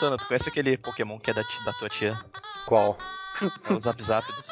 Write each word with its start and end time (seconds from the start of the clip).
Mutano, 0.00 0.16
tu 0.16 0.24
conhece 0.24 0.48
aquele 0.48 0.78
Pokémon 0.78 1.18
que 1.18 1.30
é 1.30 1.34
da, 1.34 1.42
da 1.42 1.72
tua 1.74 1.90
tia? 1.90 2.18
Qual? 2.64 2.96
É 3.68 3.72
o 3.74 3.78
Zap 3.78 4.02
Zapdos. 4.02 4.46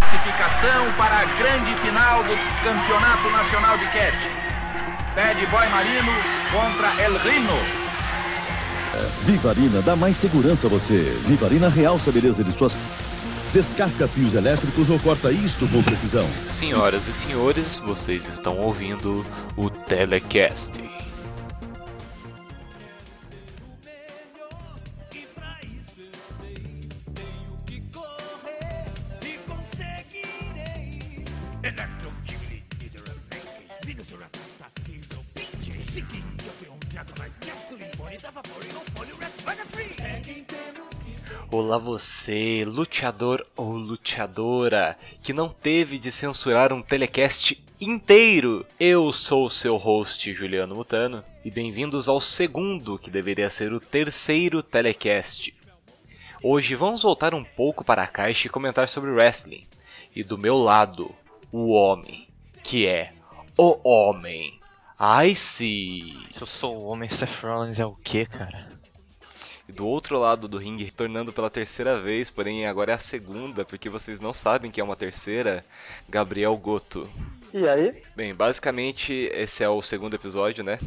Classificação 0.00 0.92
para 0.98 1.20
a 1.20 1.24
grande 1.38 1.76
final 1.76 2.24
do 2.24 2.34
Campeonato 2.64 3.30
Nacional 3.30 3.78
de 3.78 3.84
Cat. 3.84 4.16
Bad 5.14 5.46
Boy 5.46 5.68
Marino 5.68 6.12
contra 6.50 7.00
El 7.04 7.16
Rino. 7.18 7.90
Vivarina 9.22 9.80
dá 9.80 9.94
mais 9.94 10.16
segurança 10.16 10.66
a 10.66 10.70
você. 10.70 10.98
Vivarina 11.24 11.68
realça 11.68 12.10
a 12.10 12.12
beleza 12.12 12.42
de 12.42 12.50
suas. 12.50 12.74
Descasca 13.52 14.06
fios 14.06 14.34
elétricos 14.34 14.88
ou 14.90 14.98
corta 15.00 15.32
isto 15.32 15.66
com 15.68 15.82
precisão. 15.82 16.28
Senhoras 16.50 17.08
e 17.08 17.12
senhores, 17.12 17.78
vocês 17.78 18.28
estão 18.28 18.56
ouvindo 18.58 19.26
o 19.56 19.68
Telecast. 19.68 20.80
Você, 42.00 42.64
luteador 42.66 43.46
ou 43.54 43.72
luteadora, 43.72 44.96
que 45.22 45.34
não 45.34 45.50
teve 45.50 45.98
de 45.98 46.10
censurar 46.10 46.72
um 46.72 46.80
telecast 46.80 47.62
inteiro. 47.78 48.64
Eu 48.80 49.12
sou 49.12 49.44
o 49.44 49.50
seu 49.50 49.76
host, 49.76 50.32
Juliano 50.32 50.74
Mutano, 50.74 51.22
e 51.44 51.50
bem-vindos 51.50 52.08
ao 52.08 52.18
segundo, 52.18 52.98
que 52.98 53.10
deveria 53.10 53.50
ser 53.50 53.74
o 53.74 53.78
terceiro 53.78 54.62
telecast. 54.62 55.54
Hoje 56.42 56.74
vamos 56.74 57.02
voltar 57.02 57.34
um 57.34 57.44
pouco 57.44 57.84
para 57.84 58.02
a 58.02 58.08
caixa 58.08 58.46
e 58.46 58.50
comentar 58.50 58.88
sobre 58.88 59.10
wrestling. 59.10 59.66
E 60.16 60.24
do 60.24 60.38
meu 60.38 60.56
lado, 60.56 61.14
o 61.52 61.70
homem, 61.72 62.26
que 62.62 62.86
é 62.86 63.12
o 63.58 63.78
homem. 63.86 64.58
Ai 64.98 65.34
sim. 65.34 66.18
Se 66.30 66.40
eu 66.40 66.46
sou 66.46 66.78
o 66.78 66.84
homem, 66.84 67.10
Seth 67.10 67.42
Rollins 67.42 67.78
é 67.78 67.84
o 67.84 67.94
quê, 67.94 68.24
cara? 68.24 68.69
E 69.70 69.72
do 69.72 69.86
outro 69.86 70.18
lado 70.18 70.48
do 70.48 70.58
ringue, 70.58 70.82
retornando 70.82 71.32
pela 71.32 71.48
terceira 71.48 72.00
vez, 72.00 72.28
porém 72.28 72.66
agora 72.66 72.90
é 72.90 72.94
a 72.96 72.98
segunda, 72.98 73.64
porque 73.64 73.88
vocês 73.88 74.18
não 74.18 74.34
sabem 74.34 74.68
que 74.68 74.80
é 74.80 74.84
uma 74.84 74.96
terceira, 74.96 75.64
Gabriel 76.08 76.56
Goto. 76.56 77.08
E 77.54 77.68
aí? 77.68 78.02
Bem, 78.16 78.34
basicamente 78.34 79.12
esse 79.32 79.62
é 79.62 79.68
o 79.68 79.80
segundo 79.80 80.14
episódio, 80.14 80.64
né? 80.64 80.80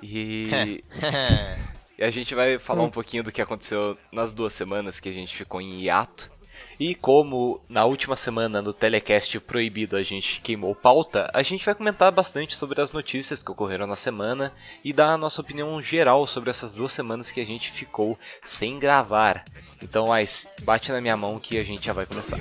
E, 0.00 0.84
e 1.98 2.04
a 2.04 2.10
gente 2.10 2.32
vai 2.32 2.60
falar 2.60 2.84
um 2.84 2.90
pouquinho 2.90 3.24
do 3.24 3.32
que 3.32 3.42
aconteceu 3.42 3.98
nas 4.12 4.32
duas 4.32 4.52
semanas 4.52 5.00
que 5.00 5.08
a 5.08 5.12
gente 5.12 5.34
ficou 5.36 5.60
em 5.60 5.80
hiato. 5.82 6.30
E 6.78 6.94
como 6.94 7.60
na 7.68 7.84
última 7.84 8.16
semana 8.16 8.60
no 8.60 8.72
telecast 8.72 9.38
proibido 9.40 9.96
a 9.96 10.02
gente 10.02 10.40
queimou 10.40 10.74
pauta, 10.74 11.30
a 11.32 11.42
gente 11.42 11.64
vai 11.64 11.74
comentar 11.74 12.10
bastante 12.10 12.56
sobre 12.56 12.80
as 12.80 12.92
notícias 12.92 13.42
que 13.42 13.50
ocorreram 13.50 13.86
na 13.86 13.96
semana 13.96 14.52
e 14.82 14.92
dar 14.92 15.12
a 15.12 15.18
nossa 15.18 15.40
opinião 15.40 15.80
geral 15.80 16.26
sobre 16.26 16.50
essas 16.50 16.74
duas 16.74 16.92
semanas 16.92 17.30
que 17.30 17.40
a 17.40 17.44
gente 17.44 17.70
ficou 17.70 18.18
sem 18.44 18.78
gravar. 18.78 19.44
Então, 19.82 20.08
mas 20.08 20.46
bate 20.62 20.90
na 20.90 21.00
minha 21.00 21.16
mão 21.16 21.38
que 21.38 21.58
a 21.58 21.64
gente 21.64 21.86
já 21.86 21.92
vai 21.92 22.06
começar. 22.06 22.38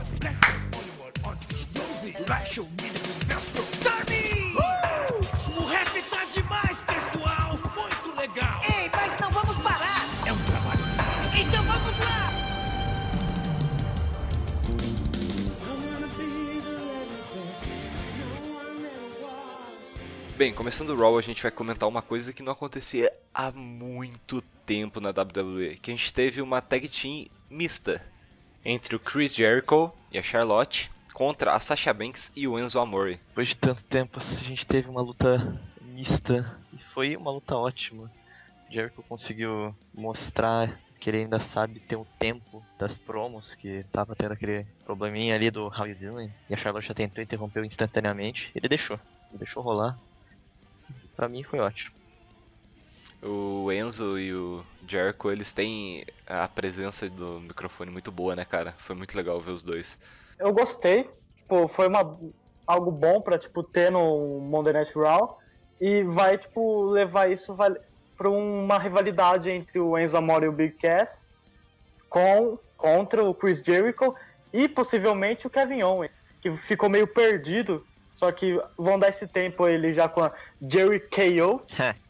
O 2.57 3.02
Bem, 20.35 20.51
começando 20.51 20.89
o 20.89 20.95
Raw, 20.99 21.15
a 21.15 21.21
gente 21.21 21.43
vai 21.43 21.51
comentar 21.51 21.87
uma 21.87 22.01
coisa 22.01 22.33
que 22.33 22.41
não 22.41 22.53
acontecia 22.53 23.13
há 23.31 23.51
muito 23.51 24.41
tempo 24.65 24.99
na 24.99 25.09
WWE, 25.09 25.77
que 25.77 25.91
a 25.91 25.93
gente 25.93 26.11
teve 26.11 26.41
uma 26.41 26.59
tag 26.59 26.89
team 26.89 27.27
mista 27.47 28.01
entre 28.65 28.95
o 28.95 28.99
Chris 28.99 29.35
Jericho 29.35 29.93
e 30.11 30.17
a 30.17 30.23
Charlotte 30.23 30.91
contra 31.13 31.53
a 31.53 31.59
Sasha 31.59 31.93
Banks 31.93 32.31
e 32.35 32.47
o 32.47 32.57
Enzo 32.57 32.79
Amore. 32.79 33.19
Depois 33.27 33.49
de 33.49 33.57
tanto 33.57 33.83
tempo, 33.83 34.19
a 34.19 34.23
gente 34.23 34.65
teve 34.65 34.89
uma 34.89 35.01
luta 35.01 35.61
mista 35.79 36.59
e 36.73 36.79
foi 36.95 37.15
uma 37.15 37.29
luta 37.29 37.55
ótima. 37.55 38.11
Jericho 38.71 39.03
conseguiu 39.03 39.75
mostrar 39.93 40.79
que 40.99 41.11
ele 41.11 41.17
ainda 41.19 41.39
sabe 41.39 41.79
ter 41.79 41.95
o 41.95 42.07
tempo 42.17 42.65
das 42.79 42.97
promos, 42.97 43.53
que 43.53 43.85
tava 43.91 44.15
tendo 44.15 44.31
aquele 44.31 44.65
probleminha 44.83 45.35
ali 45.35 45.51
do 45.51 45.67
How 45.67 45.85
You 45.85 45.95
Doing, 45.95 46.31
e 46.49 46.53
a 46.55 46.57
Charlotte 46.57 46.87
já 46.87 46.93
tentou 46.95 47.23
interromper 47.23 47.63
instantaneamente. 47.63 48.49
Ele 48.55 48.67
deixou, 48.67 48.99
ele 49.29 49.37
deixou 49.37 49.61
rolar. 49.61 49.95
Pra 51.15 51.29
mim 51.29 51.43
foi 51.43 51.59
ótimo. 51.59 51.95
O 53.21 53.71
Enzo 53.71 54.19
e 54.19 54.33
o 54.33 54.63
Jericho, 54.87 55.31
eles 55.31 55.53
têm 55.53 56.05
a 56.27 56.47
presença 56.47 57.09
do 57.09 57.39
microfone 57.39 57.89
muito 57.89 58.11
boa, 58.11 58.35
né, 58.35 58.43
cara? 58.43 58.73
Foi 58.77 58.95
muito 58.95 59.15
legal 59.15 59.39
ver 59.39 59.51
os 59.51 59.63
dois. 59.63 59.97
Eu 60.37 60.51
gostei. 60.51 61.09
Tipo, 61.37 61.67
foi 61.67 61.87
uma, 61.87 62.19
algo 62.67 62.91
bom 62.91 63.21
pra, 63.21 63.37
tipo, 63.37 63.63
ter 63.63 63.91
no 63.91 64.39
Monday 64.41 64.73
Night 64.73 64.91
Raw. 64.93 65.39
E 65.79 66.03
vai, 66.03 66.37
tipo, 66.37 66.85
levar 66.85 67.31
isso 67.31 67.55
vai, 67.55 67.73
pra 68.17 68.29
uma 68.29 68.77
rivalidade 68.77 69.49
entre 69.49 69.79
o 69.79 69.97
Enzo 69.97 70.17
Amore 70.17 70.45
e 70.45 70.49
o 70.49 70.51
Big 70.51 70.75
Cass 70.77 71.25
com, 72.09 72.59
contra 72.77 73.23
o 73.23 73.33
Chris 73.33 73.59
Jericho 73.59 74.13
e 74.51 74.69
possivelmente 74.69 75.47
o 75.47 75.49
Kevin 75.49 75.81
Owens, 75.81 76.23
que 76.39 76.51
ficou 76.55 76.87
meio 76.87 77.07
perdido. 77.07 77.85
Só 78.13 78.31
que 78.31 78.61
vão 78.77 78.99
dar 78.99 79.09
esse 79.09 79.27
tempo 79.27 79.67
ele 79.67 79.91
já 79.91 80.07
com 80.07 80.23
a 80.23 80.31
Jerry 80.61 80.99
KO. 80.99 81.61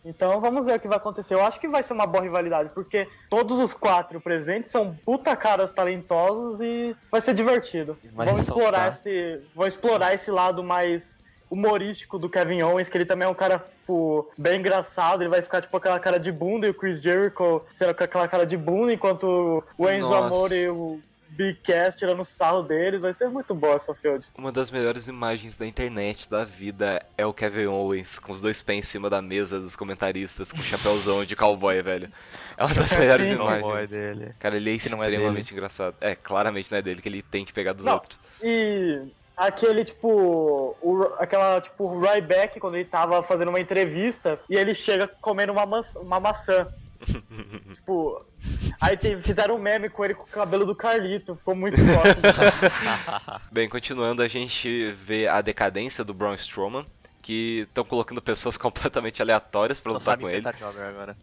Então 0.03 0.39
vamos 0.41 0.65
ver 0.65 0.75
o 0.75 0.79
que 0.79 0.87
vai 0.87 0.97
acontecer. 0.97 1.33
Eu 1.33 1.43
acho 1.43 1.59
que 1.59 1.67
vai 1.67 1.81
ser 1.81 1.93
uma 1.93 2.05
boa 2.05 2.23
rivalidade, 2.23 2.69
porque 2.73 3.07
todos 3.29 3.57
os 3.59 3.73
quatro 3.73 4.19
presentes 4.19 4.71
são 4.71 4.93
puta 5.05 5.35
caras 5.35 5.71
talentosos 5.71 6.59
e 6.59 6.95
vai 7.09 7.21
ser 7.21 7.33
divertido. 7.33 7.97
Vai 8.13 8.25
Vão 8.27 8.35
ressaltar. 8.35 8.63
explorar, 8.63 8.89
esse, 8.89 9.41
vão 9.55 9.65
explorar 9.67 10.13
esse 10.13 10.29
lado 10.29 10.61
mais 10.63 11.23
humorístico 11.49 12.17
do 12.17 12.29
Kevin 12.29 12.63
Owens, 12.63 12.89
que 12.89 12.97
ele 12.97 13.05
também 13.05 13.27
é 13.27 13.29
um 13.29 13.35
cara 13.35 13.59
tipo, 13.59 14.27
bem 14.37 14.59
engraçado, 14.59 15.21
ele 15.21 15.29
vai 15.29 15.41
ficar 15.41 15.61
tipo 15.61 15.75
aquela 15.77 15.99
cara 15.99 16.19
de 16.19 16.31
bunda 16.31 16.65
e 16.65 16.71
o 16.71 16.73
Chris 16.73 16.99
Jericho 16.99 17.61
será 17.71 17.93
com 17.93 18.03
aquela 18.03 18.27
cara 18.27 18.45
de 18.45 18.57
bunda, 18.57 18.91
enquanto 18.91 19.63
o 19.77 19.89
Enzo 19.89 20.09
Nossa. 20.09 20.25
Amore 20.25 20.55
e 20.55 20.69
o 20.69 20.99
Big 21.35 21.59
Cass 21.63 21.95
tirando 21.95 22.23
sarro 22.23 22.61
deles, 22.63 23.01
vai 23.01 23.13
ser 23.13 23.27
muito 23.29 23.53
boa 23.55 23.75
essa 23.75 23.93
field. 23.93 24.27
Uma 24.37 24.51
das 24.51 24.69
melhores 24.71 25.07
imagens 25.07 25.57
da 25.57 25.65
internet 25.65 26.29
da 26.29 26.43
vida 26.45 27.03
é 27.17 27.25
o 27.25 27.33
Kevin 27.33 27.65
Owens 27.67 28.19
com 28.19 28.33
os 28.33 28.41
dois 28.41 28.61
pés 28.61 28.79
em 28.79 28.81
cima 28.81 29.09
da 29.09 29.21
mesa 29.21 29.59
dos 29.59 29.75
comentaristas 29.75 30.51
com 30.51 30.59
o 30.59 30.63
chapéuzão 30.63 31.25
de 31.25 31.35
cowboy, 31.35 31.81
velho. 31.81 32.11
É 32.57 32.63
uma 32.63 32.73
das 32.75 32.91
melhores 32.97 33.27
Sim. 33.27 33.37
Cowboy 33.37 33.59
imagens. 33.59 33.91
dele. 33.91 34.35
Cara, 34.39 34.55
ele 34.55 34.75
é 34.75 34.77
Que 34.77 34.89
não 34.89 35.03
é 35.03 35.07
extremamente 35.09 35.45
dele. 35.45 35.55
engraçado. 35.57 35.95
É, 35.99 36.15
claramente 36.15 36.71
não 36.71 36.77
é 36.77 36.81
dele, 36.81 37.01
que 37.01 37.09
ele 37.09 37.21
tem 37.21 37.43
que 37.43 37.53
pegar 37.53 37.73
dos 37.73 37.83
Não. 37.85 37.93
outros. 37.93 38.19
E 38.41 39.01
aquele, 39.35 39.83
tipo, 39.83 40.75
o, 40.81 41.03
aquela, 41.17 41.59
tipo, 41.61 41.83
o 41.85 41.99
Ryback, 41.99 42.59
quando 42.59 42.75
ele 42.75 42.85
tava 42.85 43.23
fazendo 43.23 43.49
uma 43.49 43.59
entrevista, 43.59 44.39
e 44.49 44.55
ele 44.55 44.75
chega 44.75 45.07
comendo 45.07 45.51
uma, 45.51 45.65
uma 45.97 46.19
maçã. 46.19 46.67
Tipo, 47.75 48.25
aí 48.81 48.97
tem- 48.97 49.19
fizeram 49.21 49.55
um 49.55 49.59
meme 49.59 49.89
com 49.89 50.03
ele 50.05 50.13
com 50.13 50.23
o 50.23 50.27
cabelo 50.27 50.65
do 50.65 50.75
Carlito, 50.75 51.35
ficou 51.35 51.55
muito 51.55 51.77
forte. 51.77 52.19
Bem, 53.51 53.67
continuando, 53.69 54.21
a 54.21 54.27
gente 54.27 54.91
vê 54.91 55.27
a 55.27 55.41
decadência 55.41 56.03
do 56.03 56.13
Braun 56.13 56.33
Strowman, 56.35 56.85
que 57.21 57.61
estão 57.67 57.83
colocando 57.85 58.21
pessoas 58.21 58.57
completamente 58.57 59.21
aleatórias 59.21 59.79
pra 59.79 59.91
Não 59.91 59.99
lutar 59.99 60.17
com 60.17 60.29
ele. 60.29 60.47
agora. 60.47 61.17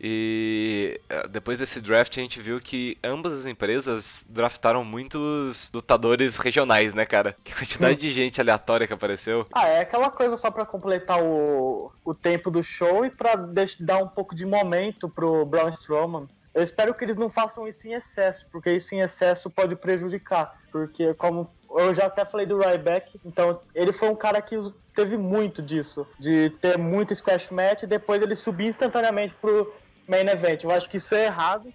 E 0.00 1.00
eh, 1.08 1.28
depois 1.28 1.58
desse 1.58 1.80
draft 1.80 2.16
a 2.16 2.20
gente 2.20 2.40
viu 2.40 2.60
que 2.60 2.98
ambas 3.02 3.32
as 3.32 3.46
empresas 3.46 4.24
draftaram 4.28 4.84
muitos 4.84 5.70
lutadores 5.72 6.36
regionais, 6.36 6.94
né, 6.94 7.06
cara? 7.06 7.36
Que 7.44 7.54
quantidade 7.54 7.96
de 7.96 8.10
gente 8.10 8.40
aleatória 8.40 8.86
que 8.86 8.92
apareceu. 8.92 9.46
ah, 9.52 9.68
é 9.68 9.80
aquela 9.80 10.10
coisa 10.10 10.36
só 10.36 10.50
pra 10.50 10.66
completar 10.66 11.22
o, 11.22 11.90
o 12.04 12.14
tempo 12.14 12.50
do 12.50 12.62
show 12.62 13.04
e 13.04 13.10
pra 13.10 13.34
dar 13.80 13.98
um 13.98 14.08
pouco 14.08 14.34
de 14.34 14.44
momento 14.44 15.08
pro 15.08 15.44
Braun 15.46 15.70
Strowman. 15.70 16.28
Eu 16.54 16.62
espero 16.62 16.94
que 16.94 17.04
eles 17.04 17.18
não 17.18 17.28
façam 17.28 17.68
isso 17.68 17.86
em 17.86 17.92
excesso, 17.92 18.46
porque 18.50 18.72
isso 18.72 18.94
em 18.94 19.00
excesso 19.00 19.50
pode 19.50 19.76
prejudicar. 19.76 20.56
Porque, 20.72 21.12
como 21.14 21.50
eu 21.70 21.92
já 21.92 22.06
até 22.06 22.24
falei 22.24 22.46
do 22.46 22.58
Ryback, 22.58 23.20
então 23.24 23.60
ele 23.74 23.92
foi 23.92 24.08
um 24.08 24.16
cara 24.16 24.40
que 24.40 24.56
teve 24.94 25.18
muito 25.18 25.60
disso, 25.60 26.06
de 26.18 26.48
ter 26.60 26.78
muito 26.78 27.14
squash 27.14 27.50
match 27.50 27.82
e 27.82 27.86
depois 27.86 28.22
ele 28.22 28.34
subir 28.34 28.66
instantaneamente 28.68 29.34
pro 29.34 29.70
main 30.08 30.26
event. 30.28 30.64
Eu 30.64 30.70
acho 30.70 30.88
que 30.88 30.96
isso 30.96 31.14
é 31.14 31.26
errado 31.26 31.72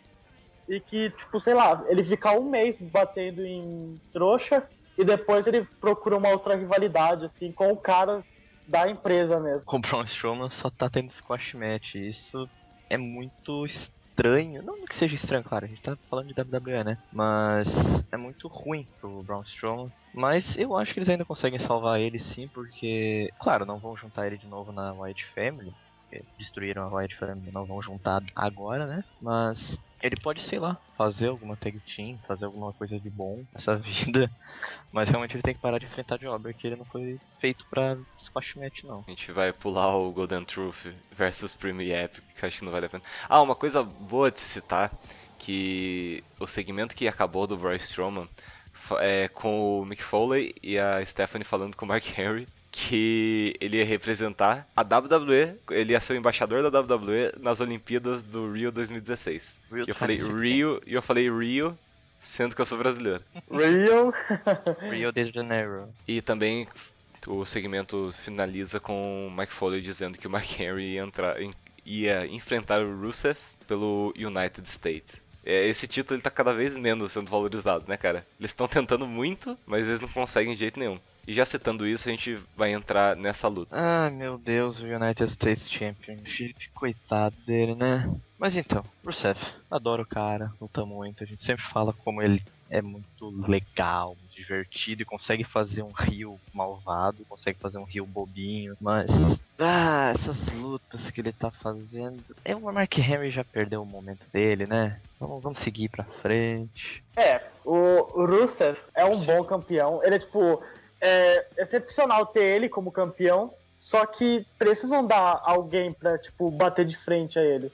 e 0.67 0.79
que, 0.79 1.09
tipo, 1.11 1.39
sei 1.39 1.53
lá, 1.53 1.83
ele 1.89 2.03
ficar 2.03 2.37
um 2.39 2.49
mês 2.49 2.79
batendo 2.79 3.45
em 3.45 3.99
trouxa 4.11 4.67
e 4.97 5.03
depois 5.03 5.47
ele 5.47 5.65
procura 5.79 6.17
uma 6.17 6.29
outra 6.29 6.55
rivalidade, 6.55 7.25
assim, 7.25 7.51
com 7.51 7.75
caras 7.75 8.35
da 8.67 8.89
empresa 8.89 9.39
mesmo. 9.39 9.63
O 9.67 9.79
Braun 9.79 10.03
Strowman 10.03 10.49
só 10.49 10.69
tá 10.69 10.89
tendo 10.89 11.09
squash 11.09 11.53
match. 11.55 11.95
Isso 11.95 12.49
é 12.89 12.97
muito 12.97 13.65
estranho. 13.65 14.61
Não 14.63 14.85
que 14.85 14.95
seja 14.95 15.15
estranho, 15.15 15.43
claro, 15.43 15.65
a 15.65 15.67
gente 15.67 15.81
tá 15.81 15.97
falando 16.09 16.27
de 16.27 16.41
WWE, 16.41 16.83
né? 16.83 16.97
Mas 17.11 17.67
é 18.11 18.17
muito 18.17 18.47
ruim 18.47 18.87
pro 18.99 19.23
Braun 19.23 19.41
Strowman. 19.43 19.91
Mas 20.13 20.57
eu 20.57 20.75
acho 20.75 20.93
que 20.93 20.99
eles 20.99 21.09
ainda 21.09 21.25
conseguem 21.25 21.59
salvar 21.59 21.99
ele 21.99 22.19
sim, 22.19 22.47
porque, 22.49 23.29
claro, 23.39 23.65
não 23.65 23.79
vão 23.79 23.95
juntar 23.95 24.27
ele 24.27 24.37
de 24.37 24.47
novo 24.47 24.71
na 24.71 24.93
White 24.93 25.25
Family. 25.33 25.71
Porque 26.11 26.25
Destruíram 26.37 26.83
a 26.83 26.95
White 26.95 27.15
Family, 27.15 27.51
não 27.51 27.65
vão 27.65 27.81
juntar 27.81 28.21
agora, 28.35 28.85
né? 28.85 29.03
Mas 29.21 29.81
ele 30.01 30.15
pode, 30.21 30.41
sei 30.41 30.59
lá, 30.59 30.77
fazer 30.97 31.27
alguma 31.27 31.55
tag 31.55 31.79
team, 31.79 32.19
fazer 32.27 32.45
alguma 32.45 32.73
coisa 32.73 32.99
de 32.99 33.09
bom 33.09 33.45
nessa 33.53 33.75
vida. 33.77 34.29
Mas 34.91 35.07
realmente 35.07 35.35
ele 35.35 35.43
tem 35.43 35.53
que 35.53 35.61
parar 35.61 35.79
de 35.79 35.85
enfrentar 35.85 36.19
Jobber, 36.19 36.55
que 36.55 36.67
ele 36.67 36.75
não 36.75 36.85
foi 36.85 37.19
feito 37.39 37.65
pra 37.69 37.97
squash 38.19 38.55
match, 38.55 38.83
não. 38.83 39.03
A 39.07 39.09
gente 39.09 39.31
vai 39.31 39.53
pular 39.53 39.95
o 39.95 40.11
Golden 40.11 40.43
Truth 40.43 40.87
versus 41.11 41.53
Prime 41.53 41.91
Epic, 41.91 42.23
que 42.35 42.45
acho 42.45 42.59
que 42.59 42.65
não 42.65 42.71
vale 42.71 42.87
a 42.87 42.89
pena. 42.89 43.03
Ah, 43.29 43.41
uma 43.41 43.55
coisa 43.55 43.83
boa 43.83 44.29
de 44.29 44.39
citar, 44.39 44.91
que 45.39 46.23
o 46.39 46.47
segmento 46.47 46.95
que 46.95 47.07
acabou 47.07 47.47
do 47.47 47.57
Braun 47.57 47.75
Strowman 47.75 48.27
é 48.99 49.27
com 49.27 49.79
o 49.79 49.85
Mick 49.85 50.03
Foley 50.03 50.53
e 50.61 50.77
a 50.77 51.05
Stephanie 51.05 51.45
falando 51.45 51.77
com 51.77 51.85
o 51.85 51.87
Mark 51.87 52.03
Henry 52.17 52.47
que 52.71 53.53
ele 53.59 53.77
ia 53.77 53.85
representar 53.85 54.65
a 54.75 54.81
WWE, 54.81 55.57
ele 55.71 55.91
ia 55.91 55.99
ser 55.99 56.13
o 56.13 56.15
embaixador 56.15 56.63
da 56.63 56.79
WWE 56.79 57.33
nas 57.39 57.59
Olimpíadas 57.59 58.23
do 58.23 58.51
Rio 58.51 58.71
2016. 58.71 59.59
Rio 59.69 59.85
E 59.85 59.89
eu 59.89 59.95
falei 59.95 60.17
2016. 60.17 60.53
Rio, 60.53 60.81
e 60.87 60.93
eu 60.93 61.01
falei 61.01 61.29
Rio, 61.29 61.77
sendo 62.19 62.55
que 62.55 62.61
eu 62.61 62.65
sou 62.65 62.77
brasileiro. 62.77 63.23
Real. 63.51 64.13
Rio 64.89 65.11
de 65.11 65.25
Janeiro. 65.31 65.89
E 66.07 66.21
também 66.21 66.67
o 67.27 67.45
segmento 67.45 68.13
finaliza 68.23 68.79
com 68.79 69.27
o 69.27 69.31
Mike 69.31 69.53
Foley 69.53 69.81
dizendo 69.81 70.17
que 70.17 70.25
o 70.25 70.29
Mark 70.29 70.59
Henry 70.59 70.93
ia, 70.93 71.01
entrar, 71.01 71.35
ia 71.85 72.25
enfrentar 72.27 72.81
o 72.81 73.01
Rusev 73.01 73.37
pelo 73.67 74.13
United 74.17 74.67
States. 74.67 75.21
É, 75.43 75.67
Esse 75.67 75.87
título 75.87 76.15
ele 76.15 76.23
tá 76.23 76.31
cada 76.31 76.53
vez 76.53 76.75
menos 76.75 77.11
sendo 77.11 77.29
valorizado, 77.29 77.85
né, 77.87 77.97
cara? 77.97 78.25
Eles 78.39 78.51
estão 78.51 78.67
tentando 78.67 79.07
muito, 79.07 79.57
mas 79.65 79.87
eles 79.87 79.99
não 79.99 80.07
conseguem 80.07 80.53
de 80.53 80.59
jeito 80.59 80.79
nenhum. 80.79 80.99
E 81.27 81.33
já 81.33 81.45
citando 81.45 81.87
isso, 81.87 82.09
a 82.09 82.11
gente 82.11 82.37
vai 82.55 82.71
entrar 82.71 83.15
nessa 83.15 83.47
luta. 83.47 83.75
Ah, 83.75 84.09
meu 84.09 84.37
Deus, 84.37 84.79
o 84.79 84.85
United 84.85 85.29
States 85.31 85.69
Championship, 85.69 86.69
coitado 86.73 87.35
dele, 87.45 87.75
né? 87.75 88.11
Mas 88.37 88.55
então, 88.55 88.83
Rusev, 89.05 89.37
adoro 89.69 90.01
o 90.01 90.05
cara, 90.05 90.51
luta 90.59 90.83
muito, 90.83 91.23
a 91.23 91.27
gente 91.27 91.43
sempre 91.43 91.63
fala 91.63 91.93
como 91.93 92.21
ele 92.21 92.43
é 92.71 92.81
muito 92.81 93.29
legal, 93.47 94.17
divertido 94.33 95.03
e 95.03 95.05
consegue 95.05 95.43
fazer 95.43 95.83
um 95.83 95.91
rio 95.91 96.39
malvado, 96.53 97.25
consegue 97.29 97.59
fazer 97.59 97.77
um 97.77 97.83
rio 97.83 98.05
bobinho, 98.05 98.75
mas 98.81 99.39
ah, 99.59 100.11
essas 100.15 100.37
lutas 100.53 101.11
que 101.11 101.21
ele 101.21 101.31
tá 101.31 101.51
fazendo, 101.51 102.23
é 102.43 102.55
o 102.55 102.61
Mark 102.61 102.97
Henry 102.97 103.29
já 103.29 103.43
perdeu 103.43 103.83
o 103.83 103.85
momento 103.85 104.25
dele, 104.33 104.65
né? 104.65 104.99
Vamos, 105.19 105.43
vamos 105.43 105.59
seguir 105.59 105.89
pra 105.89 106.03
frente. 106.03 107.03
É, 107.15 107.41
o 107.63 108.25
Rusev 108.25 108.77
é 108.95 109.05
um 109.05 109.19
bom 109.19 109.43
campeão. 109.43 110.01
Ele 110.03 110.15
é, 110.15 110.19
tipo, 110.19 110.63
é 111.01 111.45
excepcional 111.57 112.25
ter 112.27 112.43
ele 112.43 112.69
como 112.69 112.91
campeão, 112.91 113.53
só 113.77 114.05
que 114.05 114.45
precisam 114.59 115.05
dar 115.05 115.41
alguém 115.43 115.91
pra, 115.91 116.17
tipo, 116.17 116.51
bater 116.51 116.85
de 116.85 116.95
frente 116.95 117.39
a 117.39 117.43
ele. 117.43 117.71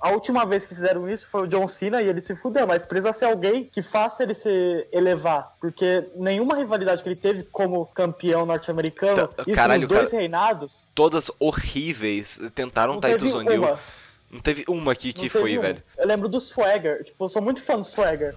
A 0.00 0.12
última 0.12 0.46
vez 0.46 0.64
que 0.64 0.74
fizeram 0.74 1.06
isso 1.06 1.28
foi 1.30 1.42
o 1.42 1.46
John 1.46 1.68
Cena 1.68 2.00
e 2.00 2.08
ele 2.08 2.22
se 2.22 2.34
fudeu, 2.34 2.66
mas 2.66 2.82
precisa 2.82 3.12
ser 3.12 3.26
alguém 3.26 3.64
que 3.64 3.82
faça 3.82 4.22
ele 4.22 4.32
se 4.32 4.88
elevar, 4.90 5.54
porque 5.60 6.08
nenhuma 6.16 6.56
rivalidade 6.56 7.02
que 7.02 7.08
ele 7.10 7.16
teve 7.16 7.42
como 7.42 7.84
campeão 7.84 8.46
norte-americano, 8.46 9.28
Tá, 9.28 9.42
isso 9.46 9.54
caralho, 9.54 9.82
nos 9.82 9.88
dois 9.90 10.08
cara. 10.08 10.20
reinados, 10.22 10.86
Todas 10.94 11.30
horríveis, 11.38 12.40
tentaram 12.54 12.98
Titus 12.98 13.34
O'Neil. 13.34 13.76
Não 14.30 14.40
teve 14.40 14.64
uma 14.68 14.92
aqui 14.92 15.12
que 15.12 15.28
foi, 15.28 15.58
um. 15.58 15.60
velho. 15.60 15.82
Eu 15.98 16.06
lembro 16.06 16.28
do 16.28 16.40
Swagger. 16.40 17.02
Tipo, 17.04 17.24
eu 17.24 17.28
sou 17.28 17.42
muito 17.42 17.60
fã 17.60 17.76
do 17.76 17.84
Swagger. 17.84 18.34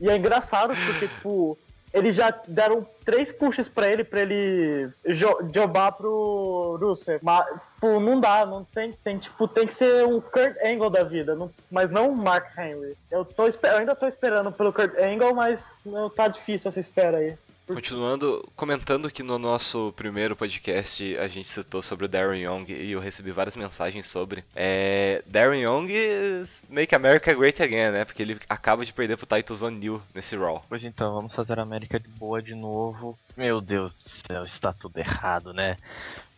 E 0.00 0.08
é 0.08 0.16
engraçado 0.16 0.74
porque, 0.74 1.06
tipo, 1.06 1.56
eles 1.94 2.16
já 2.16 2.34
deram 2.48 2.84
três 3.04 3.30
pushes 3.30 3.68
pra 3.68 3.86
ele, 3.88 4.02
pra 4.02 4.20
ele 4.20 4.90
jo 5.06 5.28
jobar 5.54 5.92
pro 5.92 6.76
Rusev. 6.80 7.20
Mas, 7.22 7.46
tipo, 7.74 8.00
não 8.00 8.18
dá, 8.18 8.44
não 8.44 8.64
tem, 8.64 8.92
tem, 9.04 9.16
tipo, 9.16 9.46
tem 9.46 9.64
que 9.66 9.72
ser 9.72 10.04
um 10.04 10.20
Kurt 10.20 10.56
Angle 10.64 10.90
da 10.90 11.04
vida, 11.04 11.36
não- 11.36 11.50
mas 11.70 11.90
não 11.92 12.10
um 12.10 12.14
Mark 12.14 12.46
Henry. 12.58 12.96
Eu, 13.10 13.24
tô, 13.24 13.46
eu 13.46 13.76
ainda 13.76 13.94
tô 13.94 14.06
esperando 14.08 14.50
pelo 14.50 14.72
Kurt 14.72 14.92
Angle, 14.98 15.32
mas 15.34 15.80
não, 15.86 16.10
tá 16.10 16.26
difícil 16.26 16.68
essa 16.68 16.80
espera 16.80 17.18
aí. 17.18 17.38
Continuando, 17.66 18.46
comentando 18.54 19.10
que 19.10 19.22
no 19.22 19.38
nosso 19.38 19.92
primeiro 19.96 20.36
podcast 20.36 21.16
a 21.16 21.26
gente 21.26 21.48
citou 21.48 21.80
sobre 21.82 22.04
o 22.04 22.08
Darren 22.08 22.42
Young 22.42 22.66
e 22.68 22.92
eu 22.92 23.00
recebi 23.00 23.30
várias 23.30 23.56
mensagens 23.56 24.06
sobre. 24.06 24.44
É, 24.54 25.22
Darren 25.26 25.62
Young 25.62 25.88
is 25.90 26.62
Make 26.68 26.94
America 26.94 27.32
Great 27.32 27.62
Again, 27.62 27.90
né? 27.90 28.04
Porque 28.04 28.22
ele 28.22 28.38
acaba 28.48 28.84
de 28.84 28.92
perder 28.92 29.16
pro 29.16 29.26
Titus 29.26 29.62
O'Neil 29.62 30.02
nesse 30.14 30.36
Raw. 30.36 30.62
Pois 30.68 30.84
então, 30.84 31.14
vamos 31.14 31.34
fazer 31.34 31.58
a 31.58 31.62
América 31.62 31.98
de 31.98 32.08
boa 32.08 32.42
de 32.42 32.54
novo. 32.54 33.18
Meu 33.34 33.62
Deus 33.62 33.94
do 33.94 34.08
céu, 34.08 34.44
está 34.44 34.72
tudo 34.72 34.98
errado, 34.98 35.54
né? 35.54 35.78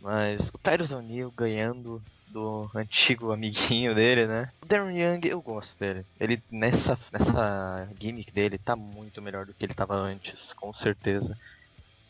Mas 0.01 0.49
o 0.55 0.59
Tyrus 0.59 0.93
O'Neill 0.93 1.33
ganhando 1.37 2.01
do 2.37 2.71
antigo 2.75 3.33
amiguinho 3.33 3.95
dele, 3.95 4.27
né? 4.27 4.51
O 4.61 4.67
Darren 4.67 4.99
Young, 4.99 5.27
eu 5.27 5.41
gosto 5.41 5.79
dele. 5.79 6.05
Ele, 6.21 6.43
nessa, 6.51 6.99
nessa 7.11 7.89
gimmick 7.99 8.31
dele, 8.31 8.59
tá 8.59 8.77
muito 8.77 9.23
melhor 9.23 9.47
do 9.47 9.55
que 9.55 9.65
ele 9.65 9.73
tava 9.73 9.95
antes, 9.95 10.53
com 10.53 10.71
certeza. 10.75 11.35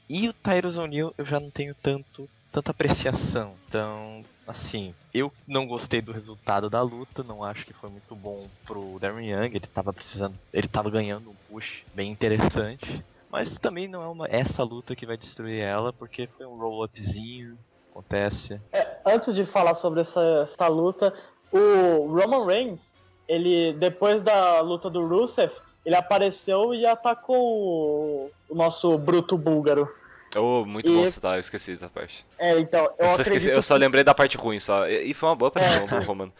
E 0.08 0.28
o 0.28 0.32
Tyrus 0.32 0.76
O'Neill, 0.76 1.14
eu 1.16 1.24
já 1.24 1.38
não 1.38 1.48
tenho 1.48 1.76
tanto, 1.76 2.28
tanta 2.50 2.72
apreciação. 2.72 3.54
Então, 3.68 4.24
assim, 4.48 4.92
eu 5.14 5.32
não 5.46 5.64
gostei 5.64 6.00
do 6.00 6.12
resultado 6.12 6.68
da 6.68 6.82
luta, 6.82 7.22
não 7.22 7.44
acho 7.44 7.64
que 7.64 7.72
foi 7.72 7.88
muito 7.88 8.16
bom 8.16 8.48
pro 8.64 8.98
Darren 8.98 9.30
Young, 9.30 9.54
ele 9.54 9.66
tava 9.68 9.92
precisando, 9.92 10.36
ele 10.52 10.66
tava 10.66 10.90
ganhando 10.90 11.30
um 11.30 11.36
push 11.48 11.84
bem 11.94 12.10
interessante. 12.10 13.00
Mas 13.30 13.58
também 13.60 13.86
não 13.86 14.02
é 14.02 14.08
uma, 14.08 14.26
essa 14.28 14.64
luta 14.64 14.96
que 14.96 15.06
vai 15.06 15.16
destruir 15.16 15.60
ela, 15.60 15.92
porque 15.92 16.26
foi 16.36 16.46
um 16.46 16.56
roll-upzinho, 16.56 17.56
acontece. 17.90 18.60
É, 18.72 18.85
antes 19.06 19.34
de 19.34 19.44
falar 19.46 19.74
sobre 19.74 20.00
essa, 20.00 20.20
essa 20.42 20.66
luta, 20.68 21.14
o 21.52 22.06
Roman 22.08 22.44
Reigns, 22.44 22.94
ele 23.28 23.72
depois 23.74 24.22
da 24.22 24.60
luta 24.60 24.90
do 24.90 25.06
Rusev, 25.06 25.52
ele 25.84 25.94
apareceu 25.94 26.74
e 26.74 26.84
atacou 26.84 27.38
o, 27.38 28.30
o 28.48 28.54
nosso 28.54 28.98
bruto 28.98 29.38
búlgaro. 29.38 29.88
Oh, 30.36 30.64
muito 30.66 30.90
E- 30.90 30.94
bom 30.94 31.08
citar, 31.08 31.36
eu 31.36 31.40
esqueci 31.40 31.72
dessa 31.72 31.88
parte. 31.88 32.26
É, 32.36 32.58
então, 32.58 32.84
eu, 32.98 33.06
Eu, 33.06 33.10
só, 33.10 33.22
esqueci, 33.22 33.48
eu 33.48 33.62
só 33.62 33.74
que- 33.74 33.80
lembrei 33.80 34.02
da 34.04 34.12
parte 34.14 34.36
ruim 34.36 34.58
só. 34.58 34.86
E 34.88 35.10
e 35.10 35.14
foi 35.14 35.28
uma 35.28 35.36
boa 35.36 35.48
aparição 35.48 35.84
É. 35.84 35.86
do 35.86 36.04
Roman. 36.06 36.32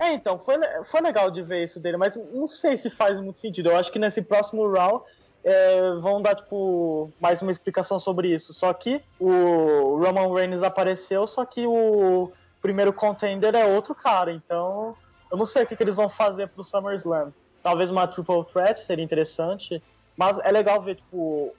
É, 0.00 0.12
então, 0.12 0.38
foi, 0.38 0.56
foi 0.84 1.00
legal 1.00 1.30
de 1.30 1.42
ver 1.42 1.64
isso 1.64 1.80
dele, 1.80 1.96
mas 1.96 2.16
não 2.16 2.46
sei 2.48 2.76
se 2.76 2.90
faz 2.90 3.20
muito 3.20 3.38
sentido. 3.40 3.70
Eu 3.70 3.76
acho 3.76 3.90
que 3.90 3.98
nesse 3.98 4.20
próximo 4.22 4.68
round 4.70 5.02
é, 5.48 5.94
vão 5.94 6.20
dar, 6.20 6.34
tipo, 6.34 7.10
mais 7.18 7.40
uma 7.40 7.50
explicação 7.50 7.98
sobre 7.98 8.28
isso. 8.28 8.52
Só 8.52 8.72
que 8.74 9.00
o 9.18 9.96
Roman 9.96 10.32
Reigns 10.34 10.62
apareceu, 10.62 11.26
só 11.26 11.44
que 11.44 11.66
o 11.66 12.30
primeiro 12.60 12.92
contender 12.92 13.54
é 13.54 13.64
outro 13.64 13.94
cara, 13.94 14.30
então 14.32 14.94
eu 15.30 15.38
não 15.38 15.46
sei 15.46 15.62
o 15.62 15.66
que, 15.66 15.74
que 15.74 15.82
eles 15.82 15.96
vão 15.96 16.08
fazer 16.08 16.48
pro 16.48 16.62
SummerSlam. 16.62 17.32
Talvez 17.62 17.90
uma 17.90 18.06
triple 18.06 18.44
threat 18.44 18.78
seria 18.78 19.04
interessante, 19.04 19.82
mas 20.16 20.38
é 20.40 20.50
legal 20.50 20.80
ver, 20.80 20.96
tipo, 20.96 21.54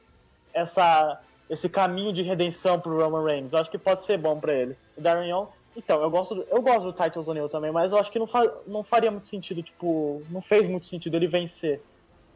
essa, 0.54 1.20
esse 1.50 1.68
caminho 1.68 2.14
de 2.14 2.22
redenção 2.22 2.80
pro 2.80 3.02
Roman 3.02 3.24
Reigns. 3.24 3.54
Eu 3.54 3.60
acho 3.60 3.72
que 3.72 3.78
pode 3.78 4.04
ser 4.04 4.18
bom 4.18 4.40
pra 4.40 4.54
ele. 4.54 4.78
O 4.96 5.02
Darren 5.02 5.30
Young, 5.30 5.48
então, 5.76 6.02
eu 6.02 6.12
gosto 6.12 6.36
do, 6.36 6.46
eu 6.50 6.62
gosto 6.62 6.92
do 6.92 6.94
Titus 6.94 7.28
O'Neil 7.28 7.50
também, 7.50 7.72
mas 7.72 7.92
eu 7.92 7.98
acho 7.98 8.12
que 8.12 8.20
não, 8.20 8.28
fa, 8.28 8.44
não 8.68 8.84
faria 8.84 9.10
muito 9.10 9.28
sentido, 9.28 9.64
tipo, 9.64 10.22
não 10.30 10.42
fez 10.42 10.68
muito 10.68 10.86
sentido 10.86 11.16
ele 11.16 11.28
vencer. 11.28 11.82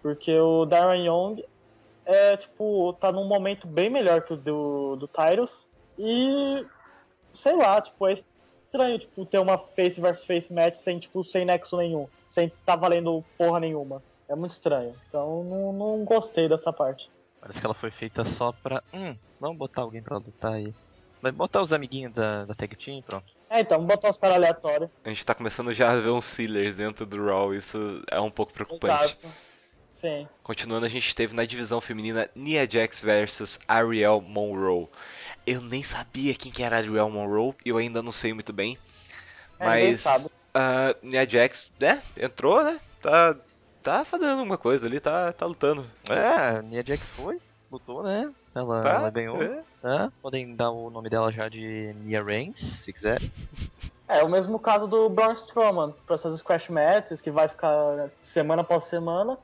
Porque 0.04 0.38
o 0.38 0.66
Darren 0.66 1.06
Young 1.08 1.44
é, 2.06 2.36
tipo, 2.36 2.94
tá 3.00 3.12
num 3.12 3.26
momento 3.26 3.66
bem 3.66 3.90
melhor 3.90 4.22
que 4.22 4.34
o 4.34 4.38
do, 4.38 4.98
do 4.98 5.08
Titus. 5.08 5.66
E 5.98 6.66
sei 7.32 7.56
lá, 7.56 7.82
tipo, 7.82 8.06
é 8.08 8.14
estranho, 8.14 9.00
tipo, 9.00 9.26
ter 9.26 9.40
uma 9.40 9.58
face 9.58 10.02
versus 10.02 10.26
face 10.26 10.52
match 10.52 10.76
sem, 10.76 11.00
tipo, 11.00 11.24
sem 11.24 11.46
nexo 11.46 11.78
nenhum. 11.78 12.08
Sem 12.28 12.52
tá 12.66 12.76
valendo 12.76 13.24
porra 13.38 13.60
nenhuma. 13.60 14.04
É 14.28 14.36
muito 14.36 14.52
estranho. 14.52 14.94
Então 15.08 15.44
não, 15.44 15.74
não 15.74 16.04
gostei 16.04 16.50
dessa 16.50 16.74
parte. 16.74 17.10
Parece 17.40 17.60
que 17.60 17.66
ela 17.66 17.76
foi 17.76 17.92
feita 17.92 18.26
só 18.26 18.52
pra. 18.52 18.84
Hum, 18.94 19.16
vamos 19.40 19.58
botar 19.58 19.82
alguém 19.82 20.02
pra 20.02 20.18
lutar 20.18 20.54
aí. 20.54 20.74
Mas 21.22 21.34
botar 21.34 21.62
os 21.62 21.72
amiguinhos 21.72 22.14
da, 22.14 22.44
da 22.44 22.54
Tag 22.54 22.76
Team, 22.76 23.02
pronto. 23.02 23.26
É, 23.50 23.62
então, 23.62 23.82
botar 23.86 24.10
os 24.10 24.18
caras 24.18 24.36
aleatórios. 24.36 24.90
A 25.06 25.10
gente 25.10 25.26
tá 25.26 25.34
começando 25.34 25.72
já 25.72 25.92
a 25.92 26.00
ver 26.00 26.10
uns 26.10 26.26
sealers 26.26 26.76
dentro 26.76 27.06
do 27.06 27.24
Raw, 27.24 27.54
isso 27.54 28.04
é 28.12 28.20
um 28.20 28.32
pouco 28.32 28.52
preocupante. 28.52 29.18
Exato. 29.22 29.53
Sim. 30.04 30.28
Continuando, 30.44 30.86
a 30.86 30.90
gente 30.90 31.16
teve 31.16 31.34
na 31.34 31.46
divisão 31.46 31.80
feminina 31.80 32.30
Nia 32.36 32.70
Jax 32.70 33.02
versus 33.02 33.58
Ariel 33.66 34.20
Monroe. 34.20 34.90
Eu 35.48 35.62
nem 35.62 35.82
sabia 35.82 36.34
quem 36.34 36.52
que 36.52 36.62
era 36.62 36.76
Ariel 36.76 37.10
Monroe, 37.10 37.56
eu 37.66 37.78
ainda 37.78 38.04
não 38.04 38.12
sei 38.12 38.34
muito 38.34 38.52
bem. 38.52 38.78
É, 39.58 39.66
Mas 39.66 40.28
a 40.54 40.94
Nia 41.02 41.26
Jax, 41.26 41.72
né, 41.80 42.04
entrou, 42.18 42.62
né? 42.62 42.82
Tá, 43.02 43.34
tá 43.82 44.04
fazendo 44.04 44.32
alguma 44.32 44.58
coisa 44.58 44.86
ali, 44.88 45.00
tá, 45.00 45.32
tá 45.32 45.46
lutando. 45.46 45.90
É, 46.10 46.62
Nia 46.62 46.84
Jax 46.86 47.02
foi, 47.08 47.40
lutou, 47.72 48.04
né? 48.04 48.30
Ela, 48.54 48.84
Tá? 48.84 48.90
ela 48.96 49.10
ganhou. 49.10 49.42
É. 49.42 49.64
Tá? 49.82 50.12
Podem 50.22 50.54
dar 50.54 50.70
o 50.72 50.90
nome 50.90 51.10
dela 51.10 51.32
já 51.32 51.48
de 51.48 51.96
Nia 52.04 52.22
Reigns, 52.22 52.60
se 52.84 52.92
quiser. 52.92 53.22
É 54.06 54.22
o 54.22 54.28
mesmo 54.28 54.60
caso 54.60 54.86
do 54.86 55.08
Braun 55.08 55.32
Strowman, 55.32 55.94
para 56.06 56.16
essas 56.16 56.38
squash 56.40 56.68
matches 56.68 57.22
que 57.22 57.32
vai 57.32 57.48
ficar 57.48 58.10
semana 58.22 58.64
após 58.64 58.84
semana. 58.84 59.38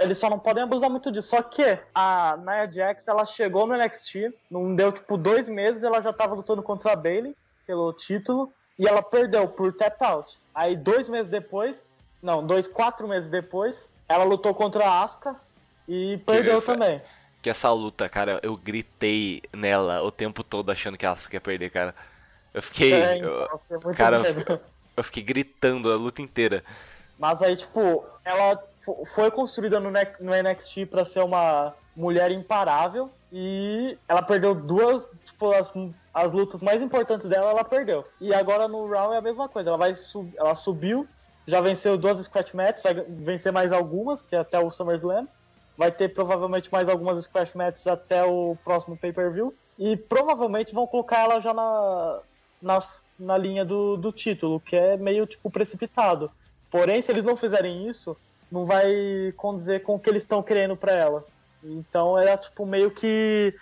Eles 0.00 0.18
só 0.18 0.28
não 0.28 0.38
podem 0.38 0.62
abusar 0.62 0.90
muito 0.90 1.10
disso. 1.10 1.28
Só 1.28 1.42
que 1.42 1.78
a 1.94 2.36
Nia 2.36 2.70
Jax, 2.70 3.08
ela 3.08 3.24
chegou 3.24 3.66
no 3.66 3.76
NXT, 3.76 4.32
não 4.50 4.74
deu 4.74 4.92
tipo 4.92 5.16
dois 5.16 5.48
meses, 5.48 5.82
ela 5.82 6.00
já 6.00 6.12
tava 6.12 6.34
lutando 6.34 6.62
contra 6.62 6.92
a 6.92 6.96
Bailey 6.96 7.34
pelo 7.66 7.92
título 7.92 8.52
e 8.78 8.86
ela 8.86 9.02
perdeu 9.02 9.48
por 9.48 9.72
tap 9.72 10.00
out. 10.02 10.38
Aí 10.54 10.76
dois 10.76 11.08
meses 11.08 11.28
depois, 11.28 11.88
não, 12.22 12.44
dois, 12.46 12.66
quatro 12.68 13.08
meses 13.08 13.28
depois, 13.28 13.90
ela 14.08 14.24
lutou 14.24 14.54
contra 14.54 14.84
a 14.84 15.02
Asuka 15.02 15.36
e 15.86 16.18
perdeu 16.26 16.60
foi- 16.60 16.74
também. 16.74 17.02
Que 17.40 17.48
essa 17.48 17.70
luta, 17.70 18.08
cara, 18.08 18.40
eu 18.42 18.56
gritei 18.56 19.42
nela 19.52 20.02
o 20.02 20.10
tempo 20.10 20.42
todo 20.42 20.70
achando 20.70 20.98
que 20.98 21.06
a 21.06 21.12
Asuka 21.12 21.36
ia 21.36 21.40
perder, 21.40 21.70
cara. 21.70 21.94
Eu 22.52 22.60
fiquei. 22.62 22.92
É, 22.92 23.14
eu, 23.22 23.44
então, 23.44 23.58
fiquei 23.58 23.76
muito 23.84 23.96
cara, 23.96 24.18
medo. 24.18 24.60
eu 24.96 25.04
fiquei 25.04 25.22
gritando 25.22 25.92
a 25.92 25.96
luta 25.96 26.20
inteira. 26.20 26.64
Mas 27.18 27.42
aí, 27.42 27.56
tipo, 27.56 28.04
ela 28.24 28.60
foi 29.06 29.30
construída 29.30 29.80
no, 29.80 29.90
no 29.90 30.32
NXT 30.32 30.86
pra 30.90 31.04
ser 31.04 31.22
uma 31.22 31.74
mulher 31.96 32.30
imparável 32.30 33.10
e 33.32 33.98
ela 34.08 34.22
perdeu 34.22 34.54
duas, 34.54 35.08
tipo, 35.24 35.50
as, 35.52 35.72
as 36.14 36.32
lutas 36.32 36.62
mais 36.62 36.80
importantes 36.80 37.28
dela, 37.28 37.50
ela 37.50 37.64
perdeu. 37.64 38.06
E 38.20 38.32
agora 38.32 38.68
no 38.68 38.88
Raw 38.88 39.12
é 39.12 39.18
a 39.18 39.22
mesma 39.22 39.48
coisa, 39.48 39.70
ela 39.70 39.78
vai 39.78 39.94
sub, 39.94 40.32
ela 40.36 40.54
subiu, 40.54 41.06
já 41.46 41.60
venceu 41.60 41.96
duas 41.96 42.18
Squash 42.18 42.52
Matches, 42.52 42.82
vai 42.82 42.94
vencer 42.94 43.50
mais 43.50 43.72
algumas, 43.72 44.22
que 44.22 44.36
é 44.36 44.38
até 44.38 44.58
o 44.58 44.70
SummerSlam. 44.70 45.26
Vai 45.78 45.90
ter 45.90 46.08
provavelmente 46.08 46.70
mais 46.70 46.88
algumas 46.88 47.24
Squash 47.24 47.54
Matches 47.54 47.86
até 47.86 48.22
o 48.22 48.56
próximo 48.64 48.96
pay-per-view. 48.96 49.54
E 49.78 49.96
provavelmente 49.96 50.74
vão 50.74 50.86
colocar 50.86 51.20
ela 51.20 51.40
já 51.40 51.54
na, 51.54 52.20
na, 52.60 52.78
na 53.18 53.38
linha 53.38 53.64
do, 53.64 53.96
do 53.96 54.12
título, 54.12 54.60
que 54.60 54.76
é 54.76 54.96
meio, 54.96 55.24
tipo, 55.24 55.50
precipitado. 55.50 56.30
Porém, 56.70 57.00
se 57.00 57.10
eles 57.10 57.24
não 57.24 57.36
fizerem 57.36 57.88
isso, 57.88 58.14
não 58.50 58.64
vai 58.64 59.32
condizer 59.36 59.82
com 59.82 59.94
o 59.94 59.98
que 59.98 60.08
eles 60.08 60.22
estão 60.22 60.42
querendo 60.42 60.76
pra 60.76 60.92
ela. 60.92 61.24
Então 61.62 62.18
era 62.18 62.36
tipo 62.36 62.64
meio 62.64 62.90
que 62.90 63.54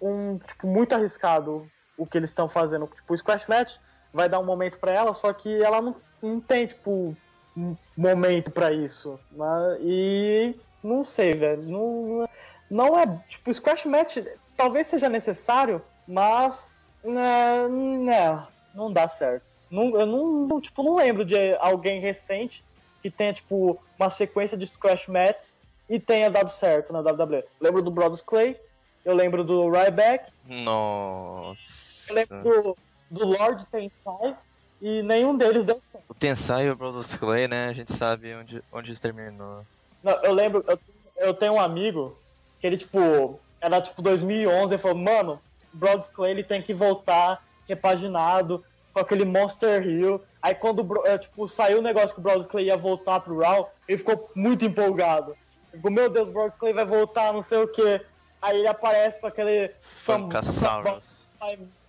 um 0.00 0.38
tipo 0.38 0.66
muito 0.66 0.94
arriscado 0.94 1.68
o 1.96 2.06
que 2.06 2.18
eles 2.18 2.30
estão 2.30 2.48
fazendo. 2.48 2.86
Tipo, 2.86 3.14
o 3.14 3.16
Squash 3.16 3.46
Match 3.46 3.76
vai 4.12 4.28
dar 4.28 4.38
um 4.38 4.44
momento 4.44 4.78
pra 4.78 4.92
ela, 4.92 5.14
só 5.14 5.32
que 5.32 5.62
ela 5.62 5.80
não, 5.80 5.96
não 6.22 6.40
tem 6.40 6.66
tipo 6.66 7.16
um 7.56 7.76
momento 7.96 8.50
pra 8.50 8.72
isso. 8.72 9.18
Mas, 9.32 9.78
e 9.80 10.54
não 10.82 11.02
sei, 11.02 11.34
velho. 11.34 11.62
Não, 11.62 12.28
não 12.70 12.98
é 12.98 13.06
tipo 13.28 13.52
Squash 13.52 13.86
Match 13.86 14.18
talvez 14.56 14.86
seja 14.86 15.08
necessário, 15.08 15.82
mas 16.06 16.90
né, 17.04 17.68
não, 17.68 18.48
não 18.74 18.92
dá 18.92 19.08
certo. 19.08 19.52
Não, 19.70 19.98
eu 19.98 20.06
não, 20.06 20.60
tipo, 20.60 20.82
não 20.82 20.96
lembro 20.96 21.24
de 21.24 21.54
alguém 21.56 22.00
recente 22.00 22.64
que 23.06 23.10
tenha, 23.10 23.32
tipo, 23.32 23.78
uma 23.96 24.10
sequência 24.10 24.56
de 24.56 24.66
Squash 24.66 25.06
Matches 25.06 25.56
e 25.88 26.00
tenha 26.00 26.28
dado 26.28 26.50
certo 26.50 26.92
na 26.92 26.98
WWE. 26.98 27.44
Lembro 27.60 27.80
do 27.80 27.90
Brodus 27.90 28.20
Clay, 28.20 28.60
eu 29.04 29.14
lembro 29.14 29.44
do 29.44 29.70
Ryback, 29.70 30.32
Nossa. 30.44 31.60
eu 32.08 32.14
lembro 32.16 32.42
do, 32.42 32.76
do 33.08 33.26
Lord 33.26 33.64
Tensai 33.66 34.36
e 34.82 35.02
nenhum 35.02 35.36
deles 35.36 35.64
deu 35.64 35.80
certo. 35.80 36.04
O 36.08 36.14
Tensai 36.14 36.66
e 36.66 36.70
o 36.70 36.74
Brodus 36.74 37.14
Clay, 37.14 37.46
né? 37.46 37.68
A 37.68 37.72
gente 37.72 37.96
sabe 37.96 38.34
onde, 38.34 38.60
onde 38.72 39.00
terminou. 39.00 39.64
Não, 40.02 40.12
eu 40.24 40.34
lembro, 40.34 40.64
eu, 40.66 40.78
eu 41.18 41.32
tenho 41.32 41.52
um 41.52 41.60
amigo 41.60 42.18
que 42.58 42.66
ele, 42.66 42.76
tipo, 42.76 43.38
era 43.60 43.80
tipo 43.80 44.02
2011 44.02 44.74
e 44.74 44.78
falou, 44.78 44.98
mano, 44.98 45.40
o 45.72 45.76
Brodus 45.76 46.08
Clay 46.08 46.32
ele 46.32 46.42
tem 46.42 46.60
que 46.60 46.74
voltar 46.74 47.40
repaginado 47.68 48.64
com 48.92 48.98
aquele 48.98 49.24
Monster 49.24 49.86
Hill. 49.86 50.20
Aí 50.46 50.54
quando 50.54 50.86
eh, 51.04 51.18
tipo, 51.18 51.48
saiu 51.48 51.80
o 51.80 51.82
negócio 51.82 52.14
que 52.14 52.20
o 52.20 52.22
Brodus 52.22 52.46
Clay 52.46 52.66
ia 52.66 52.76
voltar 52.76 53.18
pro 53.18 53.40
Raw, 53.40 53.68
ele 53.88 53.98
ficou 53.98 54.30
muito 54.32 54.64
empolgado. 54.64 55.36
Ele 55.72 55.78
ficou, 55.78 55.90
meu 55.90 56.08
Deus, 56.08 56.28
o 56.28 56.30
Brodus 56.30 56.54
Clay 56.54 56.72
vai 56.72 56.84
voltar, 56.86 57.32
não 57.32 57.42
sei 57.42 57.58
o 57.58 57.66
que. 57.66 58.00
Aí 58.40 58.60
ele 58.60 58.68
aparece 58.68 59.20
com 59.20 59.26
aquele 59.26 59.74
somebody, 59.98 61.02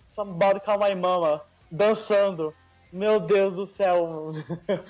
somebody 0.04 0.58
call 0.58 0.76
my 0.76 0.92
mama, 0.92 1.40
dançando. 1.70 2.52
Meu 2.92 3.20
Deus 3.20 3.54
do 3.54 3.64
céu. 3.64 4.32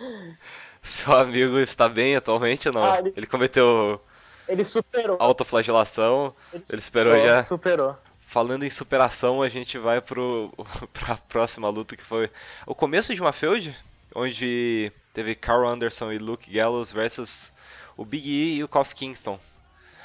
Seu 0.80 1.14
amigo 1.14 1.58
está 1.58 1.90
bem 1.90 2.16
atualmente 2.16 2.68
ou 2.68 2.74
não? 2.74 2.82
Ah, 2.82 3.00
ele- 3.00 3.12
ele... 3.14 3.26
cometeu 3.26 4.00
ele 4.48 4.64
superou. 4.64 5.18
autoflagelação. 5.20 6.34
Ele, 6.54 6.64
ele 6.72 6.80
superou 6.80 7.20
já? 7.20 7.42
Superou. 7.42 7.98
Falando 8.28 8.62
em 8.62 8.68
superação, 8.68 9.40
a 9.40 9.48
gente 9.48 9.78
vai 9.78 10.02
pro 10.02 10.52
pra 10.92 11.16
próxima 11.16 11.66
luta 11.70 11.96
que 11.96 12.04
foi 12.04 12.30
o 12.66 12.74
começo 12.74 13.14
de 13.14 13.22
uma 13.22 13.32
feud, 13.32 13.74
onde 14.14 14.92
teve 15.14 15.34
Carl 15.34 15.66
Anderson 15.66 16.12
e 16.12 16.18
Luke 16.18 16.52
Gallows 16.52 16.92
versus 16.92 17.54
o 17.96 18.04
Big 18.04 18.28
E 18.28 18.56
e 18.56 18.62
o 18.62 18.68
Kofi 18.68 18.94
Kingston. 18.94 19.40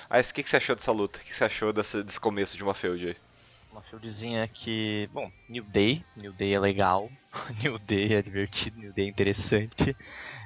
Aí, 0.09 0.21
o 0.21 0.33
que, 0.33 0.41
que 0.41 0.49
você 0.49 0.55
achou 0.55 0.73
dessa 0.73 0.93
luta? 0.93 1.19
O 1.19 1.21
que 1.21 1.35
você 1.35 1.43
achou 1.43 1.73
dessa, 1.73 2.01
desse 2.01 2.17
começo 2.17 2.55
de 2.55 2.63
uma 2.63 2.73
feud 2.73 3.09
aí? 3.09 3.15
Uma 3.69 3.81
fieldzinha 3.81 4.47
que, 4.47 5.09
bom, 5.11 5.29
New 5.49 5.65
Day, 5.65 6.01
New 6.15 6.31
Day 6.31 6.53
é 6.53 6.59
legal, 6.59 7.11
New 7.61 7.77
Day 7.77 8.13
é 8.13 8.21
divertido, 8.21 8.79
New 8.79 8.93
Day 8.93 9.05
é 9.05 9.09
interessante. 9.09 9.97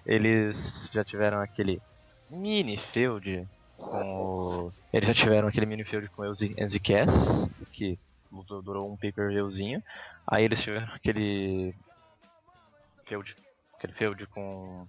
Eles 0.03 0.89
já 0.91 1.03
tiveram 1.03 1.41
aquele 1.41 1.79
mini 2.27 2.75
feud 2.91 3.47
com 3.77 4.01
o... 4.03 4.73
Eles 4.91 5.07
já 5.07 5.13
tiveram 5.13 5.47
aquele 5.47 5.67
mini 5.67 5.83
feud 5.83 6.09
com 6.09 6.23
o 6.23 6.25
Enzy 6.25 6.79
Cass, 6.79 7.47
que 7.77 7.99
durou 8.63 8.91
um 8.91 8.97
pay-per-viewzinho. 8.97 9.83
Aí 10.25 10.43
eles 10.43 10.61
tiveram 10.61 10.87
aquele 10.93 11.75
feud, 13.05 13.35
aquele 13.75 13.93
feud 13.93 14.25
com 14.27 14.87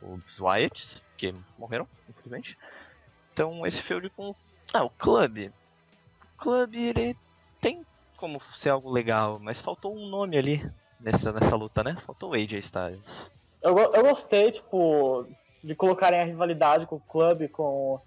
os 0.00 0.40
Wyatts, 0.40 1.04
que 1.16 1.34
morreram, 1.58 1.86
infelizmente. 2.08 2.58
Então 3.32 3.66
esse 3.66 3.82
feud 3.82 4.08
com... 4.10 4.34
Ah, 4.72 4.84
o 4.84 4.90
Club. 4.90 5.50
O 6.22 6.38
Club, 6.38 6.74
ele 6.74 7.16
tem 7.60 7.84
como 8.16 8.40
ser 8.54 8.70
algo 8.70 8.90
legal, 8.90 9.38
mas 9.38 9.60
faltou 9.60 9.94
um 9.94 10.08
nome 10.08 10.38
ali 10.38 10.72
nessa, 10.98 11.32
nessa 11.32 11.54
luta, 11.54 11.84
né? 11.84 11.96
Faltou 12.06 12.30
o 12.30 12.34
AJ 12.34 12.54
Styles. 12.54 13.30
Eu, 13.60 13.78
eu 13.78 14.02
gostei, 14.02 14.50
tipo, 14.50 15.26
de 15.62 15.74
colocarem 15.74 16.20
a 16.20 16.24
rivalidade 16.24 16.86
com 16.86 16.96
o 16.96 17.00
clube, 17.00 17.48
com 17.48 18.00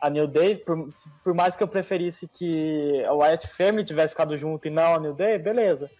a 0.00 0.08
New 0.10 0.26
Day. 0.26 0.56
Por, 0.56 0.88
por 1.22 1.34
mais 1.34 1.54
que 1.54 1.62
eu 1.62 1.68
preferisse 1.68 2.26
que 2.28 3.04
a 3.04 3.12
Wyatt 3.12 3.46
Family 3.48 3.84
tivesse 3.84 4.12
ficado 4.12 4.36
junto 4.36 4.66
e 4.66 4.70
não 4.70 4.94
a 4.94 5.00
New 5.00 5.12
Day, 5.14 5.38
beleza. 5.38 5.90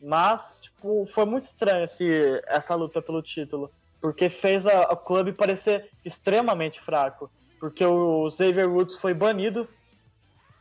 Mas, 0.00 0.62
tipo, 0.62 1.06
foi 1.06 1.24
muito 1.24 1.44
estranho 1.44 1.84
esse, 1.84 2.42
essa 2.46 2.74
luta 2.74 3.00
pelo 3.00 3.22
título. 3.22 3.70
Porque 4.00 4.28
fez 4.28 4.66
a, 4.66 4.82
a 4.82 4.96
clube 4.96 5.32
parecer 5.32 5.88
extremamente 6.04 6.80
fraco. 6.80 7.30
Porque 7.60 7.84
o 7.84 8.28
Xavier 8.30 8.68
Woods 8.68 8.96
foi 8.96 9.14
banido 9.14 9.68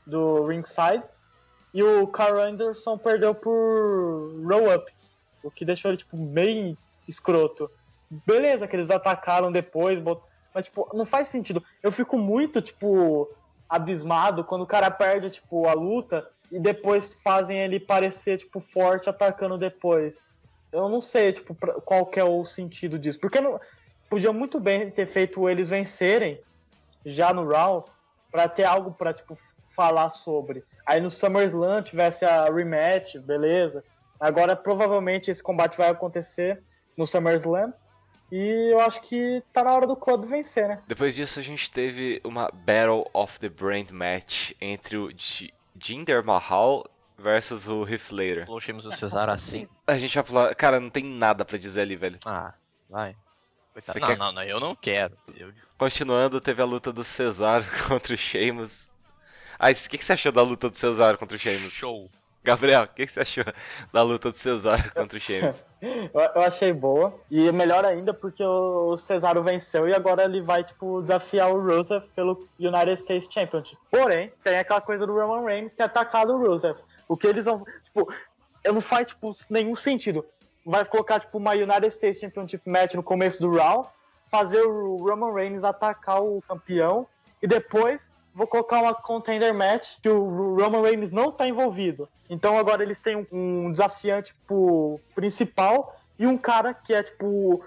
do 0.05 0.45
ringside. 0.45 1.03
E 1.74 1.81
o 1.81 2.05
Carl 2.07 2.39
Anderson 2.39 2.98
perdeu 2.98 3.33
por 3.33 4.31
roll-up. 4.43 4.91
O 5.41 5.50
que 5.50 5.65
deixou 5.65 5.89
ele, 5.89 5.98
tipo, 5.98 6.15
bem 6.15 6.77
escroto. 7.07 7.71
Beleza 8.27 8.67
que 8.67 8.75
eles 8.75 8.91
atacaram 8.91 9.51
depois, 9.51 9.98
bot- 9.98 10.21
mas, 10.53 10.65
tipo, 10.65 10.89
não 10.93 11.05
faz 11.05 11.29
sentido. 11.29 11.63
Eu 11.81 11.91
fico 11.91 12.17
muito, 12.17 12.62
tipo, 12.62 13.29
abismado 13.70 14.43
quando 14.43 14.63
o 14.63 14.67
cara 14.67 14.91
perde, 14.91 15.29
tipo, 15.29 15.67
a 15.67 15.74
luta 15.74 16.27
e 16.51 16.60
depois 16.60 17.13
fazem 17.13 17.60
ele 17.60 17.79
parecer, 17.79 18.38
tipo, 18.38 18.60
forte 18.60 19.10
atacando 19.10 19.58
depois. 19.58 20.25
Eu 20.72 20.89
não 20.89 21.01
sei, 21.01 21.34
tipo, 21.34 21.55
qual 21.86 22.05
que 22.05 22.20
é 22.20 22.24
o 22.24 22.43
sentido 22.46 23.00
disso. 23.00 23.20
Porque 23.20 23.39
não, 23.39 23.60
podia 24.10 24.34
muito 24.34 24.60
bem 24.60 24.89
ter 24.89 25.05
feito 25.05 25.50
eles 25.50 25.70
vencerem 25.70 26.39
já 27.05 27.34
no 27.34 27.48
Raw 27.48 27.86
pra 28.31 28.48
ter 28.48 28.65
algo 28.65 28.91
pra, 28.91 29.13
tipo, 29.13 29.38
falar 29.70 30.10
sobre. 30.10 30.63
Aí 30.86 31.00
no 31.00 31.10
SummerSlam 31.10 31.81
tivesse 31.81 32.25
a 32.25 32.46
rematch, 32.46 33.17
beleza. 33.20 33.84
Agora 34.20 34.55
provavelmente 34.55 35.31
esse 35.31 35.41
combate 35.41 35.77
vai 35.77 35.89
acontecer 35.89 36.62
no 36.98 37.08
SummerSlam. 37.08 37.74
E 38.31 38.71
eu 38.71 38.79
acho 38.79 39.01
que 39.01 39.43
tá 39.51 39.63
na 39.63 39.73
hora 39.73 39.85
do 39.85 39.95
clube 39.95 40.25
vencer, 40.27 40.67
né? 40.67 40.81
Depois 40.88 41.15
disso, 41.15 41.39
a 41.39 41.43
gente 41.43 41.69
teve 41.69 42.21
uma 42.23 42.50
Battle 42.53 43.09
of 43.13 43.39
the 43.39 43.50
Brand 43.50 43.89
match 43.91 44.51
entre 44.61 44.97
o 44.97 45.11
J- 45.11 45.53
Jinder 45.77 46.23
Mahal 46.23 46.85
versus 47.17 47.67
o 47.67 47.85
Heath 47.85 48.05
Slater. 48.05 48.45
Falou 48.45 48.59
o 48.59 48.91
Cesaro 48.95 49.31
assim. 49.31 49.67
A 49.85 49.97
gente 49.97 50.15
vai 50.15 50.23
pular. 50.23 50.55
Cara, 50.55 50.79
não 50.79 50.89
tem 50.89 51.03
nada 51.03 51.43
pra 51.43 51.57
dizer 51.57 51.81
ali, 51.81 51.95
velho. 51.95 52.19
Ah, 52.25 52.53
vai. 52.89 53.15
Você 53.75 54.00
Não, 54.00 54.07
quer- 54.07 54.17
não, 54.17 54.31
não, 54.31 54.43
eu 54.43 54.59
não 54.59 54.75
quero. 54.75 55.15
Eu... 55.35 55.51
Continuando, 55.77 56.39
teve 56.41 56.61
a 56.61 56.65
luta 56.65 56.91
do 56.91 57.03
Cesaro 57.03 57.65
contra 57.88 58.13
o 58.13 58.17
Sheamus. 58.17 58.89
Ah, 59.59 59.71
o 59.71 59.75
que, 59.75 59.97
que 59.97 60.05
você 60.05 60.13
achou 60.13 60.31
da 60.31 60.41
luta 60.41 60.69
do 60.69 60.77
Cesaro 60.77 61.17
contra 61.17 61.35
o 61.35 61.39
Sheamus? 61.39 61.73
Show. 61.73 62.09
Gabriel, 62.43 62.83
o 62.83 62.88
que, 62.88 63.05
que 63.05 63.13
você 63.13 63.19
achou 63.19 63.43
da 63.93 64.01
luta 64.01 64.31
do 64.31 64.38
Cesaro 64.38 64.91
contra 64.95 65.17
o 65.17 65.21
Sheamus? 65.21 65.63
Eu, 65.81 66.41
achei 66.41 66.74
boa. 66.74 67.13
E 67.29 67.51
melhor 67.51 67.86
ainda 67.86 68.13
porque 68.13 68.43
o 68.43 68.98
Cesaro 68.98 69.43
venceu 69.43 69.88
e 69.88 69.93
agora 69.93 70.24
ele 70.24 70.41
vai, 70.41 70.63
tipo, 70.63 71.01
desafiar 71.01 71.51
o 71.51 71.62
Rusev 71.62 72.03
pelo 72.15 72.48
United 72.60 73.00
States 73.00 73.27
Championship. 73.31 73.79
Porém, 73.91 74.31
tem 74.43 74.57
aquela 74.57 74.81
coisa 74.81 75.05
do 75.05 75.13
Roman 75.13 75.45
Reigns 75.45 75.75
ter 75.75 75.83
atacado 75.83 76.33
o 76.33 76.48
Rusev. 76.48 76.77
O 77.07 77.15
que 77.15 77.27
eles 77.27 77.45
vão. 77.45 77.63
Tipo, 77.83 78.12
não 78.65 78.81
faz, 78.81 79.10
tipo, 79.10 79.31
nenhum 79.50 79.75
sentido. 79.75 80.25
Vai 80.65 80.83
colocar, 80.86 81.19
tipo, 81.19 81.38
uma 81.38 81.53
United 81.53 81.88
States 81.88 82.19
Championship 82.19 82.67
match 82.67 82.95
no 82.95 83.03
começo 83.03 83.39
do 83.39 83.55
round, 83.55 83.88
fazer 84.29 84.62
o 84.62 84.98
Roman 84.98 85.33
Reigns 85.33 85.63
atacar 85.63 86.24
o 86.24 86.41
campeão 86.48 87.07
e 87.41 87.48
depois 87.48 88.15
vou 88.33 88.47
colocar 88.47 88.81
uma 88.81 88.93
contender 88.93 89.53
match 89.53 89.95
que 90.01 90.09
o 90.09 90.55
Roman 90.55 90.81
Reigns 90.81 91.11
não 91.11 91.31
tá 91.31 91.47
envolvido. 91.47 92.07
Então 92.29 92.57
agora 92.57 92.81
eles 92.83 93.00
têm 93.00 93.27
um, 93.31 93.71
desafiante 93.71 94.33
tipo, 94.33 95.00
principal 95.13 96.00
e 96.17 96.25
um 96.25 96.38
cara 96.38 96.73
que 96.73 96.93
é 96.93 97.03
tipo 97.03 97.63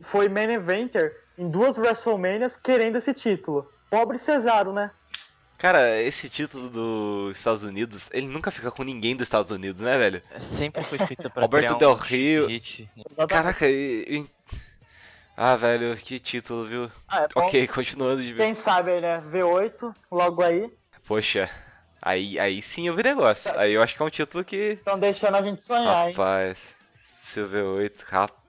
foi 0.00 0.28
main 0.28 0.50
eventer 0.52 1.14
em 1.38 1.48
duas 1.48 1.76
WrestleManias 1.78 2.56
querendo 2.56 2.96
esse 2.96 3.12
título. 3.12 3.68
Pobre 3.90 4.18
Cesaro, 4.18 4.72
né? 4.72 4.90
Cara, 5.58 6.02
esse 6.02 6.28
título 6.28 6.68
dos 6.68 7.38
Estados 7.38 7.62
Unidos, 7.62 8.10
ele 8.12 8.26
nunca 8.26 8.50
fica 8.50 8.70
com 8.70 8.82
ninguém 8.82 9.16
dos 9.16 9.22
Estados 9.26 9.50
Unidos, 9.50 9.80
né, 9.80 9.96
velho? 9.96 10.22
Sempre 10.38 10.82
foi 10.84 10.98
feita 10.98 11.30
pra 11.30 11.44
Alberto 11.44 11.66
criar 11.76 11.78
Del 11.78 11.92
um 11.92 11.94
Rio. 11.94 12.46
hit. 12.46 12.90
Caraca, 13.26 13.66
e, 13.66 14.04
e- 14.06 14.35
Ah, 15.36 15.54
velho, 15.54 15.94
que 15.96 16.18
título, 16.18 16.64
viu? 16.64 16.90
Ah, 17.06 17.24
é. 17.24 17.28
Ok, 17.34 17.66
continuando 17.68 18.22
de 18.22 18.32
Quem 18.34 18.54
sabe 18.54 18.92
aí, 18.92 19.00
né? 19.02 19.20
V8, 19.20 19.94
logo 20.10 20.42
aí. 20.42 20.72
Poxa, 21.06 21.50
aí, 22.00 22.38
aí 22.38 22.62
sim 22.62 22.88
eu 22.88 22.96
vi 22.96 23.02
negócio. 23.02 23.52
Aí 23.58 23.72
eu 23.74 23.82
acho 23.82 23.94
que 23.94 24.02
é 24.02 24.04
um 24.06 24.10
título 24.10 24.42
que. 24.42 24.56
Estão 24.56 24.98
deixando 24.98 25.36
a 25.36 25.42
gente 25.42 25.62
sonhar, 25.62 26.06
hein? 26.06 26.12
Rapaz, 26.12 26.74
Silver 27.12 27.64
8, 27.64 28.02
rapaz. 28.08 28.45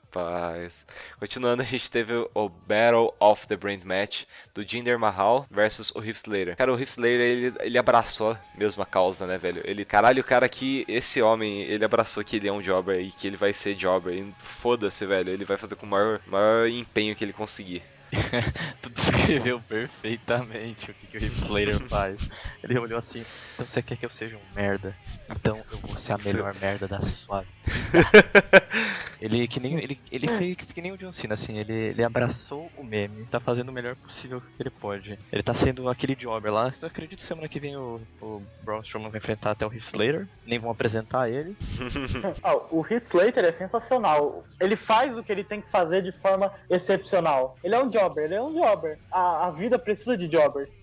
Continuando, 1.20 1.62
a 1.64 1.66
gente 1.66 1.90
teve 1.90 2.14
o 2.14 2.50
Battle 2.50 3.14
of 3.20 3.48
the 3.48 3.56
Brand 3.56 3.84
Match 3.84 4.24
do 4.54 4.64
Jinder 4.64 4.98
Mahal 4.98 5.46
versus 5.50 5.92
o 5.92 6.04
Heath 6.04 6.18
Slater. 6.18 6.56
Cara, 6.56 6.74
o 6.74 6.80
Heath 6.80 6.90
Slater, 6.90 7.20
ele, 7.20 7.54
ele 7.60 7.78
abraçou 7.78 8.38
mesmo 8.56 8.82
a 8.82 8.86
causa, 8.86 9.26
né, 9.28 9.38
velho? 9.38 9.62
Ele, 9.66 9.86
caralho, 9.86 10.22
o 10.22 10.26
cara 10.26 10.48
que, 10.50 10.86
esse 10.88 11.22
homem, 11.22 11.62
ele 11.64 11.86
abraçou 11.86 12.24
que 12.24 12.38
ele 12.38 12.48
é 12.48 12.52
um 12.52 12.62
jobber 12.62 13.00
e 13.00 13.12
que 13.12 13.28
ele 13.28 13.38
vai 13.38 13.54
ser 13.54 13.76
jobber. 13.76 14.26
Foda-se, 14.40 15.06
velho, 15.06 15.30
ele 15.30 15.46
vai 15.46 15.58
fazer 15.58 15.76
com 15.76 15.86
o 15.86 15.90
maior, 15.90 16.22
maior 16.26 16.68
empenho 16.68 17.16
que 17.16 17.24
ele 17.24 17.34
conseguir. 17.34 17.84
tu 18.82 18.90
descreveu 18.90 19.60
perfeitamente 19.62 20.92
o 20.92 20.94
que, 20.94 21.08
que 21.08 21.18
o 21.18 21.24
Heath 21.24 21.38
Slater 21.38 21.90
faz. 21.90 22.30
Ele 22.64 22.80
olhou 22.80 23.00
assim, 23.00 23.24
então 23.54 23.66
você 23.66 23.82
quer 23.82 23.98
que 23.98 24.06
eu 24.06 24.10
seja 24.10 24.38
um 24.38 24.56
merda? 24.56 24.96
Então 25.30 25.64
eu 25.72 25.78
vou 25.80 25.98
ser 25.98 26.14
a 26.14 26.18
melhor 26.18 26.56
merda 26.56 26.88
da 26.88 27.02
sua 27.02 27.42
vida. 27.42 27.58
Ele 29.20 29.48
que 29.48 29.60
nem 29.60 29.78
ele, 29.80 30.00
ele 30.12 30.28
fez 30.28 30.72
que 30.72 30.82
nem 30.82 30.92
o 30.92 30.98
John 30.98 31.12
Cena, 31.12 31.34
assim, 31.34 31.58
ele, 31.58 31.74
ele 31.74 32.04
abraçou 32.04 32.70
o 32.78 32.84
meme, 32.84 33.26
tá 33.26 33.40
fazendo 33.40 33.70
o 33.70 33.72
melhor 33.72 33.96
possível 33.96 34.42
que 34.42 34.62
ele 34.62 34.70
pode. 34.70 35.18
Ele 35.32 35.44
tá 35.44 35.54
sendo 35.54 35.90
aquele 35.90 36.16
jobber 36.16 36.52
lá. 36.52 36.74
Eu 36.82 36.88
acredito 36.88 37.20
que 37.20 37.26
semana 37.26 37.50
que 37.50 37.60
vem 37.60 37.76
o, 37.76 38.00
o 38.22 38.42
Braun 38.62 38.82
Strowman 38.82 39.10
vai 39.10 39.20
enfrentar 39.20 39.52
até 39.52 39.66
o 39.66 39.74
Heath 39.74 39.86
Slater, 39.86 40.28
nem 40.46 40.60
vão 40.60 40.70
apresentar 40.70 41.30
ele. 41.30 41.56
Ah, 42.44 42.56
o 42.72 42.86
Heath 42.86 43.08
Slater 43.08 43.44
é 43.44 43.52
sensacional. 43.52 44.46
Ele 44.60 44.76
faz 44.76 45.18
o 45.18 45.24
que 45.24 45.32
ele 45.32 45.44
tem 45.44 45.62
que 45.62 45.70
fazer 45.70 46.02
de 46.02 46.12
forma 46.12 46.52
excepcional. 46.70 47.58
Ele 47.64 47.74
é 47.74 47.80
um 47.80 47.90
jobber, 48.00 48.26
ele 48.26 48.36
é 48.36 48.42
um 48.42 48.54
jobber. 48.54 48.98
A, 49.12 49.48
a 49.48 49.52
vida 49.52 49.78
precisa 49.80 50.18
de 50.18 50.28
jobbers. 50.28 50.82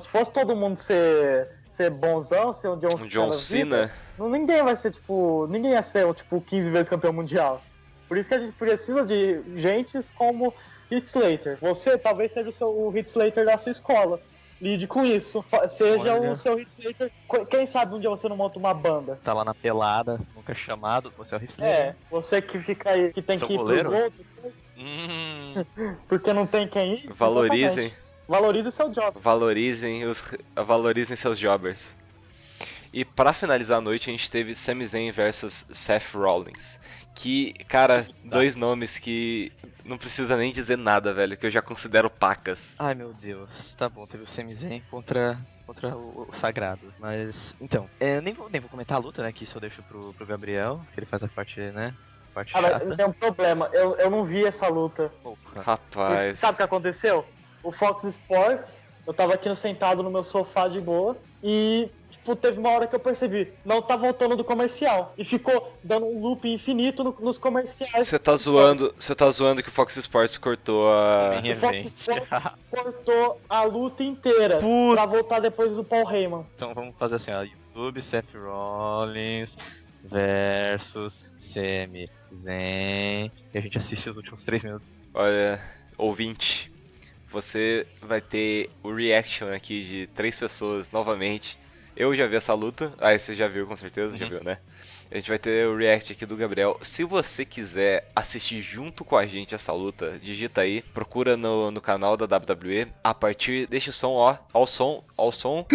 Se 0.00 0.08
fosse 0.08 0.32
todo 0.32 0.56
mundo 0.56 0.78
ser, 0.78 1.50
ser 1.66 1.90
bonzão, 1.90 2.52
ser 2.52 2.68
um 2.68 2.78
John, 2.78 2.88
Um 2.94 3.08
John 3.08 3.30
vida, 3.30 3.34
Cena. 3.34 3.92
não, 4.18 4.30
ninguém 4.30 4.62
vai 4.62 4.74
ser, 4.76 4.90
tipo. 4.92 5.46
Ninguém 5.50 5.72
ia 5.72 5.82
ser, 5.82 6.12
tipo, 6.14 6.40
15 6.40 6.70
vezes 6.70 6.88
campeão 6.88 7.12
mundial. 7.12 7.60
Por 8.08 8.16
isso 8.16 8.28
que 8.30 8.34
a 8.34 8.38
gente 8.38 8.52
precisa 8.52 9.04
de 9.04 9.42
gentes 9.56 10.10
como 10.10 10.54
Heath 10.90 11.06
Slater. 11.06 11.58
Você 11.60 11.98
talvez 11.98 12.32
seja 12.32 12.48
o, 12.48 12.52
seu, 12.52 12.68
o 12.68 12.96
Heath 12.96 13.08
Slater 13.08 13.44
da 13.44 13.58
sua 13.58 13.72
escola. 13.72 14.20
Lide 14.62 14.86
com 14.86 15.04
isso. 15.04 15.44
Seja 15.68 16.14
Olha. 16.14 16.30
o 16.30 16.36
seu 16.36 16.56
Heath 16.58 16.68
Slater. 16.78 17.10
Qu- 17.26 17.44
Quem 17.46 17.66
sabe 17.66 17.96
um 17.96 17.98
dia 18.00 18.08
você 18.08 18.28
não 18.28 18.36
monta 18.36 18.58
uma 18.60 18.72
banda. 18.72 19.18
Tá 19.24 19.32
lá 19.34 19.44
na 19.44 19.52
pelada, 19.52 20.20
nunca 20.36 20.52
é 20.52 20.54
chamado, 20.54 21.12
você 21.18 21.34
é 21.34 21.38
o 21.38 21.42
Heath 21.42 21.50
Slater. 21.50 21.74
É, 21.76 21.96
você 22.08 22.40
que 22.40 22.58
fica 22.60 22.90
aí, 22.90 23.12
que 23.12 23.20
tem 23.20 23.38
Seu 23.38 23.48
que 23.48 23.54
ir 23.54 23.56
goleiro? 23.56 23.90
pro 23.90 23.98
gol 24.00 24.10
depois, 24.10 24.66
Hum, 24.78 25.54
porque 26.08 26.32
não 26.32 26.46
tem 26.46 26.68
quem 26.68 26.94
ir. 26.94 27.12
Valorizem, 27.12 27.86
exatamente. 27.86 28.02
Valorize 28.28 28.70
seu 28.72 28.88
job. 28.88 29.18
valorizem, 29.20 30.04
os, 30.04 30.32
valorizem 30.54 31.16
seus 31.16 31.36
jobbers. 31.38 31.96
E 32.92 33.04
pra 33.04 33.32
finalizar 33.32 33.78
a 33.78 33.80
noite, 33.80 34.10
a 34.10 34.12
gente 34.12 34.30
teve 34.30 34.54
Sami 34.54 34.86
Zayn 34.86 35.10
versus 35.10 35.66
Seth 35.72 36.14
Rollins. 36.14 36.78
Que, 37.14 37.52
cara, 37.68 38.06
dois 38.24 38.56
nomes 38.56 38.98
que 38.98 39.52
não 39.84 39.96
precisa 39.98 40.36
nem 40.36 40.52
dizer 40.52 40.78
nada, 40.78 41.12
velho, 41.12 41.36
que 41.36 41.46
eu 41.46 41.50
já 41.50 41.60
considero 41.60 42.08
pacas. 42.08 42.74
Ai 42.78 42.94
meu 42.94 43.12
Deus, 43.12 43.74
tá 43.76 43.88
bom, 43.88 44.06
teve 44.06 44.24
o 44.24 44.26
Sami 44.26 44.54
Zayn 44.54 44.80
contra, 44.90 45.38
contra 45.66 45.94
o, 45.96 46.28
o 46.30 46.34
Sagrado. 46.34 46.92
Mas, 46.98 47.54
então, 47.60 47.88
é, 48.00 48.16
eu 48.16 48.22
nem 48.22 48.32
vou, 48.32 48.48
nem 48.48 48.60
vou 48.60 48.70
comentar 48.70 48.96
a 48.96 49.00
luta, 49.00 49.22
né? 49.22 49.32
Que 49.32 49.44
isso 49.44 49.56
eu 49.56 49.60
deixo 49.60 49.82
pro, 49.82 50.14
pro 50.14 50.26
Gabriel, 50.26 50.80
que 50.94 51.00
ele 51.00 51.06
faz 51.06 51.22
a 51.22 51.28
parte, 51.28 51.60
né? 51.60 51.94
Parte 52.32 52.52
Ah, 52.56 52.62
mas 52.62 52.72
chata. 52.72 52.96
tem 52.96 53.06
um 53.06 53.12
problema, 53.12 53.68
eu, 53.72 53.94
eu 53.96 54.10
não 54.10 54.24
vi 54.24 54.44
essa 54.46 54.66
luta. 54.68 55.12
Porra. 55.22 55.62
Rapaz. 55.62 56.38
Sabe 56.38 56.54
o 56.54 56.56
que 56.56 56.62
aconteceu? 56.62 57.26
O 57.62 57.70
Fox 57.70 58.04
Sports, 58.04 58.81
eu 59.06 59.12
tava 59.12 59.34
aqui 59.34 59.54
sentado 59.56 60.02
no 60.02 60.10
meu 60.10 60.22
sofá 60.24 60.68
de 60.68 60.80
boa 60.80 61.16
e, 61.42 61.88
tipo, 62.10 62.36
teve 62.36 62.58
uma 62.60 62.70
hora 62.70 62.86
que 62.86 62.94
eu 62.94 63.00
percebi, 63.00 63.52
não 63.64 63.82
tá 63.82 63.96
voltando 63.96 64.36
do 64.36 64.44
comercial. 64.44 65.12
E 65.18 65.24
ficou 65.24 65.72
dando 65.82 66.06
um 66.06 66.20
loop 66.20 66.48
infinito 66.48 67.02
no- 67.02 67.16
nos 67.20 67.36
comerciais. 67.36 68.06
Você 68.06 68.18
tá 68.18 68.36
zoando, 68.36 68.94
você 68.98 69.14
tá 69.14 69.28
zoando 69.30 69.62
que 69.62 69.68
o 69.68 69.72
Fox 69.72 69.96
Sports 69.96 70.36
cortou 70.38 70.88
a. 70.88 71.40
O 71.44 71.54
Fox. 71.56 71.84
Sports 71.84 72.28
cortou 72.70 73.40
a 73.48 73.62
luta 73.64 74.04
inteira 74.04 74.58
Puta. 74.58 74.94
pra 74.94 75.06
voltar 75.06 75.40
depois 75.40 75.74
do 75.76 75.82
Paul 75.84 76.10
Heyman. 76.10 76.46
Então 76.56 76.72
vamos 76.74 76.94
fazer 76.98 77.16
assim, 77.16 77.30
ó. 77.32 77.42
YouTube, 77.42 78.02
Seth 78.02 78.26
Rollins 78.34 79.56
versus 80.04 81.20
Sami 81.38 82.08
Zayn. 82.34 83.30
E 83.52 83.58
a 83.58 83.60
gente 83.60 83.78
assiste 83.78 84.08
os 84.10 84.16
últimos 84.16 84.44
3 84.44 84.62
minutos. 84.62 84.86
Olha, 85.14 85.60
ouvinte, 85.98 86.71
você 87.32 87.86
vai 88.00 88.20
ter 88.20 88.70
o 88.82 88.92
reaction 88.92 89.48
aqui 89.52 89.82
de 89.84 90.06
três 90.08 90.36
pessoas 90.36 90.90
novamente. 90.90 91.58
Eu 91.96 92.14
já 92.14 92.26
vi 92.26 92.36
essa 92.36 92.54
luta. 92.54 92.92
Ah, 92.98 93.18
você 93.18 93.34
já 93.34 93.48
viu 93.48 93.66
com 93.66 93.76
certeza, 93.76 94.16
já 94.16 94.24
Uhum. 94.24 94.30
viu, 94.30 94.44
né? 94.44 94.58
A 95.10 95.16
gente 95.16 95.28
vai 95.28 95.38
ter 95.38 95.66
o 95.68 95.76
react 95.76 96.10
aqui 96.10 96.24
do 96.24 96.36
Gabriel. 96.38 96.78
Se 96.80 97.04
você 97.04 97.44
quiser 97.44 98.10
assistir 98.16 98.62
junto 98.62 99.04
com 99.04 99.14
a 99.14 99.26
gente 99.26 99.54
essa 99.54 99.70
luta, 99.70 100.18
digita 100.22 100.62
aí, 100.62 100.80
procura 100.80 101.36
no, 101.36 101.70
no 101.70 101.82
canal 101.82 102.16
da 102.16 102.24
WWE. 102.24 102.88
A 103.04 103.12
partir 103.12 103.66
deste 103.66 103.92
som, 103.92 104.12
ó, 104.12 104.38
ao 104.54 104.66
som, 104.66 105.04
ao 105.14 105.30
som. 105.30 105.66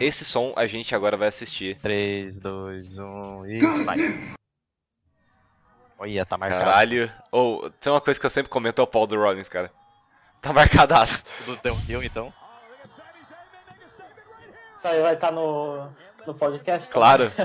Esse 0.00 0.24
som 0.24 0.52
a 0.56 0.66
gente 0.66 0.92
agora 0.92 1.16
vai 1.16 1.28
assistir. 1.28 1.76
3, 1.80 2.40
2, 2.40 2.98
1 2.98 3.46
e 3.46 3.58
vai. 3.84 4.36
Olha, 5.96 6.26
tá 6.26 6.36
marcado. 6.36 6.64
Caralho. 6.64 7.12
Ou, 7.30 7.70
tem 7.70 7.92
uma 7.92 8.00
coisa 8.00 8.18
que 8.18 8.26
eu 8.26 8.30
sempre 8.30 8.50
comento 8.50 8.80
é 8.80 8.84
o 8.84 8.88
Paul 8.88 9.06
do 9.06 9.16
Rollins, 9.16 9.48
cara. 9.48 9.70
Tá 10.44 10.52
marcadaço. 10.52 11.24
Tudo 11.46 11.58
downhill 11.62 12.02
então. 12.04 12.32
Isso 14.76 14.86
aí 14.88 15.00
vai 15.00 15.14
estar 15.14 15.32
no, 15.32 15.88
no 16.26 16.34
podcast? 16.34 16.90
Claro. 16.90 17.32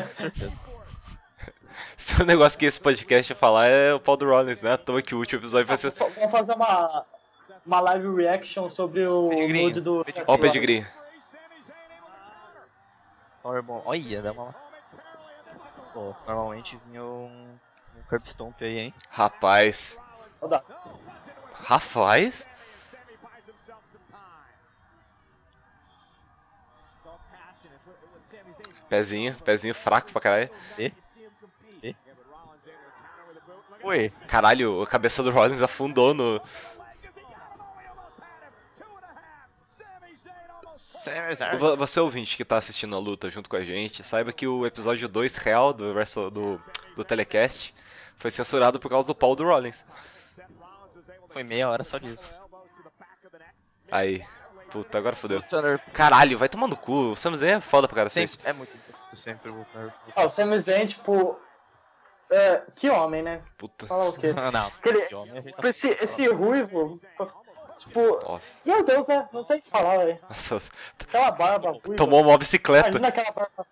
Se 1.96 2.22
o 2.22 2.26
negócio 2.26 2.60
que 2.60 2.66
esse 2.66 2.80
podcast 2.80 3.32
ia 3.32 3.36
falar 3.38 3.68
é 3.68 3.94
o 3.94 4.00
Paul 4.02 4.18
do 4.18 4.26
Rollins, 4.28 4.62
né? 4.62 4.74
À 4.74 4.78
toa 4.78 5.02
que 5.02 5.16
o 5.16 5.20
último 5.20 5.40
episódio 5.42 5.66
vai 5.68 5.78
ser. 5.78 5.92
Fa- 5.92 6.08
Vamos 6.10 6.32
fazer 6.32 6.52
uma, 6.54 7.06
uma 7.66 7.80
live 7.80 8.16
reaction 8.16 8.68
sobre 8.70 9.06
o 9.08 9.30
nude 9.48 9.80
do. 9.80 10.06
Ó 10.28 10.34
o 10.34 10.38
pedigree. 10.38 10.86
Powerbomb. 13.42 13.82
Olha, 13.86 14.22
dá 14.22 14.32
uma. 14.34 14.54
Pô, 15.94 16.14
normalmente 16.28 16.78
vinha 16.88 17.02
um, 17.04 17.58
um 17.98 18.04
curb 18.10 18.28
stomp 18.28 18.62
aí, 18.62 18.78
hein? 18.80 18.94
Rapaz. 19.10 19.98
Ó. 20.42 20.60
Rapaz? 21.54 22.50
Pezinho, 28.90 29.36
pezinho 29.46 29.76
fraco 29.76 30.12
pra 30.12 30.22
caralho. 30.22 30.50
E? 30.78 30.92
E? 31.84 31.96
Oi. 33.84 34.12
Caralho, 34.28 34.82
a 34.82 34.88
cabeça 34.88 35.22
do 35.22 35.30
Rollins 35.30 35.62
afundou 35.62 36.14
no. 36.14 36.42
Você 41.78 42.00
ouvinte 42.00 42.36
que 42.36 42.44
tá 42.44 42.58
assistindo 42.58 42.96
a 42.96 43.00
luta 43.00 43.30
junto 43.30 43.50
com 43.50 43.56
a 43.56 43.64
gente, 43.64 44.04
saiba 44.04 44.34
que 44.34 44.46
o 44.48 44.66
episódio 44.66 45.08
2 45.08 45.38
real 45.38 45.74
do, 45.74 45.94
do, 46.30 46.62
do 46.96 47.04
Telecast 47.04 47.74
foi 48.18 48.32
censurado 48.32 48.80
por 48.80 48.90
causa 48.90 49.08
do 49.08 49.16
Paul 49.16 49.36
do 49.36 49.46
Rollins. 49.46 49.86
Foi 51.30 51.44
meia 51.44 51.70
hora 51.70 51.84
só 51.84 51.98
disso. 51.98 52.40
Aí. 53.90 54.24
Puta, 54.70 54.98
agora 54.98 55.16
fodeu. 55.16 55.44
Caralho, 55.94 56.38
vai 56.38 56.50
tomar 56.50 56.68
no 56.68 56.78
cu. 56.78 57.12
O 57.12 57.16
Sami 57.16 57.38
Zayn 57.38 57.58
é 57.58 57.60
foda 57.62 57.88
pra 57.88 57.96
cara 57.96 58.10
sempre, 58.10 58.38
é 58.44 58.54
muito 58.54 58.76
importante 58.76 59.20
sempre 59.20 59.50
o. 59.52 59.66
Ó, 60.16 60.26
o 60.26 60.30
Sami 60.30 60.60
Zayn, 60.60 60.86
tipo. 60.88 61.40
é, 62.30 62.62
que 62.76 62.90
homem, 62.90 63.22
né? 63.24 63.42
Puta. 63.58 63.88
Falar 63.88 64.10
o 64.10 64.14
quê? 64.14 64.32
Não, 64.34 64.52
não. 64.52 64.72
Que 64.82 65.16
homem, 65.16 65.42
Tipo, 65.42 65.68
esse, 65.68 65.90
esse 65.90 66.28
ruivo. 66.28 67.00
Tipo. 67.80 68.20
Nossa. 68.28 68.58
Meu 68.66 68.84
Deus, 68.84 69.08
né? 69.08 69.28
Não 69.32 69.44
tem 69.44 69.58
o 69.58 69.62
que 69.62 69.70
falar, 69.70 69.98
velho. 69.98 70.20
Nossa. 70.30 70.62
Aquela 71.00 71.32
barba 71.32 71.70
ruiva. 71.72 71.96
Tomou 71.96 72.22
uma 72.22 72.38
bicicleta. 72.38 72.90
Imagina 72.90 73.08
aquela 73.08 73.32
barba. 73.32 73.66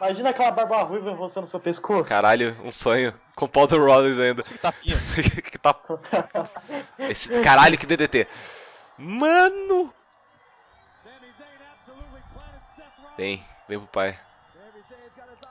Imagina 0.00 0.30
aquela 0.30 0.50
barba 0.52 0.82
ruiva 0.82 1.12
roçando 1.12 1.46
seu 1.48 1.58
pescoço. 1.58 2.08
Caralho, 2.08 2.56
um 2.62 2.70
sonho. 2.70 3.12
Com 3.34 3.48
Paul 3.48 3.66
The 3.66 3.76
Rollins 3.76 4.18
ainda. 4.18 4.42
Que 4.44 4.58
tapinha. 4.58 4.96
que 5.42 5.58
tá... 5.58 5.74
Esse... 7.10 7.40
Caralho, 7.42 7.76
que 7.78 7.86
DDT. 7.86 8.28
Mano! 8.98 9.94
Vem, 13.16 13.44
vem 13.68 13.78
pro 13.78 13.88
pai. 13.88 14.18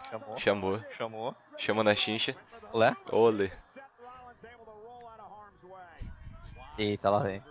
Chamou. 0.10 0.38
Chamou. 0.38 0.82
Chamou. 0.98 1.36
Chama 1.58 1.84
na 1.84 1.96
chincha. 1.96 2.36
Olé. 2.72 2.96
Olê. 3.12 3.52
Eita, 6.78 7.10
lá 7.10 7.20
vem. 7.20 7.44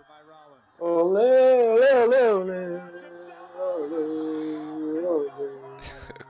Olê, 0.79 1.67
olê, 1.69 1.93
olê, 1.93 2.29
olê. 2.31 2.81
Olê, 3.59 5.07
olê. 5.07 5.51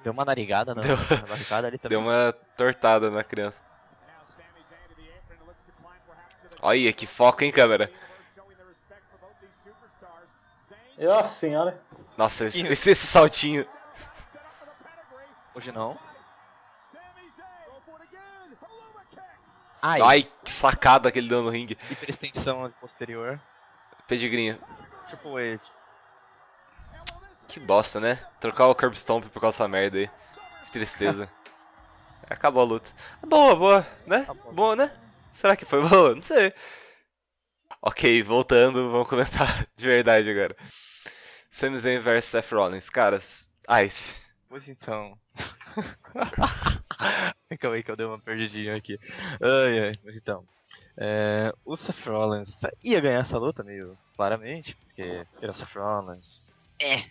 Deu 0.03 0.13
uma 0.13 0.25
narigada 0.25 0.73
na, 0.73 0.81
Deu. 0.81 0.95
na 0.95 1.27
barricada 1.27 1.67
ali 1.67 1.77
também. 1.77 1.97
Deu 1.97 1.99
uma 1.99 2.33
tortada 2.55 3.11
na 3.11 3.23
criança. 3.23 3.61
Olha 6.61 6.93
que 6.93 7.05
foco, 7.05 7.43
hein, 7.43 7.51
câmera? 7.51 7.91
Nossa 10.97 11.35
senhora. 11.35 11.81
Nossa, 12.17 12.45
esse, 12.45 12.65
esse, 12.65 12.91
esse 12.91 13.07
saltinho. 13.07 13.67
Hoje 15.53 15.71
não. 15.71 15.97
Ai, 19.81 20.01
Ai, 20.01 20.31
que 20.43 20.51
sacada 20.51 21.11
que 21.11 21.19
ele 21.19 21.29
deu 21.29 21.43
no 21.43 21.49
ringue. 21.49 21.77
hiperextensão 21.91 22.71
posterior. 22.81 23.39
Pedigrinho. 24.07 24.59
Triple 25.07 25.53
H. 25.53 25.61
Que 27.47 27.59
bosta, 27.59 27.99
né? 27.99 28.19
Trocar 28.39 28.67
o 28.67 28.75
Curb 28.75 28.97
Stomp 28.97 29.25
por 29.25 29.39
causa 29.39 29.57
dessa 29.57 29.67
merda 29.67 29.97
aí. 29.97 30.09
Que 30.65 30.71
tristeza. 30.71 31.29
Acabou 32.29 32.61
a 32.63 32.65
luta. 32.65 32.89
Boa, 33.25 33.55
boa, 33.55 33.87
né? 34.05 34.17
Acabou. 34.17 34.53
Boa, 34.53 34.75
né? 34.75 34.91
Será 35.33 35.55
que 35.55 35.65
foi 35.65 35.87
boa? 35.87 36.15
Não 36.15 36.21
sei. 36.21 36.53
Ok, 37.81 38.21
voltando, 38.23 38.91
vamos 38.91 39.07
comentar 39.07 39.47
de 39.77 39.87
verdade 39.87 40.29
agora. 40.29 40.55
Sami 41.57 41.79
Zayn 41.79 41.99
vs 41.99 42.25
Seth 42.25 42.51
Rollins. 42.51 42.87
Caras, 42.87 43.49
Ice. 43.83 44.23
Pois 44.47 44.69
então. 44.69 45.17
Calma 47.59 47.77
aí 47.77 47.81
que 47.81 47.89
eu 47.89 47.95
dei 47.95 48.05
uma 48.05 48.19
perdidinha 48.19 48.75
aqui. 48.75 48.99
Ai, 49.41 49.79
ai, 49.79 49.99
mas 50.03 50.15
então. 50.15 50.45
É, 50.95 51.51
o 51.65 51.75
Seth 51.75 52.05
Rollins 52.05 52.55
ia 52.83 52.99
ganhar 52.99 53.21
essa 53.21 53.39
luta 53.39 53.63
meio 53.63 53.97
claramente, 54.15 54.75
porque 54.75 55.23
era 55.41 55.51
o 55.51 55.55
Seth 55.55 55.73
Rollins. 55.73 56.43
É. 56.77 57.05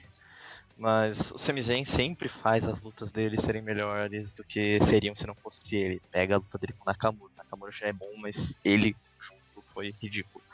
Mas 0.79 1.33
o 1.33 1.39
Sami 1.39 1.61
Zayn 1.61 1.85
sempre 1.85 2.29
faz 2.29 2.65
as 2.69 2.81
lutas 2.81 3.11
dele 3.11 3.41
serem 3.41 3.63
melhores 3.63 4.33
do 4.33 4.45
que 4.45 4.79
seriam 4.85 5.17
se 5.17 5.27
não 5.27 5.35
fosse 5.35 5.75
ele. 5.75 6.01
Pega 6.13 6.37
a 6.37 6.39
luta 6.39 6.57
dele 6.57 6.75
com 6.75 6.85
o 6.85 6.87
Nakamura. 6.87 7.33
O 7.33 7.37
Nakamura 7.37 7.73
já 7.73 7.87
é 7.87 7.93
bom, 7.93 8.15
mas 8.19 8.55
ele 8.65 8.95
junto 9.19 9.67
foi 9.75 9.93
ridículo. 10.01 10.45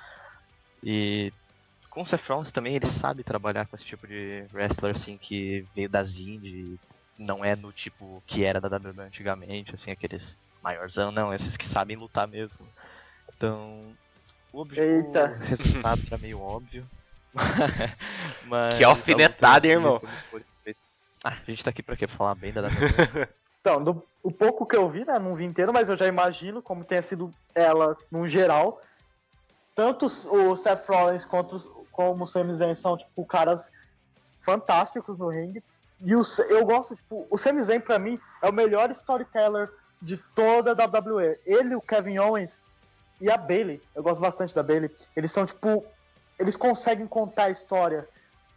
E 0.82 1.30
com 1.92 2.02
o 2.02 2.06
Seth 2.06 2.26
Rollins 2.26 2.50
também 2.50 2.74
ele 2.74 2.86
sabe 2.86 3.22
trabalhar 3.22 3.66
com 3.66 3.76
esse 3.76 3.84
tipo 3.84 4.06
de 4.06 4.46
wrestler 4.52 4.96
assim 4.96 5.18
que 5.18 5.66
veio 5.74 5.90
das 5.90 6.16
indies, 6.16 6.78
não 7.18 7.44
é 7.44 7.54
no 7.54 7.70
tipo 7.70 8.22
que 8.26 8.42
era 8.42 8.60
da 8.60 8.68
WWE 8.68 9.02
antigamente, 9.02 9.74
assim, 9.74 9.90
aqueles 9.90 10.34
maiorzão, 10.62 11.12
não, 11.12 11.34
esses 11.34 11.56
que 11.56 11.66
sabem 11.66 11.96
lutar 11.96 12.26
mesmo. 12.26 12.66
Então, 13.36 13.94
o, 14.52 14.66
Eita. 14.72 15.38
o 15.38 15.44
resultado 15.44 16.00
era 16.06 16.16
meio 16.16 16.40
óbvio. 16.40 16.86
mas 18.46 18.78
Que 18.78 18.84
alfinetada, 18.84 19.66
hein, 19.66 19.74
irmão? 19.74 20.00
Ah, 21.22 21.36
a 21.46 21.50
gente 21.50 21.62
tá 21.62 21.70
aqui 21.70 21.82
pra 21.82 21.96
quê? 21.96 22.06
Pra 22.06 22.16
falar 22.16 22.34
bem 22.34 22.52
da 22.52 22.62
WWE. 22.62 23.28
Então, 23.62 23.80
do, 23.80 24.02
o 24.24 24.32
pouco 24.32 24.66
que 24.66 24.74
eu 24.74 24.88
vi, 24.90 25.04
né? 25.04 25.20
Não 25.20 25.36
vi 25.36 25.44
inteiro, 25.44 25.72
mas 25.72 25.88
eu 25.88 25.94
já 25.94 26.08
imagino 26.08 26.60
como 26.60 26.84
tenha 26.84 27.00
sido 27.00 27.32
ela 27.54 27.96
no 28.10 28.26
geral. 28.26 28.82
Tanto 29.72 30.06
o 30.06 30.56
Seth 30.56 30.84
Rollins 30.88 31.24
quanto 31.24 31.81
como 31.92 32.24
o 32.24 32.26
Sami 32.26 32.52
Zayn 32.52 32.74
são, 32.74 32.96
tipo, 32.96 33.24
caras 33.24 33.70
fantásticos 34.40 35.16
no 35.16 35.28
ringue. 35.28 35.62
E 36.00 36.16
o, 36.16 36.22
eu 36.48 36.64
gosto, 36.66 36.96
tipo, 36.96 37.26
o 37.30 37.38
Sami 37.38 37.62
Zayn 37.62 37.80
pra 37.80 37.98
mim 37.98 38.18
é 38.42 38.48
o 38.48 38.52
melhor 38.52 38.90
storyteller 38.90 39.70
de 40.00 40.16
toda 40.16 40.72
a 40.72 40.86
WWE. 40.86 41.38
Ele, 41.46 41.76
o 41.76 41.80
Kevin 41.80 42.18
Owens 42.18 42.62
e 43.20 43.30
a 43.30 43.36
Bailey. 43.36 43.80
Eu 43.94 44.02
gosto 44.02 44.20
bastante 44.20 44.54
da 44.54 44.62
Bailey. 44.62 44.90
Eles 45.14 45.30
são, 45.30 45.46
tipo, 45.46 45.84
eles 46.38 46.56
conseguem 46.56 47.06
contar 47.06 47.44
a 47.44 47.50
história 47.50 48.08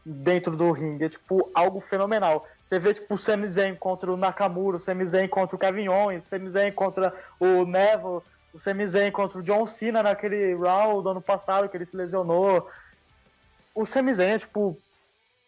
dentro 0.04 0.58
do 0.58 0.72
ringue. 0.72 1.06
É, 1.06 1.10
tipo, 1.10 1.50
algo 1.54 1.80
fenomenal. 1.80 2.48
Você 2.64 2.80
vê, 2.80 2.94
tipo, 2.94 3.14
o 3.14 3.18
Sami 3.18 3.48
Zayn 3.48 3.76
contra 3.76 4.12
o 4.12 4.18
Nakamura, 4.18 4.78
o 4.78 4.80
Sami 4.80 5.06
Zayn 5.06 5.28
contra 5.28 5.56
o 5.56 5.60
Kevin 5.60 5.88
Owens, 5.88 6.26
o 6.26 6.30
Sami 6.30 6.50
Zayn 6.50 6.72
contra 6.72 7.14
o 7.40 7.64
Neville, 7.64 8.22
o 8.54 8.60
Sami 8.60 8.88
Zayn 8.88 9.12
contra 9.12 9.40
o 9.40 9.44
John 9.44 9.66
Cena 9.66 10.02
naquele 10.02 10.56
round 10.56 11.04
do 11.04 11.10
ano 11.10 11.22
passado 11.22 11.70
que 11.70 11.78
ele 11.78 11.86
se 11.86 11.96
lesionou. 11.96 12.68
O 13.76 13.86
Sami 13.86 14.14
Zayn 14.14 14.36
é, 14.36 14.40
tipo, 14.40 14.80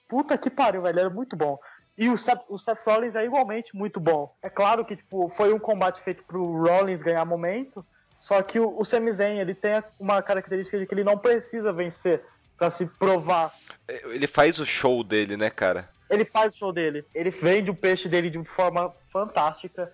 puta 0.07 0.37
que 0.37 0.49
pariu, 0.49 0.81
velho, 0.81 0.99
era 0.99 1.09
muito 1.09 1.35
bom. 1.35 1.57
E 1.97 2.09
o 2.09 2.17
Seth, 2.17 2.41
o 2.47 2.59
Seth 2.59 2.85
Rollins 2.85 3.15
é 3.15 3.25
igualmente 3.25 3.75
muito 3.75 3.99
bom. 3.99 4.31
É 4.41 4.49
claro 4.49 4.85
que, 4.85 4.95
tipo, 4.95 5.29
foi 5.29 5.51
um 5.51 5.59
combate 5.59 6.01
feito 6.01 6.23
pro 6.23 6.61
Rollins 6.61 7.01
ganhar 7.01 7.25
momento, 7.25 7.83
só 8.19 8.41
que 8.41 8.59
o, 8.59 8.79
o 8.79 8.85
Sami 8.85 9.11
Zayn, 9.11 9.39
ele 9.39 9.55
tem 9.55 9.81
uma 9.99 10.21
característica 10.21 10.77
de 10.77 10.85
que 10.85 10.93
ele 10.93 11.03
não 11.03 11.17
precisa 11.17 11.73
vencer 11.73 12.21
pra 12.57 12.69
se 12.69 12.85
provar 12.85 13.53
Ele 13.87 14.27
faz 14.27 14.59
o 14.59 14.65
show 14.65 15.03
dele, 15.03 15.37
né, 15.37 15.49
cara? 15.49 15.87
ele 16.09 16.25
faz 16.25 16.55
o 16.55 16.57
show 16.57 16.73
dele. 16.73 17.05
Ele 17.13 17.29
vende 17.29 17.71
o 17.71 17.75
peixe 17.75 18.07
dele 18.07 18.29
de 18.29 18.37
uma 18.37 18.45
forma 18.45 18.93
fantástica. 19.11 19.91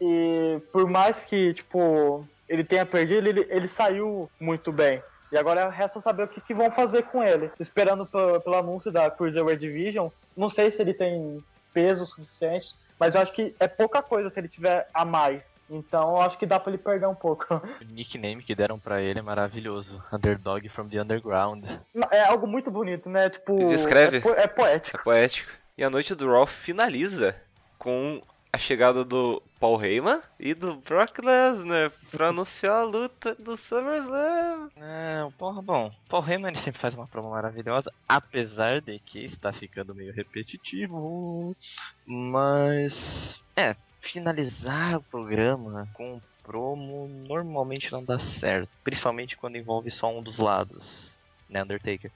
E 0.00 0.60
por 0.72 0.88
mais 0.88 1.22
que, 1.22 1.54
tipo, 1.54 2.26
ele 2.48 2.64
tenha 2.64 2.84
perdido, 2.84 3.28
ele, 3.28 3.46
ele 3.48 3.68
saiu 3.68 4.30
muito 4.40 4.72
bem. 4.72 5.02
E 5.32 5.38
agora 5.38 5.70
resta 5.70 5.98
saber 6.00 6.24
o 6.24 6.28
que, 6.28 6.40
que 6.40 6.52
vão 6.54 6.70
fazer 6.70 7.04
com 7.04 7.22
ele. 7.24 7.50
Esperando 7.58 8.04
pe- 8.04 8.40
pelo 8.44 8.56
anúncio 8.56 8.92
da 8.92 9.10
Cruiserweight 9.10 9.58
Division. 9.60 10.08
Não 10.36 10.48
sei 10.50 10.70
se 10.70 10.80
ele 10.82 10.92
tem 10.92 11.42
peso 11.72 12.04
suficiente, 12.04 12.74
mas 13.00 13.14
eu 13.14 13.22
acho 13.22 13.32
que 13.32 13.54
é 13.58 13.66
pouca 13.66 14.02
coisa 14.02 14.28
se 14.28 14.38
ele 14.38 14.46
tiver 14.48 14.86
a 14.92 15.04
mais. 15.06 15.58
Então 15.70 16.10
eu 16.16 16.20
acho 16.22 16.36
que 16.38 16.44
dá 16.44 16.60
pra 16.60 16.70
ele 16.70 16.82
perder 16.82 17.06
um 17.06 17.14
pouco. 17.14 17.46
o 17.80 17.84
nickname 17.94 18.42
que 18.42 18.54
deram 18.54 18.78
pra 18.78 19.00
ele 19.00 19.18
é 19.18 19.22
maravilhoso. 19.22 20.02
Underdog 20.12 20.68
from 20.68 20.88
the 20.88 21.00
Underground. 21.00 21.64
É 22.10 22.24
algo 22.24 22.46
muito 22.46 22.70
bonito, 22.70 23.08
né? 23.08 23.30
Tipo. 23.30 23.56
Descreve. 23.66 24.18
É, 24.18 24.20
po- 24.20 24.34
é 24.34 24.46
poético. 24.46 24.96
É 24.98 25.02
poético. 25.02 25.50
E 25.78 25.82
a 25.82 25.88
noite 25.88 26.14
do 26.14 26.30
Raw 26.30 26.46
finaliza 26.46 27.34
com 27.78 28.20
a 28.54 28.58
chegada 28.58 29.02
do 29.02 29.42
Paul 29.58 29.82
Heyman 29.82 30.20
e 30.38 30.52
do 30.52 30.76
Brock 30.76 31.20
Lesnar 31.20 31.90
pra 32.10 32.28
anunciar 32.28 32.82
a 32.82 32.84
luta 32.84 33.34
do 33.36 33.56
SummerSlam. 33.56 34.68
É, 34.76 35.24
o 35.24 35.32
Paul, 35.32 35.62
bom, 35.62 35.90
Paul 36.06 36.28
Heyman 36.28 36.54
sempre 36.56 36.78
faz 36.78 36.94
uma 36.94 37.06
promo 37.06 37.30
maravilhosa, 37.30 37.90
apesar 38.06 38.82
de 38.82 38.98
que 38.98 39.24
está 39.24 39.54
ficando 39.54 39.94
meio 39.94 40.12
repetitivo. 40.12 41.56
Mas, 42.04 43.40
é, 43.56 43.74
finalizar 44.02 44.98
o 44.98 45.02
programa 45.02 45.88
com 45.94 46.20
promo 46.42 47.08
normalmente 47.26 47.90
não 47.90 48.04
dá 48.04 48.18
certo, 48.18 48.68
principalmente 48.84 49.34
quando 49.34 49.56
envolve 49.56 49.90
só 49.90 50.14
um 50.14 50.22
dos 50.22 50.38
lados, 50.38 51.10
né, 51.48 51.62
Undertaker. 51.62 52.10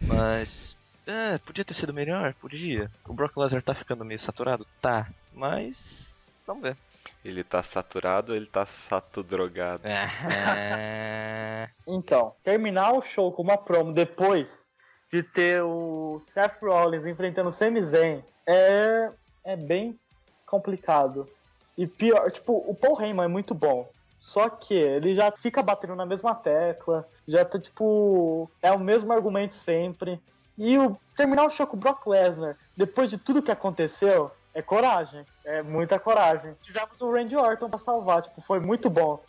Mas, 0.00 0.76
é, 1.04 1.38
podia 1.38 1.64
ter 1.64 1.74
sido 1.74 1.92
melhor, 1.92 2.32
podia. 2.34 2.88
O 3.04 3.12
Brock 3.12 3.36
Lesnar 3.36 3.62
tá 3.62 3.74
ficando 3.74 4.04
meio 4.04 4.20
saturado, 4.20 4.64
tá, 4.80 5.08
mas 5.32 6.08
vamos 6.46 6.62
ver. 6.62 6.76
Ele 7.24 7.42
tá 7.42 7.62
saturado 7.62 8.32
ou 8.32 8.36
ele 8.36 8.46
tá 8.46 8.66
sato 8.66 9.22
drogado? 9.22 9.86
É... 9.86 11.70
Então, 11.86 12.34
terminar 12.44 12.92
o 12.92 13.02
show 13.02 13.32
com 13.32 13.42
uma 13.42 13.56
promo 13.56 13.92
depois 13.92 14.62
de 15.10 15.22
ter 15.22 15.62
o 15.62 16.18
Seth 16.20 16.62
Rollins 16.62 17.04
enfrentando 17.04 17.48
o 17.48 17.52
Sami 17.52 17.82
Zayn 17.82 18.22
é, 18.46 19.10
é 19.44 19.56
bem 19.56 19.98
complicado. 20.46 21.28
E 21.76 21.86
pior, 21.86 22.30
tipo, 22.30 22.64
o 22.66 22.74
Paul 22.74 23.00
Heyman 23.00 23.24
é 23.24 23.28
muito 23.28 23.54
bom. 23.54 23.88
Só 24.20 24.50
que 24.50 24.74
ele 24.74 25.14
já 25.14 25.32
fica 25.32 25.62
batendo 25.62 25.96
na 25.96 26.04
mesma 26.04 26.34
tecla, 26.34 27.08
já 27.26 27.44
tá, 27.44 27.58
tipo, 27.58 28.50
é 28.60 28.70
o 28.70 28.78
mesmo 28.78 29.12
argumento 29.12 29.54
sempre. 29.54 30.20
E 30.58 30.78
o 30.78 30.96
terminar 31.16 31.46
o 31.46 31.50
show 31.50 31.66
com 31.66 31.76
o 31.76 31.80
Brock 31.80 32.06
Lesnar, 32.06 32.56
depois 32.76 33.08
de 33.08 33.16
tudo 33.16 33.42
que 33.42 33.50
aconteceu, 33.50 34.30
é 34.54 34.62
coragem. 34.62 35.24
É 35.44 35.62
muita 35.62 35.98
coragem. 35.98 36.54
Tivemos 36.60 37.00
o 37.00 37.12
Randy 37.12 37.36
Orton 37.36 37.68
pra 37.68 37.78
salvar, 37.78 38.22
tipo, 38.22 38.40
foi 38.40 38.60
muito 38.60 38.88
bom 38.88 39.22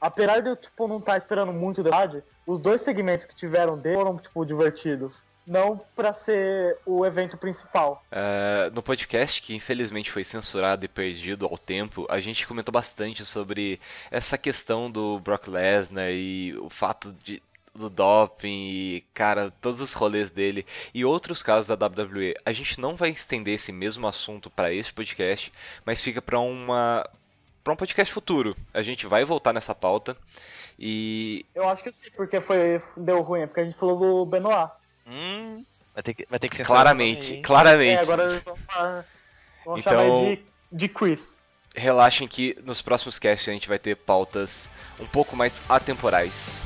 apesar 0.00 0.40
de 0.40 0.48
eu 0.48 0.56
tipo, 0.56 0.88
não 0.88 0.98
estar 0.98 1.18
esperando 1.18 1.52
muito 1.52 1.82
da 1.82 1.90
verdade, 1.90 2.24
os 2.46 2.60
dois 2.60 2.80
segmentos 2.80 3.26
que 3.26 3.34
tiveram 3.34 3.76
dele 3.76 3.96
foram 3.96 4.16
tipo, 4.16 4.44
divertidos. 4.44 5.24
não 5.46 5.80
pra 5.96 6.12
ser 6.12 6.78
o 6.86 7.04
evento 7.04 7.36
principal. 7.36 8.02
Uh, 8.10 8.72
no 8.72 8.82
podcast, 8.82 9.42
que 9.42 9.54
infelizmente 9.54 10.10
foi 10.10 10.22
censurado 10.22 10.84
e 10.84 10.88
perdido 10.88 11.44
ao 11.44 11.58
tempo, 11.58 12.06
a 12.08 12.20
gente 12.20 12.46
comentou 12.46 12.72
bastante 12.72 13.24
sobre 13.26 13.80
essa 14.10 14.38
questão 14.38 14.90
do 14.90 15.18
Brock 15.18 15.48
Lesnar 15.48 16.10
e 16.10 16.56
o 16.58 16.70
fato 16.70 17.12
de 17.24 17.42
do 17.74 17.88
doping 17.88 18.48
e, 18.48 19.04
cara, 19.14 19.50
todos 19.60 19.80
os 19.80 19.92
rolês 19.92 20.30
dele 20.30 20.66
e 20.94 21.04
outros 21.04 21.42
casos 21.42 21.66
da 21.66 21.74
WWE. 21.74 22.34
A 22.44 22.52
gente 22.52 22.80
não 22.80 22.96
vai 22.96 23.10
estender 23.10 23.54
esse 23.54 23.72
mesmo 23.72 24.06
assunto 24.06 24.50
para 24.50 24.72
esse 24.72 24.92
podcast, 24.92 25.52
mas 25.84 26.02
fica 26.02 26.20
para 26.20 26.38
uma 26.38 27.08
para 27.62 27.72
um 27.72 27.76
podcast 27.76 28.12
futuro. 28.12 28.56
A 28.72 28.82
gente 28.82 29.06
vai 29.06 29.24
voltar 29.24 29.52
nessa 29.52 29.74
pauta 29.74 30.16
e 30.78 31.44
eu 31.54 31.68
acho 31.68 31.82
que 31.82 31.92
sim, 31.92 32.10
porque 32.16 32.40
foi 32.40 32.80
deu 32.96 33.20
ruim, 33.20 33.46
porque 33.46 33.60
a 33.60 33.64
gente 33.64 33.76
falou 33.76 33.98
do 33.98 34.26
Benoit. 34.26 34.70
Hum, 35.06 35.64
vai 35.94 36.02
ter 36.02 36.14
que 36.14 36.26
vai 36.28 36.38
ter 36.38 36.48
que 36.48 36.56
ser 36.56 36.66
claramente, 36.66 37.40
claramente. 37.42 37.98
É, 37.98 38.00
agora 38.00 38.26
vamos, 38.26 38.60
vamos 39.64 39.80
então, 39.80 39.92
chamar 39.92 40.36
de 40.36 40.50
de 40.72 40.88
Chris. 40.88 41.36
Relaxem 41.74 42.26
que 42.26 42.56
nos 42.64 42.82
próximos 42.82 43.18
casts 43.18 43.48
a 43.48 43.52
gente 43.52 43.68
vai 43.68 43.78
ter 43.78 43.96
pautas 43.96 44.68
um 44.98 45.06
pouco 45.06 45.36
mais 45.36 45.60
atemporais. 45.68 46.62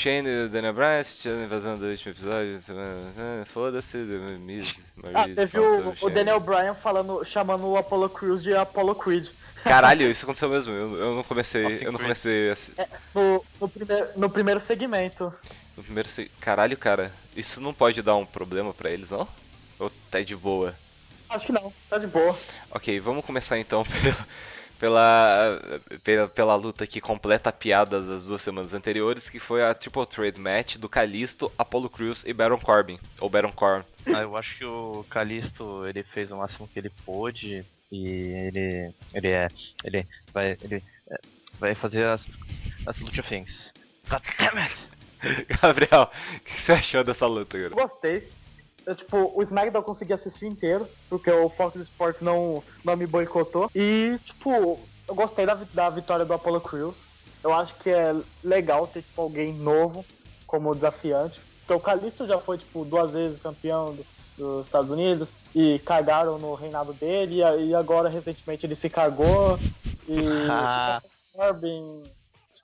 Shane 0.00 0.26
e 0.26 0.44
o 0.46 0.48
Daniel 0.48 0.72
Bryan, 0.72 1.02
a 1.02 1.44
invasão 1.44 1.76
do 1.76 1.84
último 1.84 2.12
episódio. 2.12 2.58
Foda-se, 3.44 3.98
Miz, 3.98 4.80
Ah, 5.12 5.28
teve 5.28 5.58
o, 5.60 5.94
o 6.00 6.08
Daniel 6.08 6.40
Bryan 6.40 6.72
falando, 6.72 7.22
chamando 7.22 7.66
o 7.66 7.76
Apollo 7.76 8.08
Crews 8.08 8.42
de 8.42 8.56
Apollo 8.56 8.94
Creed. 8.94 9.28
Caralho, 9.62 10.10
isso 10.10 10.24
aconteceu 10.24 10.48
mesmo. 10.48 10.72
Eu, 10.72 10.96
eu 10.96 11.14
não 11.16 11.22
comecei. 11.22 11.84
eu 11.84 11.92
não 11.92 11.98
comecei 11.98 12.50
assim. 12.50 12.72
É, 12.78 12.88
no, 13.14 13.44
no, 13.60 13.68
primeiro, 13.68 14.08
no 14.16 14.30
primeiro 14.30 14.60
segmento. 14.60 15.34
No 15.76 15.82
primeiro 15.82 16.08
segmento. 16.08 16.40
Caralho, 16.40 16.78
cara, 16.78 17.12
isso 17.36 17.60
não 17.60 17.74
pode 17.74 18.00
dar 18.00 18.16
um 18.16 18.24
problema 18.24 18.72
pra 18.72 18.90
eles, 18.90 19.10
não? 19.10 19.28
Ou 19.78 19.90
tá 20.10 20.22
de 20.22 20.34
boa? 20.34 20.74
Acho 21.28 21.44
que 21.44 21.52
não, 21.52 21.70
tá 21.90 21.98
de 21.98 22.06
boa. 22.06 22.34
Ok, 22.70 22.98
vamos 23.00 23.22
começar 23.22 23.58
então 23.58 23.84
pelo, 24.02 24.16
pela, 24.80 25.60
pela, 26.02 26.26
pela 26.26 26.54
luta 26.56 26.86
que 26.86 27.02
completa 27.02 27.50
a 27.50 27.52
piada 27.52 28.00
das 28.00 28.24
duas 28.26 28.40
semanas 28.40 28.72
anteriores, 28.72 29.28
que 29.28 29.38
foi 29.38 29.62
a 29.62 29.74
Triple 29.74 30.06
Threat 30.06 30.40
Match 30.40 30.78
do 30.78 30.88
Kalisto, 30.88 31.52
Apollo 31.58 31.90
Crews 31.90 32.24
e 32.24 32.32
Baron 32.32 32.58
Corbin, 32.58 32.98
ou 33.20 33.28
Baron 33.28 33.52
Corbin. 33.52 33.84
Ah, 34.06 34.22
eu 34.22 34.34
acho 34.38 34.56
que 34.56 34.64
o 34.64 35.04
Kalisto 35.10 35.86
ele 35.86 36.02
fez 36.02 36.32
o 36.32 36.38
máximo 36.38 36.66
que 36.66 36.78
ele 36.78 36.90
pôde 37.04 37.62
e 37.92 38.06
ele 38.06 38.94
ele 39.12 39.28
é 39.28 39.48
ele 39.84 40.06
vai 40.32 40.56
ele 40.62 40.82
é, 41.10 41.20
vai 41.58 41.74
fazer 41.74 42.06
as 42.06 42.26
as 42.86 42.98
luta 43.00 43.22
things. 43.22 43.70
God 44.08 44.22
damn 44.38 44.58
it! 44.58 44.74
Gabriel, 45.60 46.10
o 46.36 46.40
que 46.40 46.58
você 46.58 46.72
achou 46.72 47.04
dessa 47.04 47.26
luta, 47.26 47.58
cara? 47.58 47.74
Gostei. 47.74 48.26
Eu, 48.86 48.94
tipo, 48.94 49.32
o 49.34 49.42
SmackDown 49.42 49.80
eu 49.80 49.84
consegui 49.84 50.12
assistir 50.12 50.46
inteiro, 50.46 50.88
porque 51.08 51.30
o 51.30 51.48
Fox 51.48 51.76
Sports 51.76 52.22
não, 52.22 52.62
não 52.84 52.96
me 52.96 53.06
boicotou. 53.06 53.70
E, 53.74 54.18
tipo, 54.24 54.78
eu 55.08 55.14
gostei 55.14 55.46
da, 55.46 55.54
da 55.54 55.90
vitória 55.90 56.24
do 56.24 56.34
Apollo 56.34 56.60
Crews. 56.60 56.96
Eu 57.42 57.52
acho 57.52 57.74
que 57.76 57.90
é 57.90 58.14
legal 58.42 58.86
ter, 58.86 59.02
tipo, 59.02 59.22
alguém 59.22 59.52
novo 59.52 60.04
como 60.46 60.74
desafiante. 60.74 61.40
Então, 61.64 61.76
o 61.76 61.80
Kalisto 61.80 62.26
já 62.26 62.38
foi, 62.38 62.58
tipo, 62.58 62.84
duas 62.84 63.12
vezes 63.12 63.40
campeão 63.40 63.86
do, 63.94 64.06
dos 64.36 64.66
Estados 64.66 64.90
Unidos 64.90 65.32
e 65.54 65.78
cagaram 65.80 66.38
no 66.38 66.54
reinado 66.54 66.92
dele. 66.92 67.42
E, 67.42 67.68
e 67.68 67.74
agora, 67.74 68.08
recentemente, 68.08 68.66
ele 68.66 68.74
se 68.74 68.90
cagou. 68.90 69.58
E 70.08 70.18
o 71.32 71.38
Corbin 71.38 72.02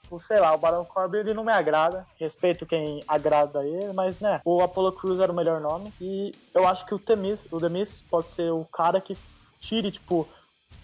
Tipo, 0.06 0.20
sei 0.20 0.38
lá, 0.38 0.54
o 0.54 0.58
Baron 0.58 0.84
Corbin 0.84 1.18
ele 1.18 1.34
não 1.34 1.42
me 1.42 1.50
agrada. 1.50 2.06
Respeito 2.18 2.64
quem 2.64 3.02
agrada 3.08 3.66
ele, 3.66 3.92
mas 3.92 4.20
né, 4.20 4.40
o 4.44 4.62
Apollo 4.62 4.92
Crews 4.92 5.18
era 5.18 5.32
o 5.32 5.34
melhor 5.34 5.60
nome. 5.60 5.92
E 6.00 6.32
eu 6.54 6.66
acho 6.66 6.86
que 6.86 6.94
o 6.94 6.98
Temis, 6.98 7.40
o 7.50 7.58
Demis 7.58 8.04
pode 8.08 8.30
ser 8.30 8.52
o 8.52 8.64
cara 8.66 9.00
que 9.00 9.18
tire, 9.60 9.90
tipo, 9.90 10.28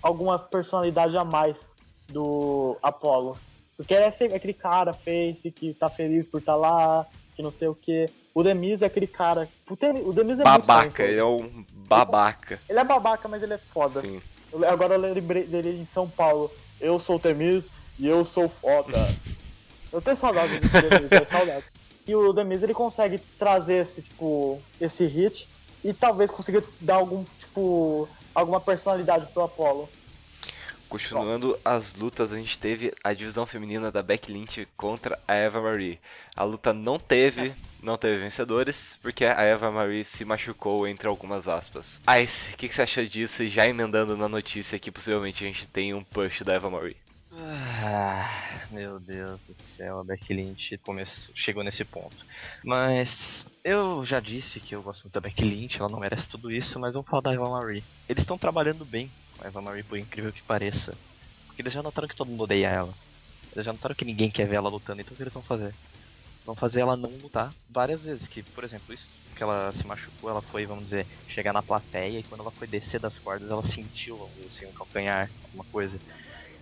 alguma 0.03 0.41
personalidade 0.41 1.17
a 1.17 1.25
mais 1.25 1.71
do 2.09 2.77
Apollo. 2.83 3.39
Porque 3.77 3.95
ele 3.95 4.05
é 4.05 4.37
aquele 4.37 4.55
cara 4.55 4.93
face 4.93 5.53
que 5.53 5.73
tá 5.73 5.89
feliz 5.89 6.27
por 6.27 6.41
estar 6.41 6.55
tá 6.55 6.59
lá, 6.59 7.07
que 7.37 7.43
não 7.43 7.53
sei 7.53 7.69
o 7.69 7.77
que. 7.77 8.11
O 8.35 8.43
Demis 8.43 8.83
é 8.83 8.87
aquele 8.87 9.07
cara. 9.07 9.49
O, 9.71 10.13
Demis 10.13 10.41
é 10.41 10.45
babaca, 10.45 11.05
ele 11.05 11.21
é 11.21 11.25
um 11.25 11.65
babaca. 11.87 12.59
Ele 12.69 12.79
é 12.79 12.85
babaca, 12.85 13.29
mas 13.29 13.41
ele 13.41 13.55
é 13.55 13.59
foda. 13.59 14.01
Sim. 14.01 14.21
Agora 14.67 14.95
eu 14.95 15.01
lembrei 15.01 15.45
dele 15.45 15.81
em 15.81 15.87
São 15.87 16.09
Paulo. 16.09 16.51
Eu 16.81 16.99
sou 16.99 17.17
o 17.17 17.21
Temis, 17.21 17.71
e 17.99 18.07
eu 18.07 18.25
sou 18.25 18.49
foda. 18.49 18.99
Eu 19.93 20.01
tenho 20.01 20.17
saudade 20.17 20.59
do 20.59 20.69
Demis, 20.69 21.09
tenho 21.09 21.27
saudade. 21.27 21.65
E 22.07 22.15
o 22.15 22.33
Demis 22.33 22.63
ele 22.63 22.75
consegue 22.75 23.19
trazer 23.39 23.83
esse 23.83 24.03
tipo 24.03 24.61
esse 24.81 25.05
hit 25.07 25.49
e 25.85 25.93
talvez 25.93 26.31
consiga 26.31 26.63
dar 26.81 26.97
algum 26.97 27.25
tipo 27.39 28.09
alguma 28.35 28.61
personalidade 28.61 29.27
pro 29.27 29.43
Apollo. 29.43 29.89
Continuando 30.93 31.59
as 31.65 31.95
lutas, 31.95 32.35
a 32.35 32.37
gente 32.37 32.59
teve 32.59 32.93
a 33.03 33.15
divisão 33.15 33.47
feminina 33.47 33.91
da 33.91 34.03
Becky 34.03 34.31
Lynch 34.31 34.69
contra 34.77 35.19
a 35.27 35.35
Eva 35.35 35.59
Marie. 35.59 35.99
A 36.37 36.45
luta 36.45 36.75
não 36.75 36.99
teve, 36.99 37.55
não 37.83 37.97
teve 37.97 38.23
vencedores, 38.23 38.99
porque 39.01 39.25
a 39.25 39.41
Eva 39.41 39.71
Marie 39.71 40.05
se 40.05 40.23
machucou 40.23 40.87
entre 40.87 41.09
algumas 41.09 41.49
aspas. 41.49 41.99
Ice, 42.23 42.53
o 42.53 42.57
que, 42.59 42.69
que 42.69 42.75
você 42.75 42.83
acha 42.83 43.07
disso? 43.07 43.43
E 43.43 43.49
já 43.49 43.67
emendando 43.67 44.19
na 44.19 44.29
notícia 44.29 44.79
que 44.79 44.91
possivelmente 44.91 45.43
a 45.43 45.49
gente 45.49 45.67
tem 45.67 45.95
um 45.95 46.05
push 46.05 46.43
da 46.43 46.53
Eva 46.53 46.69
Marie. 46.69 46.97
Ah, 47.35 48.67
meu 48.71 49.01
Deus 49.01 49.41
do 49.47 49.57
céu, 49.59 50.01
a 50.01 50.05
Becky 50.05 50.35
Lynch 50.35 50.77
começou, 50.79 51.35
chegou 51.35 51.65
nesse 51.65 51.83
ponto. 51.85 52.23
Mas 52.63 53.47
eu 53.65 54.05
já 54.05 54.21
disse 54.21 54.61
que 54.61 54.75
eu 54.75 54.83
gosto 54.83 55.05
muito 55.05 55.15
da 55.15 55.21
Becky 55.21 55.43
Lynch, 55.43 55.79
ela 55.81 55.89
não 55.89 55.99
merece 55.99 56.29
tudo 56.29 56.51
isso, 56.51 56.79
mas 56.79 56.93
vamos 56.93 57.09
falar 57.09 57.23
da 57.23 57.33
Eva 57.33 57.49
Marie. 57.49 57.87
Eles 58.07 58.23
estão 58.23 58.39
trabalhando 58.39 58.85
bem 58.85 59.17
com 59.31 59.45
a 59.45 59.47
Eva 59.49 59.63
Marie, 59.63 59.83
por 59.85 59.97
incrível 59.99 60.31
que 60.33 60.43
pareça. 60.45 61.01
Porque 61.47 61.63
eles 61.63 61.73
já 61.73 61.83
notaram 61.83 62.07
que 62.09 62.15
todo 62.17 62.31
mundo 62.31 62.45
odeia 62.45 62.69
ela. 62.69 62.99
Eles 63.55 63.67
já 63.67 63.73
notaram 63.73 63.95
que 63.97 64.05
ninguém 64.05 64.31
quer 64.33 64.49
ver 64.49 64.57
ela 64.57 64.71
lutando, 64.71 65.03
então 65.03 65.15
o 65.15 65.17
que 65.19 65.23
eles 65.25 65.35
vão 65.35 65.45
fazer? 65.45 65.77
Vão 66.45 66.57
fazer 66.57 66.81
ela 66.81 66.97
não 66.97 67.19
lutar 67.19 67.57
várias 67.69 68.05
vezes. 68.05 68.27
Que, 68.29 68.43
por 68.45 68.65
exemplo, 68.65 68.95
isso 68.95 69.19
que 69.37 69.43
ela 69.43 69.73
se 69.73 69.87
machucou, 69.87 70.31
ela 70.31 70.43
foi, 70.43 70.67
vamos 70.67 70.85
dizer, 70.87 71.09
chegar 71.27 71.53
na 71.53 71.63
plateia 71.63 72.19
e 72.21 72.25
quando 72.25 72.43
ela 72.43 72.53
foi 72.53 72.67
descer 72.69 73.01
das 73.01 73.19
cordas, 73.19 73.51
ela 73.51 73.63
sentiu, 73.65 74.19
vamos 74.19 74.37
dizer 74.37 74.47
assim, 74.49 74.67
um 74.67 74.73
calcanhar, 74.73 75.33
alguma 75.45 75.65
coisa. 75.67 76.01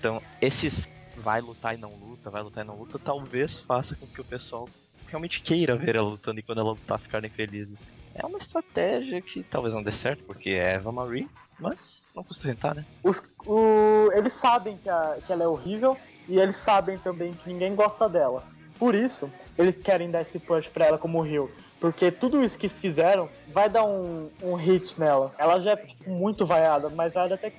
Então, 0.00 0.22
esses 0.40 0.88
vai 1.14 1.42
lutar 1.42 1.74
e 1.74 1.76
não 1.76 1.90
luta, 1.90 2.30
vai 2.30 2.42
lutar 2.42 2.64
e 2.64 2.66
não 2.66 2.74
luta, 2.74 2.98
talvez 2.98 3.60
faça 3.60 3.94
com 3.94 4.06
que 4.06 4.18
o 4.18 4.24
pessoal 4.24 4.66
realmente 5.06 5.42
queira 5.42 5.76
ver 5.76 5.96
ela 5.96 6.08
lutando 6.08 6.40
e 6.40 6.42
quando 6.42 6.62
ela 6.62 6.70
lutar 6.70 6.98
ficarem 6.98 7.28
felizes. 7.28 7.78
É 8.14 8.24
uma 8.24 8.38
estratégia 8.38 9.20
que 9.20 9.42
talvez 9.42 9.74
não 9.74 9.82
dê 9.82 9.92
certo, 9.92 10.24
porque 10.24 10.50
é 10.50 10.72
Eva 10.76 10.90
Marie, 10.90 11.28
mas 11.58 12.06
não 12.16 12.24
custa 12.24 12.48
tentar, 12.48 12.74
né? 12.74 12.86
Os, 13.02 13.22
o, 13.44 14.10
eles 14.14 14.32
sabem 14.32 14.78
que, 14.78 14.88
a, 14.88 15.18
que 15.26 15.30
ela 15.30 15.44
é 15.44 15.46
horrível 15.46 15.94
e 16.26 16.38
eles 16.40 16.56
sabem 16.56 16.96
também 16.96 17.34
que 17.34 17.52
ninguém 17.52 17.74
gosta 17.74 18.08
dela. 18.08 18.42
Por 18.78 18.94
isso, 18.94 19.30
eles 19.58 19.82
querem 19.82 20.08
dar 20.08 20.22
esse 20.22 20.38
push 20.38 20.68
pra 20.68 20.86
ela 20.86 20.96
como 20.96 21.20
Rio. 21.20 21.50
Porque 21.78 22.10
tudo 22.10 22.42
isso 22.42 22.58
que 22.58 22.70
fizeram 22.70 23.28
vai 23.48 23.68
dar 23.68 23.84
um, 23.84 24.30
um 24.42 24.54
hit 24.54 24.98
nela. 24.98 25.34
Ela 25.36 25.60
já 25.60 25.72
é 25.72 25.76
tipo, 25.76 26.08
muito 26.08 26.46
vaiada, 26.46 26.88
mas 26.88 27.12
vai 27.12 27.30
até 27.30 27.50
que 27.50 27.56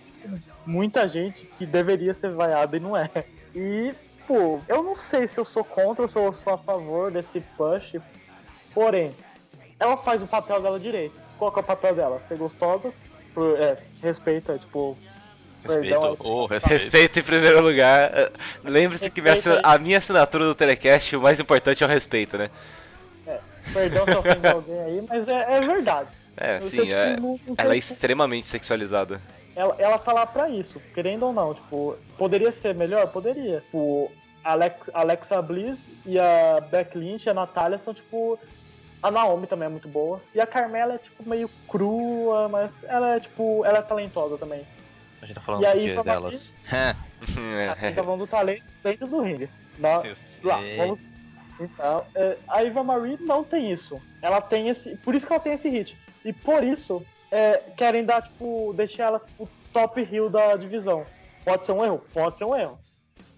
muita 0.65 1.07
gente 1.07 1.45
que 1.45 1.65
deveria 1.65 2.13
ser 2.13 2.31
vaiada 2.31 2.77
e 2.77 2.79
não 2.79 2.95
é. 2.95 3.09
E, 3.53 3.93
pô, 4.27 4.59
eu 4.67 4.83
não 4.83 4.95
sei 4.95 5.27
se 5.27 5.37
eu 5.37 5.45
sou 5.45 5.63
contra 5.63 6.03
ou 6.03 6.07
se 6.07 6.17
eu 6.17 6.31
sou 6.33 6.53
a 6.53 6.57
favor 6.57 7.11
desse 7.11 7.41
push. 7.57 7.97
Porém, 8.73 9.13
ela 9.79 9.97
faz 9.97 10.21
o 10.21 10.27
papel 10.27 10.61
dela 10.61 10.79
direito. 10.79 11.15
Qual 11.37 11.51
que 11.51 11.59
é 11.59 11.61
o 11.61 11.65
papel 11.65 11.95
dela? 11.95 12.21
Ser 12.21 12.37
gostosa, 12.37 12.93
por, 13.33 13.59
é, 13.59 13.77
respeito, 14.01 14.51
é 14.51 14.57
tipo. 14.57 14.97
Respeito, 15.63 15.81
perdão, 15.81 16.17
oh, 16.19 16.45
respeito. 16.47 16.71
respeito 16.71 17.19
em 17.19 17.23
primeiro 17.23 17.61
lugar. 17.61 18.31
Lembre-se 18.63 19.11
que 19.11 19.21
minha, 19.21 19.35
a 19.61 19.77
minha 19.77 19.97
assinatura 19.99 20.45
do 20.45 20.55
Telecast, 20.55 21.15
o 21.15 21.21
mais 21.21 21.39
importante 21.39 21.83
é 21.83 21.85
o 21.85 21.89
respeito, 21.89 22.35
né? 22.35 22.49
É, 23.27 23.39
perdão 23.71 24.05
se 24.05 24.11
eu 24.11 24.19
ofendi 24.19 24.47
alguém 24.47 24.79
aí, 24.79 25.05
mas 25.07 25.27
é, 25.27 25.57
é 25.57 25.59
verdade. 25.59 26.09
É, 26.35 26.57
eu 26.57 26.61
sim, 26.63 26.91
é, 26.91 27.15
ela 27.57 27.75
é 27.75 27.77
extremamente 27.77 28.47
sexualizada 28.47 29.21
ela, 29.55 29.75
ela 29.77 29.97
tá 29.97 30.13
lá 30.13 30.25
pra 30.25 30.49
isso, 30.49 30.81
querendo 30.93 31.25
ou 31.25 31.33
não. 31.33 31.53
Tipo, 31.53 31.97
poderia 32.17 32.51
ser 32.51 32.73
melhor? 32.75 33.07
Poderia. 33.07 33.61
Tipo, 33.61 34.11
Alex, 34.43 34.89
Alexa 34.93 35.41
Bliss 35.41 35.91
e 36.05 36.17
a 36.19 36.59
Beck 36.69 36.97
Lynch 36.97 37.27
e 37.27 37.29
a 37.29 37.33
Natália 37.33 37.77
são, 37.77 37.93
tipo, 37.93 38.39
A 39.03 39.11
Naomi 39.11 39.47
também 39.47 39.65
é 39.67 39.69
muito 39.69 39.87
boa. 39.87 40.21
E 40.33 40.39
a 40.39 40.47
Carmela 40.47 40.95
é, 40.95 40.97
tipo, 40.97 41.27
meio 41.27 41.49
crua, 41.67 42.47
mas 42.49 42.83
ela 42.83 43.15
é, 43.15 43.19
tipo, 43.19 43.65
ela 43.65 43.79
é 43.79 43.81
talentosa 43.81 44.37
também. 44.37 44.65
A 45.21 45.25
gente 45.25 45.35
tá 45.35 45.41
falando 45.41 45.61
E 45.61 45.65
aí, 45.65 45.93
do 45.93 46.03
delas? 46.03 46.53
A 46.71 47.75
gente 47.75 47.95
tá 47.95 48.03
falando 48.03 48.21
do 48.21 48.27
talento 48.27 48.63
dentro 48.83 49.07
do 49.07 49.21
ringue. 49.21 49.49
Na- 49.77 50.03
lá, 50.43 50.59
vamos. 50.77 51.13
Então, 51.59 52.03
é, 52.15 52.37
a 52.47 52.63
Eva 52.63 52.83
Marie 52.83 53.17
não 53.19 53.43
tem 53.43 53.71
isso. 53.71 54.01
Ela 54.21 54.41
tem 54.41 54.67
esse. 54.69 54.95
Por 54.97 55.13
isso 55.13 55.27
que 55.27 55.33
ela 55.33 55.41
tem 55.41 55.53
esse 55.53 55.69
hit. 55.69 55.95
E 56.25 56.33
por 56.33 56.63
isso, 56.63 57.05
é, 57.31 57.57
querem 57.77 58.03
dar, 58.03 58.21
tipo, 58.21 58.73
deixar 58.73 59.05
ela 59.05 59.19
tipo, 59.19 59.49
top 59.73 60.01
heel 60.01 60.29
da 60.29 60.55
divisão. 60.57 61.05
Pode 61.45 61.65
ser 61.65 61.71
um 61.71 61.83
erro? 61.83 62.03
Pode 62.13 62.37
ser 62.37 62.45
um 62.45 62.55
erro. 62.55 62.77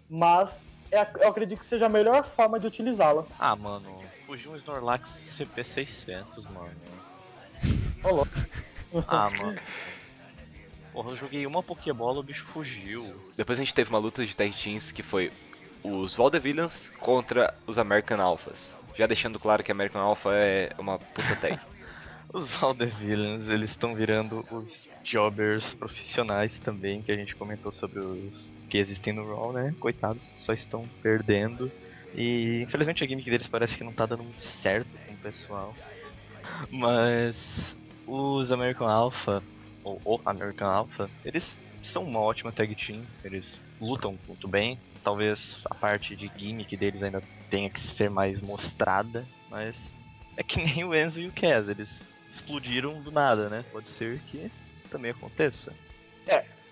Mas 0.10 0.68
é 0.92 1.00
a- 1.00 1.12
eu 1.22 1.30
acredito 1.30 1.60
que 1.60 1.66
seja 1.66 1.86
a 1.86 1.90
melhor 1.90 2.26
forma 2.26 2.60
de 2.60 2.68
utilizá-la. 2.68 3.24
Ah, 3.40 3.56
mano, 3.56 4.04
fugiu 4.26 4.52
um 4.52 4.56
Snorlax 4.58 5.10
CP600, 5.38 6.46
mano. 6.52 6.72
Ô, 8.04 8.10
louco. 8.10 8.32
Ah, 9.08 9.30
mano. 9.42 9.56
Porra, 10.92 11.12
eu 11.12 11.16
joguei 11.18 11.46
uma 11.48 11.64
Pokébola, 11.64 12.20
o 12.20 12.24
bicho 12.24 12.46
fugiu. 12.46 13.16
Depois 13.36 13.58
a 13.58 13.64
gente 13.64 13.74
teve 13.74 13.90
uma 13.90 13.98
luta 14.00 14.24
de 14.26 14.36
tag 14.36 14.54
teams 14.56 14.92
que 14.92 15.02
foi 15.02 15.32
os 15.84 16.14
Vaudevillains 16.14 16.90
contra 17.00 17.52
os 17.66 17.78
American 17.80 18.22
Alphas. 18.22 18.78
Já 18.96 19.08
deixando 19.08 19.40
claro 19.40 19.64
que 19.64 19.72
American 19.72 20.02
Alpha 20.02 20.30
é 20.34 20.70
uma 20.78 21.00
puta 21.00 21.36
tag. 21.42 21.60
Os 22.34 22.52
Valdevillains, 22.56 23.48
eles 23.48 23.70
estão 23.70 23.94
virando 23.94 24.44
os 24.50 24.90
jobbers 25.04 25.76
profissionais 25.76 26.58
também, 26.58 27.04
que 27.04 27.12
a 27.12 27.16
gente 27.16 27.36
comentou 27.36 27.72
sobre 27.72 28.00
os 28.00 28.58
que 28.68 28.80
existem 28.80 29.14
no 29.14 29.24
Raw, 29.24 29.54
né? 29.54 29.76
Coitados, 29.80 30.32
só 30.36 30.52
estão 30.52 30.84
perdendo. 31.02 31.72
E 32.14 32.64
infelizmente 32.68 33.04
a 33.04 33.08
gimmick 33.08 33.30
deles 33.30 33.48
parece 33.48 33.78
que 33.78 33.84
não 33.84 33.94
tá 33.94 34.08
dando 34.08 34.24
muito 34.24 34.42
certo 34.42 34.98
com 35.06 35.14
o 35.14 35.18
pessoal. 35.20 35.76
Mas 36.72 37.78
os 38.08 38.52
American 38.52 38.88
Alpha, 38.88 39.44
ou 39.84 40.02
o 40.04 40.20
American 40.26 40.68
Alpha, 40.68 41.08
eles 41.24 41.56
são 41.84 42.04
uma 42.04 42.20
ótima 42.20 42.52
tag 42.52 42.76
team, 42.76 43.06
eles 43.24 43.62
lutam 43.80 44.18
muito 44.28 44.48
bem. 44.48 44.80
Talvez 45.04 45.62
a 45.70 45.76
parte 45.76 46.16
de 46.16 46.32
gimmick 46.36 46.76
deles 46.78 47.04
ainda 47.04 47.22
tenha 47.50 47.70
que 47.70 47.80
ser 47.80 48.10
mais 48.10 48.42
mostrada, 48.42 49.28
mas 49.52 49.94
é 50.36 50.44
que 50.44 50.58
nem 50.58 50.84
o 50.84 50.96
Enzo 50.96 51.22
e 51.22 51.28
o 51.28 51.32
Kaz, 51.32 51.70
eles 51.70 52.13
explodiram 52.34 53.00
do 53.02 53.12
nada, 53.12 53.48
né? 53.48 53.64
Pode 53.72 53.88
ser 53.88 54.20
que 54.28 54.52
também 54.90 55.12
aconteça. 55.12 55.72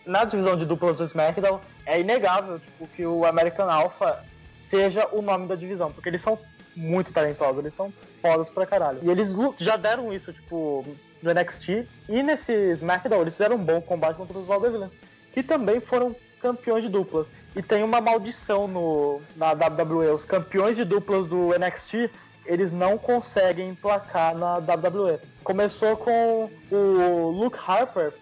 Na 0.06 0.24
divisão 0.24 0.58
de 0.58 0.66
duplas 0.66 0.98
do 0.98 1.04
SmackDown, 1.04 1.60
é 1.86 2.00
inegável 2.00 2.60
tipo, 2.60 2.88
que 2.88 3.06
o 3.06 3.26
American 3.26 3.70
Alpha 3.70 4.24
seja 4.52 5.08
o 5.12 5.22
nome 5.22 5.48
da 5.48 5.56
divisão, 5.56 5.92
porque 5.92 6.10
eles 6.10 6.22
são 6.22 6.40
muito 6.76 7.14
talentosos, 7.14 7.60
eles 7.60 7.74
são 7.74 7.94
fodas 8.22 8.50
pra 8.50 8.66
caralho. 8.66 9.00
E 9.04 9.10
eles 9.10 9.30
já 9.60 9.78
deram 9.78 10.12
isso, 10.12 10.34
tipo, 10.34 10.86
no 11.22 11.34
NXT 11.34 11.86
e 12.10 12.24
nesse 12.24 12.52
SmackDown, 12.74 13.22
eles 13.22 13.36
fizeram 13.36 13.58
um 13.58 13.64
bom 13.64 13.80
combate 13.80 14.18
contra 14.18 14.38
os 14.38 14.48
Valdevillains, 14.48 15.00
que 15.34 15.44
também 15.44 15.80
foram 15.80 16.16
campeões 16.42 16.84
de 16.84 16.90
duplas. 16.90 17.28
E 17.56 17.62
tem 17.62 17.84
uma 17.84 18.02
maldição 18.02 18.68
no, 18.68 19.22
na 19.36 19.52
WWE, 19.52 20.08
os 20.08 20.26
campeões 20.26 20.76
de 20.76 20.84
duplas 20.84 21.28
do 21.28 21.50
NXT, 21.50 22.10
eles 22.46 22.72
não 22.72 22.98
conseguem 22.98 23.70
emplacar 23.70 24.36
na 24.36 24.56
WWE. 24.58 25.20
Começou 25.44 25.96
com 25.98 26.50
o 26.72 27.30
Luke 27.30 27.58
Harper 27.66 28.14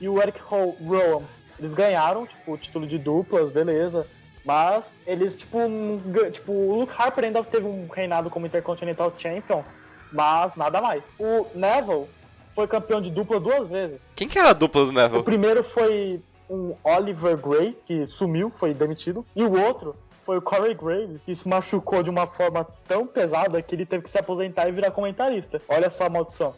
e 0.00 0.08
o 0.08 0.20
Eric 0.20 0.40
Rowan. 0.40 1.22
Eles 1.58 1.74
ganharam, 1.74 2.26
tipo, 2.26 2.52
o 2.52 2.58
título 2.58 2.86
de 2.86 2.98
duplas, 2.98 3.50
beleza. 3.50 4.06
Mas 4.44 5.02
eles, 5.06 5.36
tipo, 5.36 5.58
tipo, 6.32 6.52
o 6.52 6.80
Luke 6.80 6.92
Harper 6.96 7.24
ainda 7.24 7.42
teve 7.44 7.66
um 7.66 7.88
reinado 7.88 8.28
como 8.28 8.46
Intercontinental 8.46 9.12
Champion, 9.16 9.62
mas 10.12 10.54
nada 10.54 10.80
mais. 10.82 11.04
O 11.18 11.46
Neville 11.54 12.06
foi 12.54 12.66
campeão 12.66 13.00
de 13.00 13.10
dupla 13.10 13.40
duas 13.40 13.70
vezes. 13.70 14.02
Quem 14.14 14.28
que 14.28 14.38
era 14.38 14.50
a 14.50 14.52
dupla 14.52 14.84
do 14.84 14.90
O 14.90 14.92
Neville? 14.92 15.22
primeiro 15.22 15.64
foi 15.64 16.20
um 16.50 16.74
Oliver 16.84 17.38
Gray, 17.38 17.76
que 17.86 18.06
sumiu, 18.06 18.50
foi 18.50 18.74
demitido. 18.74 19.24
E 19.34 19.42
o 19.42 19.58
outro 19.58 19.96
foi 20.24 20.38
o 20.38 20.42
Corey 20.42 20.74
Graves, 20.74 21.22
que 21.24 21.34
se 21.34 21.46
machucou 21.46 22.02
de 22.02 22.10
uma 22.10 22.26
forma 22.26 22.66
tão 22.88 23.06
pesada 23.06 23.60
que 23.62 23.74
ele 23.74 23.86
teve 23.86 24.04
que 24.04 24.10
se 24.10 24.18
aposentar 24.18 24.68
e 24.68 24.72
virar 24.72 24.90
comentarista. 24.90 25.60
Olha 25.68 25.90
só 25.90 26.04
a 26.06 26.08
maldição. 26.10 26.54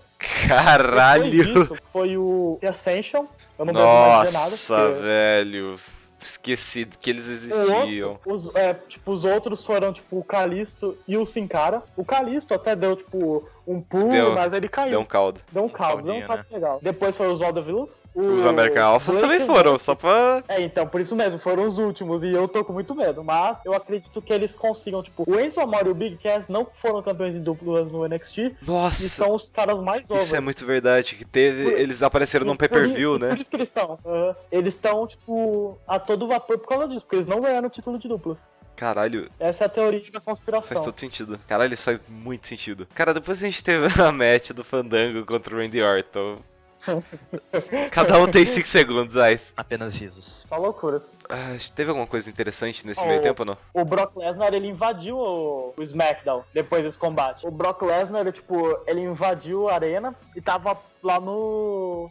Caralho! 0.48 1.30
disso, 1.30 1.76
foi 1.92 2.16
o 2.16 2.58
The 2.60 2.68
Ascension. 2.68 3.26
Eu 3.58 3.64
não 3.64 3.72
dizer 3.72 3.84
nada. 3.84 4.32
Nossa, 4.32 4.76
porque- 4.76 5.00
velho. 5.02 5.76
Esqueci 6.18 6.86
que 7.00 7.10
eles 7.10 7.28
existiam. 7.28 8.12
outro, 8.12 8.32
os, 8.32 8.54
é, 8.54 8.74
tipo, 8.74 9.12
os 9.12 9.22
outros 9.24 9.64
foram, 9.64 9.92
tipo, 9.92 10.18
o 10.18 10.24
Calisto 10.24 10.96
e 11.06 11.16
o 11.16 11.26
Sin 11.26 11.46
Cara. 11.46 11.82
O 11.94 12.04
Calisto 12.04 12.54
até 12.54 12.74
deu, 12.74 12.96
tipo, 12.96 13.46
um 13.66 13.80
pulo, 13.80 14.08
Deu- 14.10 14.32
mas 14.34 14.52
ele 14.52 14.68
caiu. 14.68 14.90
Deu 14.90 15.00
um 15.00 15.04
caldo. 15.04 15.40
Deu 15.50 15.64
um 15.64 15.68
caldo, 15.68 16.02
deu 16.04 16.14
um 16.14 16.26
caldo 16.26 16.44
legal. 16.50 16.78
Depois 16.82 17.16
foi 17.16 17.28
os 17.28 17.40
Valdevillas. 17.40 18.04
Os 18.14 18.46
American 18.46 18.84
Alphas 18.84 19.16
também 19.16 19.40
foram, 19.40 19.78
só 19.78 19.94
pra. 19.94 20.42
É, 20.48 20.60
então, 20.62 20.86
por 20.86 21.00
isso 21.00 21.16
mesmo, 21.16 21.38
foram 21.38 21.64
os 21.64 21.78
últimos 21.78 22.22
e 22.22 22.30
eu 22.32 22.46
tô 22.46 22.64
com 22.64 22.72
muito 22.72 22.94
medo. 22.94 23.24
Mas 23.24 23.64
eu 23.64 23.74
acredito 23.74 24.22
que 24.22 24.32
eles 24.32 24.54
consigam, 24.54 25.02
tipo, 25.02 25.24
o 25.26 25.38
Enzo 25.40 25.60
Amore 25.60 25.88
e 25.88 25.90
o 25.90 25.94
Big 25.94 26.16
Cass 26.18 26.48
não 26.48 26.66
foram 26.74 27.02
campeões 27.02 27.34
em 27.34 27.42
duplas 27.42 27.90
no 27.90 28.04
NXT 28.06 28.38
e 28.38 28.56
Nossa! 28.62 29.08
são 29.08 29.34
os 29.34 29.48
caras 29.48 29.80
mais 29.80 30.10
overs. 30.10 30.26
Isso 30.26 30.36
é 30.36 30.40
muito 30.40 30.64
verdade. 30.64 31.14
Que 31.16 31.24
teve. 31.24 31.64
Por- 31.64 31.72
Eles 31.80 32.02
apareceram 32.02 32.46
num 32.46 32.52
E 32.54 32.56
por 32.56 32.68
pay-per-view, 32.68 33.18
né? 33.18 33.28
Por 33.30 33.38
isso 33.40 33.50
que 33.50 33.56
eles 33.56 33.68
estão. 33.68 33.98
aham. 34.04 34.36
eles 34.52 34.74
estão, 34.74 35.06
tipo, 35.06 35.78
a 35.86 35.98
todo 35.98 36.26
vapor 36.28 36.58
por 36.58 36.68
causa 36.68 36.88
disso, 36.88 37.00
porque 37.02 37.16
eles 37.16 37.26
não 37.26 37.40
ganharam 37.40 37.66
o 37.66 37.70
título 37.70 37.98
de 37.98 38.08
duplas. 38.08 38.48
Caralho, 38.76 39.30
Essa 39.40 39.64
é 39.64 39.66
a 39.66 39.70
teoria 39.70 40.02
da 40.12 40.20
conspiração. 40.20 40.68
faz 40.68 40.84
todo 40.84 40.98
sentido. 41.00 41.40
Caralho, 41.48 41.72
isso 41.74 41.84
faz 41.84 41.98
muito 42.08 42.46
sentido. 42.46 42.86
Cara, 42.94 43.14
depois 43.14 43.42
a 43.42 43.46
gente 43.46 43.64
teve 43.64 43.86
a 44.00 44.12
match 44.12 44.50
do 44.50 44.62
Fandango 44.62 45.24
contra 45.24 45.54
o 45.54 45.58
Randy 45.58 45.82
Orton. 45.82 46.38
Cada 47.90 48.20
um 48.20 48.26
tem 48.26 48.44
5 48.44 48.66
segundos, 48.66 49.16
Ais. 49.16 49.52
Apenas 49.56 49.94
risos. 49.94 50.44
Só 50.48 50.56
loucuras. 50.56 51.16
Ah, 51.28 51.56
teve 51.74 51.90
alguma 51.90 52.06
coisa 52.06 52.28
interessante 52.28 52.86
nesse 52.86 53.00
Oh. 53.02 53.06
meio 53.06 53.20
tempo 53.20 53.42
ou 53.42 53.46
não? 53.46 53.58
O 53.74 53.84
Brock 53.84 54.14
Lesnar, 54.16 54.52
ele 54.54 54.68
invadiu 54.68 55.16
o, 55.18 55.74
o 55.76 55.82
SmackDown 55.82 56.44
depois 56.52 56.84
desse 56.84 56.98
combate. 56.98 57.46
O 57.46 57.50
Brock 57.50 57.82
Lesnar, 57.82 58.20
ele, 58.22 58.32
tipo, 58.32 58.78
ele 58.86 59.00
invadiu 59.00 59.68
a 59.68 59.74
arena 59.74 60.14
e 60.36 60.40
tava 60.40 60.76
lá 61.02 61.18
no... 61.18 62.08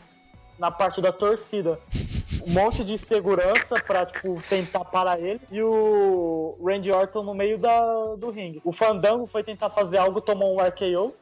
na 0.60 0.72
parte 0.72 1.02
da 1.02 1.12
torcida. 1.12 1.80
Um 2.46 2.52
monte 2.54 2.84
de 2.84 2.98
segurança 2.98 3.76
pra, 3.86 4.06
tipo, 4.06 4.42
tentar 4.50 4.86
parar 4.86 5.20
ele. 5.20 5.42
E 5.52 5.62
o 5.62 6.58
Randy 6.64 6.92
Orton 6.92 7.24
no 7.24 7.34
meio 7.34 7.58
da, 7.58 8.16
do 8.18 8.30
ringue. 8.32 8.62
O 8.64 8.72
Fandango 8.72 9.26
foi 9.28 9.44
tentar 9.44 9.70
fazer 9.70 9.98
algo, 9.98 10.22
tomou 10.22 10.56
um 10.56 10.60
RKO. 10.64 11.14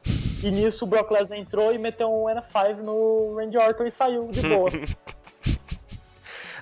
E 0.42 0.50
nisso 0.50 0.84
o 0.84 0.88
Brock 0.88 1.10
Lesnar 1.10 1.38
entrou 1.38 1.72
e 1.72 1.78
meteu 1.78 2.08
um 2.12 2.24
N5 2.26 2.76
no 2.78 3.36
Randy 3.36 3.56
Orton 3.56 3.84
e 3.84 3.90
saiu 3.90 4.28
de 4.30 4.42
boa. 4.42 4.70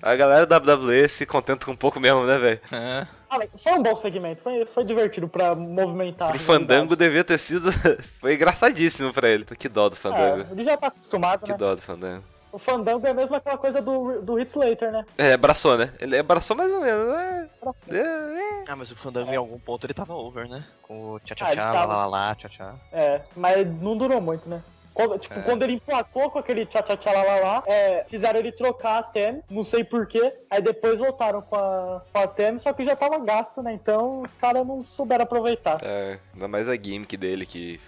A 0.00 0.16
galera 0.16 0.44
da 0.44 0.56
WWE 0.58 1.08
se 1.08 1.24
contenta 1.24 1.64
com 1.64 1.70
um 1.70 1.76
pouco 1.76 2.00
mesmo, 2.00 2.24
né, 2.26 2.36
velho? 2.36 2.60
É, 2.72 3.06
Ah, 3.30 3.38
foi 3.56 3.72
um 3.74 3.82
bom 3.84 3.94
segmento, 3.94 4.42
foi, 4.42 4.66
foi 4.66 4.84
divertido 4.84 5.28
pra 5.28 5.54
movimentar. 5.54 6.32
Rivalidade. 6.32 6.44
Fandango 6.44 6.96
devia 6.96 7.22
ter 7.22 7.38
sido. 7.38 7.70
Foi 8.20 8.34
engraçadíssimo 8.34 9.12
pra 9.12 9.28
ele. 9.28 9.44
Que 9.44 9.68
dó 9.68 9.88
do 9.88 9.94
Fandango. 9.94 10.42
É, 10.48 10.52
ele 10.52 10.64
já 10.64 10.76
tá 10.76 10.88
acostumado, 10.88 11.44
Que 11.44 11.52
né? 11.52 11.56
dó 11.56 11.74
do 11.76 11.80
Fandango. 11.82 12.24
O 12.52 12.58
Fandango 12.58 13.06
é 13.06 13.14
mesmo 13.14 13.34
aquela 13.34 13.56
coisa 13.56 13.80
do, 13.80 14.20
do 14.20 14.34
Hit 14.34 14.50
Slater, 14.50 14.92
né? 14.92 15.04
É, 15.16 15.32
abraçou, 15.32 15.78
né? 15.78 15.90
Ele 15.98 16.18
abraçou 16.18 16.54
mais 16.54 16.70
ou 16.70 16.80
menos, 16.82 17.08
né? 17.08 17.48
É, 17.90 17.96
é. 17.96 18.64
Ah, 18.68 18.76
mas 18.76 18.90
o 18.90 18.96
Fandango 18.96 19.32
em 19.32 19.36
algum 19.36 19.58
ponto 19.58 19.86
ele 19.86 19.94
tava 19.94 20.14
over, 20.14 20.46
né? 20.48 20.62
Com 20.82 21.12
o 21.14 21.20
tchá 21.20 21.34
tchá 21.34 21.46
Ah, 21.48 21.54
tchá, 21.54 21.64
lá 21.64 21.72
tava. 21.72 21.96
lá 21.96 22.06
lá, 22.06 22.34
tchá. 22.34 22.74
É, 22.92 23.22
mas 23.34 23.66
não 23.80 23.96
durou 23.96 24.20
muito, 24.20 24.46
né? 24.48 24.62
Quando, 24.92 25.18
tipo, 25.18 25.38
É. 25.38 25.42
quando 25.42 25.62
ele 25.62 25.72
emplacou 25.72 26.30
com 26.30 26.38
aquele 26.38 26.66
tchá 26.66 26.82
tchá 26.82 26.94
tchá 26.98 27.12
lá 27.12 27.22
lá 27.22 27.36
lá, 27.40 27.62
é, 27.66 28.04
fizeram 28.08 28.38
ele 28.38 28.52
trocar 28.52 28.98
a 28.98 29.02
Tem, 29.02 29.42
não 29.48 29.62
sei 29.62 29.82
porquê, 29.82 30.34
aí 30.50 30.60
depois 30.60 30.98
voltaram 30.98 31.40
com 31.40 31.56
a, 31.56 32.02
com 32.12 32.18
a 32.18 32.26
Tem, 32.26 32.58
só 32.58 32.74
que 32.74 32.84
já 32.84 32.94
tava 32.94 33.18
gasto, 33.20 33.62
né? 33.62 33.72
Então 33.72 34.20
os 34.20 34.34
caras 34.34 34.66
não 34.66 34.84
souberam 34.84 35.24
aproveitar. 35.24 35.78
É, 35.82 36.18
ainda 36.34 36.46
mais 36.48 36.68
a 36.68 36.74
gimmick 36.74 37.16
dele 37.16 37.46
que 37.46 37.80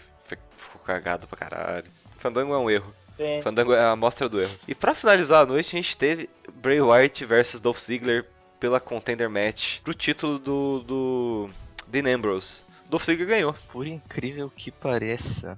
ficou 0.57 0.81
cagado 0.87 1.27
pra 1.27 1.37
caralho. 1.37 1.85
Fandango 2.17 2.55
é 2.55 2.59
um 2.59 2.71
erro. 2.71 2.95
Sim. 3.17 3.43
Fandango 3.43 3.73
é 3.73 3.81
a 3.81 3.93
amostra 3.93 4.29
do 4.29 4.41
erro. 4.41 4.57
E 4.67 4.75
pra 4.75 4.95
finalizar 4.95 5.43
a 5.43 5.47
noite, 5.47 5.77
a 5.77 5.81
gente 5.81 5.97
teve 5.97 6.29
Bray 6.55 6.81
Wyatt 6.81 7.25
versus 7.25 7.61
Dolph 7.61 7.79
Ziggler 7.79 8.27
pela 8.59 8.81
Contender 8.81 9.29
Match 9.29 9.81
pro 9.81 9.95
título 9.95 10.39
do, 10.39 10.81
do 10.81 11.51
Dean 11.87 12.15
Ambrose. 12.15 12.65
Dolph 12.89 13.05
Ziggler 13.05 13.29
ganhou. 13.29 13.55
Por 13.71 13.87
incrível 13.87 14.51
que 14.51 14.71
pareça, 14.71 15.57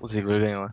o 0.00 0.08
Ziggler 0.08 0.40
ganhou. 0.40 0.70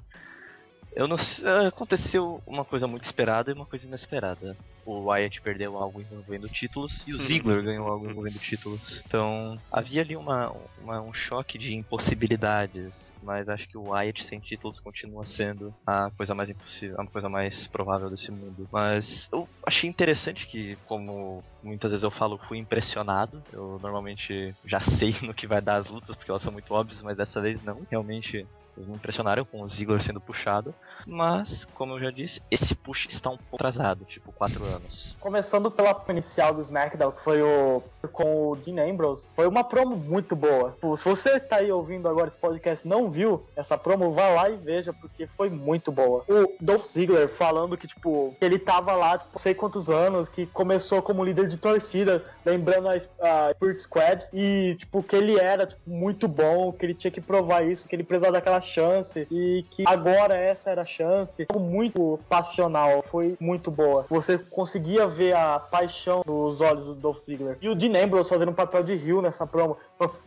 Eu 0.94 1.08
não 1.08 1.18
sei, 1.18 1.48
aconteceu 1.68 2.42
uma 2.46 2.66
coisa 2.66 2.88
muito 2.88 3.04
esperada 3.06 3.50
e 3.50 3.54
uma 3.54 3.66
coisa 3.66 3.86
inesperada. 3.86 4.58
O 4.84 5.10
Wyatt 5.10 5.40
perdeu 5.42 5.78
algo 5.78 6.02
envolvendo 6.02 6.50
títulos 6.50 7.04
e 7.08 7.14
o 7.14 7.22
Ziggler 7.22 7.64
ganhou 7.64 7.88
algo 7.88 8.10
envolvendo 8.10 8.40
títulos. 8.40 9.02
Então 9.06 9.58
havia 9.72 10.02
ali 10.02 10.18
uma, 10.18 10.52
uma- 10.78 11.02
um 11.04 11.14
choque 11.14 11.58
de 11.58 11.74
impossibilidades, 11.76 13.14
mas 13.22 13.48
acho 13.48 13.68
que 13.68 13.78
o 13.78 13.90
Wyatt 13.90 14.24
sem 14.24 14.40
títulos 14.40 14.80
continua 14.80 15.24
sendo 15.24 15.74
a 15.86 16.10
coisa 16.18 16.34
mais 16.34 16.50
impossível, 16.50 17.00
a 17.00 17.06
coisa 17.08 17.30
mais 17.30 17.68
provável 17.68 18.10
desse 18.10 18.32
mundo. 18.32 18.68
Mas 18.72 19.28
eu 19.32 19.48
achei 19.68 19.90
interessante 19.90 20.48
que, 20.48 20.76
como 20.84 21.44
muitas 21.64 21.92
vezes 21.92 22.04
eu 22.04 22.12
falo, 22.12 22.40
fui 22.48 22.58
impressionado. 22.58 23.44
Eu 23.54 23.80
normalmente 23.80 24.56
já 24.66 24.80
sei 24.82 25.14
no 25.22 25.34
que 25.34 25.48
vai 25.48 25.62
dar 25.62 25.78
as 25.78 25.88
lutas 25.90 26.16
porque 26.16 26.32
elas 26.32 26.42
são 26.42 26.52
muito 26.52 26.74
óbvias, 26.74 27.02
mas 27.04 27.16
dessa 27.16 27.40
vez 27.40 27.62
não. 27.62 27.86
Realmente 27.90 28.48
Eles 28.76 28.88
me 28.88 28.96
impressionaram 28.96 29.44
com 29.44 29.62
o 29.62 29.68
Ziggler 29.68 30.02
sendo 30.02 30.22
puxado, 30.22 30.74
mas, 31.06 31.66
como 31.76 31.94
eu 31.94 32.00
já 32.00 32.12
disse, 32.12 32.42
esse 32.50 32.74
push 32.74 33.08
está 33.10 33.30
um 33.30 33.38
pouco 33.38 33.56
atrasado, 33.56 34.06
tipo 34.06 34.32
4 34.32 34.64
anos. 34.64 35.16
Começando 35.20 35.70
pela 35.70 36.04
inicial 36.10 36.54
do 36.54 36.62
SmackDown, 36.62 37.12
que 37.12 37.22
foi 37.22 37.42
o 37.42 37.84
com 38.08 38.52
o 38.52 38.56
Dean 38.56 38.84
Ambrose, 38.90 39.28
foi 39.36 39.48
uma 39.48 39.64
promo 39.64 39.96
muito 39.96 40.36
boa. 40.36 40.72
Tipo, 40.72 40.96
se 40.98 41.04
você 41.04 41.40
tá 41.40 41.58
aí 41.58 41.72
ouvindo 41.72 42.08
agora 42.08 42.28
esse 42.28 42.38
podcast 42.38 42.88
não 42.88 43.10
viu 43.10 43.44
essa 43.56 43.78
promo, 43.78 44.12
vá 44.12 44.30
lá 44.30 44.50
e 44.50 44.56
veja, 44.56 44.94
porque 44.94 45.28
foi 45.28 45.50
muito 45.50 45.92
boa. 45.92 46.24
O 46.28 46.54
Dolph 46.60 46.86
Ziggler 46.86 47.28
falando 47.28 47.78
que, 47.78 47.88
tipo, 47.88 48.36
ele 48.42 48.60
tava 48.60 48.94
lá, 48.94 49.18
tipo, 49.18 49.38
sei 49.40 49.54
quantos 49.54 49.90
anos, 49.90 50.30
que 50.30 50.46
começou 50.46 51.02
como 51.02 51.24
líder 51.24 51.48
de 51.48 51.58
torcida, 51.58 52.24
lembrando 52.46 52.88
a, 52.90 52.94
a 52.94 53.54
Spirit 53.54 53.82
Squad, 53.82 54.26
e, 54.34 54.76
tipo, 54.78 55.04
que 55.04 55.16
ele 55.16 55.40
era, 55.40 55.66
tipo, 55.66 55.82
muito 55.90 56.28
bom, 56.28 56.72
que 56.72 56.86
ele 56.86 56.94
tinha 56.94 57.12
que 57.12 57.22
provar 57.22 57.66
isso, 57.66 57.88
que 57.88 57.96
ele 57.96 58.04
precisava 58.04 58.34
daquela 58.34 58.62
chance, 58.62 59.28
e 59.32 59.66
que 59.72 59.84
agora 59.86 60.36
essa 60.36 60.70
era 60.70 60.82
a 60.82 60.86
chance. 60.86 61.46
Foi 61.52 61.62
muito 61.62 62.20
passional, 62.30 63.04
foi 63.04 63.36
muito 63.40 63.70
boa. 63.70 64.06
Você 64.10 64.38
conseguia 64.38 65.08
ver 65.08 65.36
a 65.36 65.60
paixão 65.60 66.24
nos 66.26 66.62
olhos 66.62 66.86
do 66.86 66.94
Dolph 66.94 67.20
Ziggler. 67.20 67.58
E 67.62 67.70
o 67.70 67.76
Dean 67.76 67.91
Ambrose 68.00 68.30
fazendo 68.30 68.50
um 68.50 68.54
papel 68.54 68.84
de 68.84 68.96
rio 68.96 69.22
nessa 69.22 69.46
promo. 69.46 69.78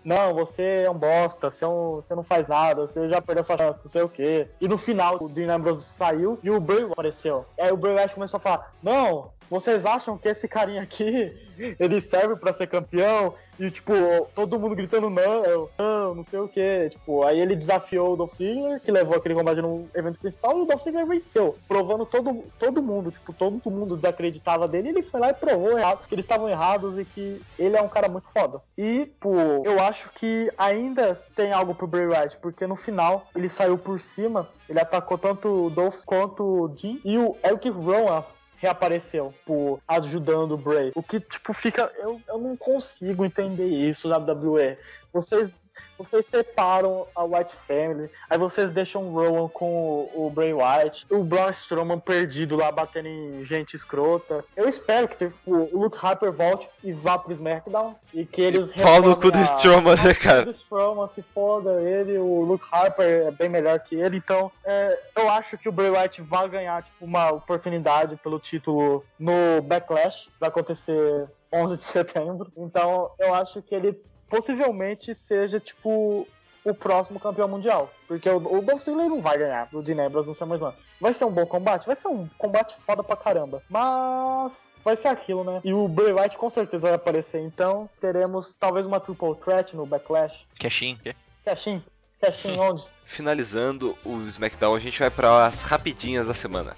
Não, 0.04 0.34
você 0.34 0.84
é 0.84 0.90
um 0.90 0.96
bosta, 0.96 1.50
você, 1.50 1.64
é 1.64 1.68
um, 1.68 1.96
você 1.96 2.14
não 2.14 2.22
faz 2.22 2.46
nada, 2.48 2.86
você 2.86 3.08
já 3.08 3.20
perdeu 3.20 3.44
sua 3.44 3.56
chance, 3.56 3.78
não 3.82 3.90
sei 3.90 4.02
o 4.02 4.08
quê. 4.08 4.48
E 4.60 4.68
no 4.68 4.78
final, 4.78 5.18
o 5.22 5.28
Dean 5.28 5.54
Ambrose 5.54 5.84
saiu 5.84 6.38
e 6.42 6.50
o 6.50 6.60
Bray 6.60 6.84
apareceu. 6.84 7.44
Aí 7.58 7.72
o 7.72 7.76
Bray 7.76 7.94
Wyatt 7.94 8.14
começou 8.14 8.38
a 8.38 8.40
falar, 8.40 8.72
não, 8.82 9.30
vocês 9.54 9.86
acham 9.86 10.18
que 10.18 10.28
esse 10.28 10.48
carinha 10.48 10.82
aqui, 10.82 11.32
ele 11.78 12.00
serve 12.00 12.34
para 12.34 12.52
ser 12.52 12.66
campeão? 12.66 13.34
E, 13.56 13.70
tipo, 13.70 13.92
todo 14.34 14.58
mundo 14.58 14.74
gritando 14.74 15.08
não, 15.08 15.68
não, 15.78 16.14
não 16.16 16.22
sei 16.24 16.40
o 16.40 16.48
que. 16.48 16.88
Tipo, 16.90 17.22
aí 17.22 17.38
ele 17.38 17.54
desafiou 17.54 18.12
o 18.12 18.16
Dolph 18.16 18.34
Ziggler, 18.34 18.80
que 18.80 18.90
levou 18.90 19.16
aquele 19.16 19.36
combate 19.36 19.62
no 19.62 19.88
evento 19.94 20.18
principal, 20.18 20.58
e 20.58 20.62
o 20.62 20.64
Dolph 20.64 20.82
Ziggler 20.82 21.06
venceu, 21.06 21.56
provando 21.68 22.04
todo, 22.04 22.42
todo 22.58 22.82
mundo, 22.82 23.12
tipo, 23.12 23.32
todo 23.32 23.70
mundo 23.70 23.94
desacreditava 23.94 24.66
dele, 24.66 24.88
e 24.88 24.90
ele 24.90 25.02
foi 25.04 25.20
lá 25.20 25.30
e 25.30 25.34
provou 25.34 25.78
errado, 25.78 26.04
que 26.08 26.14
eles 26.16 26.24
estavam 26.24 26.48
errados 26.48 26.98
e 26.98 27.04
que 27.04 27.40
ele 27.56 27.76
é 27.76 27.80
um 27.80 27.88
cara 27.88 28.08
muito 28.08 28.26
foda. 28.32 28.60
E, 28.76 29.06
pô, 29.20 29.36
eu 29.64 29.78
acho 29.80 30.10
que 30.16 30.50
ainda 30.58 31.22
tem 31.36 31.52
algo 31.52 31.76
pro 31.76 31.86
Bray 31.86 32.08
Wyatt, 32.08 32.38
porque 32.38 32.66
no 32.66 32.74
final 32.74 33.28
ele 33.36 33.48
saiu 33.48 33.78
por 33.78 34.00
cima, 34.00 34.48
ele 34.68 34.80
atacou 34.80 35.16
tanto 35.16 35.66
o 35.66 35.70
Dolph 35.70 36.02
quanto 36.04 36.42
o 36.42 36.74
Jim, 36.76 37.00
e 37.04 37.16
o 37.18 37.36
Eric 37.44 37.68
Rowan 37.68 38.24
reapareceu, 38.64 39.34
por 39.44 39.78
ajudando 39.86 40.52
o 40.52 40.58
Bray. 40.58 40.90
O 40.94 41.02
que, 41.02 41.20
tipo, 41.20 41.52
fica. 41.52 41.92
Eu, 41.96 42.20
eu 42.26 42.38
não 42.38 42.56
consigo 42.56 43.24
entender 43.24 43.66
isso 43.66 44.08
WWE. 44.08 44.78
Vocês 45.12 45.52
vocês 45.98 46.26
separam 46.26 47.06
a 47.14 47.24
White 47.24 47.54
Family, 47.54 48.10
aí 48.28 48.38
vocês 48.38 48.70
deixam 48.70 49.04
o 49.04 49.12
Rowan 49.12 49.48
com 49.48 50.08
o, 50.14 50.26
o 50.26 50.30
Bray 50.30 50.52
Wyatt, 50.52 51.06
o 51.10 51.22
Braun 51.22 51.50
Strowman 51.50 51.98
perdido 51.98 52.56
lá 52.56 52.70
batendo 52.70 53.08
em 53.08 53.44
gente 53.44 53.74
escrota. 53.74 54.44
Eu 54.56 54.68
espero 54.68 55.08
que 55.08 55.16
tipo, 55.16 55.36
o 55.46 55.78
Luke 55.78 55.98
Harper 56.00 56.32
volte 56.32 56.68
e 56.82 56.92
vá 56.92 57.18
pro 57.18 57.32
SmackDown 57.32 57.94
e 58.12 58.24
que 58.24 58.42
eles 58.42 58.72
Pau 58.72 59.00
no 59.00 59.16
cu 59.16 59.30
do 59.30 59.38
Strowman, 59.38 59.96
né, 59.96 60.14
cara? 60.14 60.48
O 60.48 60.50
Strowman 60.50 61.08
se 61.08 61.22
foda, 61.22 61.80
ele, 61.82 62.18
o 62.18 62.42
Luke 62.42 62.64
Harper 62.70 63.28
é 63.28 63.30
bem 63.30 63.48
melhor 63.48 63.78
que 63.80 63.94
ele, 63.94 64.16
então 64.16 64.50
é, 64.64 64.98
eu 65.16 65.28
acho 65.30 65.56
que 65.56 65.68
o 65.68 65.72
Bray 65.72 65.90
Wyatt 65.90 66.22
vai 66.22 66.48
ganhar 66.48 66.82
tipo, 66.82 67.04
uma 67.04 67.30
oportunidade 67.30 68.16
pelo 68.16 68.38
título 68.38 69.04
no 69.18 69.62
Backlash, 69.62 70.28
vai 70.40 70.48
acontecer 70.48 71.28
11 71.52 71.78
de 71.78 71.84
setembro. 71.84 72.52
Então 72.56 73.10
eu 73.18 73.34
acho 73.34 73.62
que 73.62 73.74
ele 73.74 73.98
possivelmente 74.28 75.14
seja, 75.14 75.60
tipo, 75.60 76.26
o 76.64 76.74
próximo 76.74 77.20
campeão 77.20 77.46
mundial. 77.46 77.92
Porque 78.08 78.28
o, 78.28 78.36
o 78.36 78.62
Dolph 78.62 78.82
Ziggler 78.82 79.08
não 79.08 79.20
vai 79.20 79.38
ganhar 79.38 79.68
do 79.70 79.82
Dean 79.82 80.04
Ambrose 80.04 80.28
no 80.28 80.34
SummerSlam. 80.34 80.74
Vai 81.00 81.12
ser 81.12 81.24
um 81.24 81.30
bom 81.30 81.44
combate? 81.44 81.86
Vai 81.86 81.96
ser 81.96 82.08
um 82.08 82.26
combate 82.38 82.76
foda 82.86 83.02
pra 83.04 83.16
caramba. 83.16 83.62
Mas 83.68 84.72
vai 84.82 84.96
ser 84.96 85.08
aquilo, 85.08 85.44
né? 85.44 85.60
E 85.62 85.72
o 85.72 85.86
Bray 85.86 86.12
Wyatt 86.12 86.38
com 86.38 86.48
certeza 86.48 86.88
vai 86.88 86.94
aparecer. 86.94 87.40
Então 87.40 87.88
teremos 88.00 88.54
talvez 88.54 88.86
uma 88.86 89.00
triple 89.00 89.34
threat 89.36 89.76
no 89.76 89.84
Backlash. 89.84 90.46
Cashin. 90.58 90.98
Cashin. 91.44 91.82
Cashin 92.20 92.58
onde? 92.58 92.84
Finalizando 93.04 93.98
o 94.04 94.22
SmackDown, 94.22 94.74
a 94.74 94.78
gente 94.78 94.98
vai 94.98 95.10
para 95.10 95.46
as 95.46 95.62
rapidinhas 95.62 96.26
da 96.26 96.32
semana. 96.32 96.74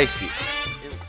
Ice, 0.00 0.26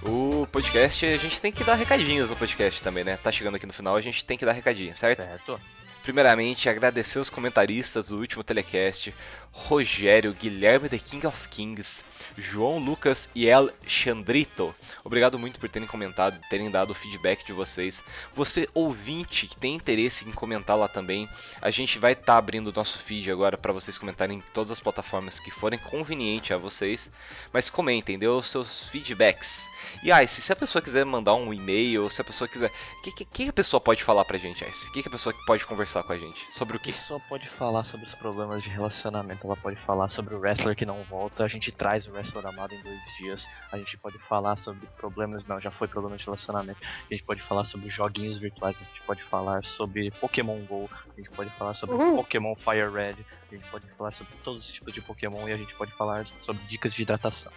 o 0.01 0.45
podcast, 0.51 1.05
a 1.05 1.17
gente 1.17 1.41
tem 1.41 1.53
que 1.53 1.63
dar 1.63 1.75
recadinhos 1.75 2.29
no 2.29 2.35
podcast 2.35 2.83
também, 2.83 3.05
né? 3.05 3.15
Tá 3.15 3.31
chegando 3.31 3.55
aqui 3.55 3.65
no 3.65 3.71
final, 3.71 3.95
a 3.95 4.01
gente 4.01 4.25
tem 4.25 4.37
que 4.37 4.45
dar 4.45 4.51
recadinho, 4.51 4.93
certo? 4.93 5.23
Certo. 5.23 5.57
Primeiramente, 6.03 6.67
agradecer 6.67 7.17
os 7.17 7.29
comentaristas 7.29 8.09
do 8.09 8.19
último 8.19 8.43
telecast: 8.43 9.15
Rogério, 9.53 10.33
Guilherme 10.33 10.89
The 10.89 10.97
King 10.97 11.25
of 11.25 11.47
Kings, 11.47 12.03
João 12.37 12.77
Lucas 12.77 13.29
e 13.33 13.47
El 13.47 13.71
Chandrito. 13.87 14.75
Obrigado 15.01 15.39
muito 15.39 15.61
por 15.61 15.69
terem 15.69 15.87
comentado, 15.87 16.37
terem 16.49 16.69
dado 16.69 16.89
o 16.89 16.93
feedback 16.93 17.45
de 17.45 17.53
vocês. 17.53 18.03
Você 18.33 18.67
ouvinte 18.73 19.47
que 19.47 19.55
tem 19.55 19.75
interesse 19.75 20.27
em 20.27 20.33
comentar 20.33 20.77
lá 20.77 20.89
também, 20.89 21.29
a 21.61 21.71
gente 21.71 21.97
vai 21.97 22.11
estar 22.11 22.33
tá 22.33 22.37
abrindo 22.37 22.67
o 22.67 22.73
nosso 22.73 22.99
feed 22.99 23.31
agora 23.31 23.57
para 23.57 23.71
vocês 23.71 23.97
comentarem 23.97 24.39
em 24.39 24.43
todas 24.53 24.71
as 24.71 24.81
plataformas 24.81 25.39
que 25.39 25.51
forem 25.51 25.79
conveniente 25.79 26.53
a 26.53 26.57
vocês. 26.57 27.09
Mas 27.53 27.69
comentem, 27.69 28.19
dê 28.19 28.27
os 28.27 28.51
seus 28.51 28.89
feedbacks. 28.89 29.69
E 30.03 30.11
Ice, 30.23 30.41
se 30.41 30.51
a 30.51 30.55
pessoa 30.55 30.81
quiser 30.81 31.05
mandar 31.05 31.35
um 31.35 31.53
e-mail, 31.53 32.09
se 32.09 32.19
a 32.19 32.25
pessoa 32.25 32.47
quiser, 32.47 32.69
o 32.69 33.01
que, 33.03 33.11
que, 33.11 33.25
que, 33.25 33.49
a 33.49 33.53
pessoa 33.53 33.79
pode 33.79 34.03
falar 34.03 34.25
pra 34.25 34.37
gente, 34.37 34.67
Ice? 34.67 34.89
O 34.89 34.91
que, 34.91 35.01
que 35.01 35.07
a 35.07 35.11
pessoa 35.11 35.33
pode 35.45 35.65
conversar 35.65 35.92
com 36.01 36.13
a 36.13 36.17
gente? 36.17 36.47
Sobre 36.49 36.77
o 36.77 36.79
que? 36.79 36.91
A 36.91 36.93
pessoa 36.93 37.19
pode 37.19 37.47
falar 37.49 37.83
sobre 37.83 38.07
os 38.07 38.15
problemas 38.15 38.63
de 38.63 38.69
relacionamento, 38.69 39.45
ela 39.45 39.55
pode 39.57 39.75
falar 39.81 40.09
sobre 40.09 40.33
o 40.33 40.39
wrestler 40.39 40.75
que 40.75 40.85
não 40.85 41.03
volta, 41.03 41.43
a 41.43 41.47
gente 41.47 41.71
traz 41.71 42.07
o 42.07 42.11
wrestler 42.11 42.45
amado 42.47 42.73
em 42.73 42.81
dois 42.81 42.99
dias, 43.17 43.47
a 43.71 43.77
gente 43.77 43.97
pode 43.97 44.17
falar 44.19 44.57
sobre 44.59 44.87
problemas, 44.97 45.45
não, 45.45 45.59
já 45.59 45.69
foi 45.69 45.87
problema 45.87 46.17
de 46.17 46.23
relacionamento, 46.23 46.79
a 46.81 47.13
gente 47.13 47.23
pode 47.23 47.41
falar 47.41 47.65
sobre 47.65 47.89
joguinhos 47.89 48.39
virtuais, 48.39 48.75
a 48.79 48.83
gente 48.83 49.01
pode 49.01 49.21
falar 49.23 49.63
sobre 49.65 50.09
Pokémon 50.11 50.57
GO, 50.65 50.89
a 51.15 51.19
gente 51.19 51.29
pode 51.29 51.49
falar 51.51 51.75
sobre 51.75 51.95
Uhum. 51.95 52.15
Pokémon 52.15 52.55
Fire 52.55 52.89
Red, 52.89 53.15
a 53.51 53.55
gente 53.55 53.69
pode 53.69 53.85
falar 53.97 54.13
sobre 54.13 54.33
todos 54.43 54.65
os 54.65 54.73
tipos 54.73 54.93
de 54.93 55.01
Pokémon 55.01 55.47
e 55.47 55.51
a 55.51 55.57
gente 55.57 55.75
pode 55.75 55.91
falar 55.91 56.25
sobre 56.45 56.63
dicas 56.63 56.93
de 56.93 57.01
hidratação. 57.01 57.51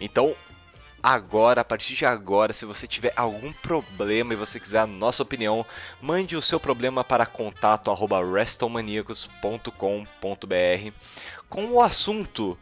Então, 0.00 0.34
agora, 1.02 1.60
a 1.60 1.64
partir 1.64 1.94
de 1.94 2.04
agora, 2.04 2.52
se 2.52 2.64
você 2.64 2.86
tiver 2.86 3.12
algum 3.16 3.52
problema 3.52 4.32
e 4.32 4.36
você 4.36 4.58
quiser 4.58 4.80
a 4.80 4.86
nossa 4.86 5.22
opinião, 5.22 5.64
mande 6.00 6.36
o 6.36 6.42
seu 6.42 6.58
problema 6.58 7.04
para 7.04 7.26
contato 7.26 7.90
arroba 7.90 8.18
com 11.48 11.72
o 11.72 11.80
assunto 11.80 12.58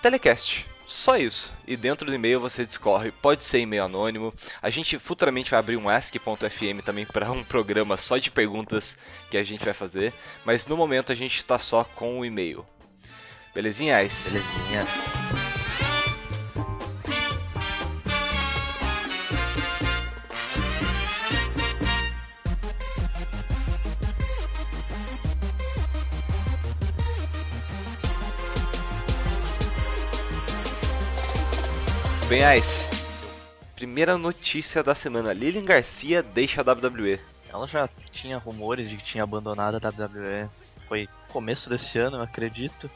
Telecast. 0.00 0.66
Só 0.92 1.16
isso. 1.16 1.54
E 1.66 1.74
dentro 1.74 2.06
do 2.06 2.14
e-mail 2.14 2.38
você 2.38 2.66
discorre, 2.66 3.10
pode 3.10 3.46
ser 3.46 3.60
e-mail 3.60 3.84
anônimo. 3.84 4.34
A 4.60 4.68
gente 4.68 4.98
futuramente 4.98 5.50
vai 5.50 5.58
abrir 5.58 5.76
um 5.78 5.88
ask.fm 5.88 6.82
também 6.84 7.06
para 7.06 7.32
um 7.32 7.42
programa 7.42 7.96
só 7.96 8.18
de 8.18 8.30
perguntas 8.30 8.98
que 9.30 9.38
a 9.38 9.42
gente 9.42 9.64
vai 9.64 9.72
fazer, 9.72 10.12
mas 10.44 10.66
no 10.66 10.76
momento 10.76 11.10
a 11.10 11.14
gente 11.14 11.38
está 11.38 11.58
só 11.58 11.82
com 11.82 12.20
o 12.20 12.24
e-mail. 12.24 12.66
Belezinha? 13.54 13.96
Belezinha? 13.96 14.86
Bem, 32.32 32.40
Ice. 32.56 32.88
Primeira 33.76 34.16
notícia 34.16 34.82
da 34.82 34.94
semana: 34.94 35.34
Lilian 35.34 35.66
Garcia 35.66 36.22
deixa 36.22 36.62
a 36.62 36.64
WWE. 36.64 37.20
Ela 37.52 37.68
já 37.68 37.86
tinha 38.10 38.38
rumores 38.38 38.88
de 38.88 38.96
que 38.96 39.04
tinha 39.04 39.22
abandonado 39.22 39.74
a 39.74 39.90
WWE. 39.90 40.48
Foi 40.88 41.06
começo 41.30 41.68
desse 41.68 41.98
ano, 41.98 42.16
eu 42.16 42.22
acredito. 42.22 42.90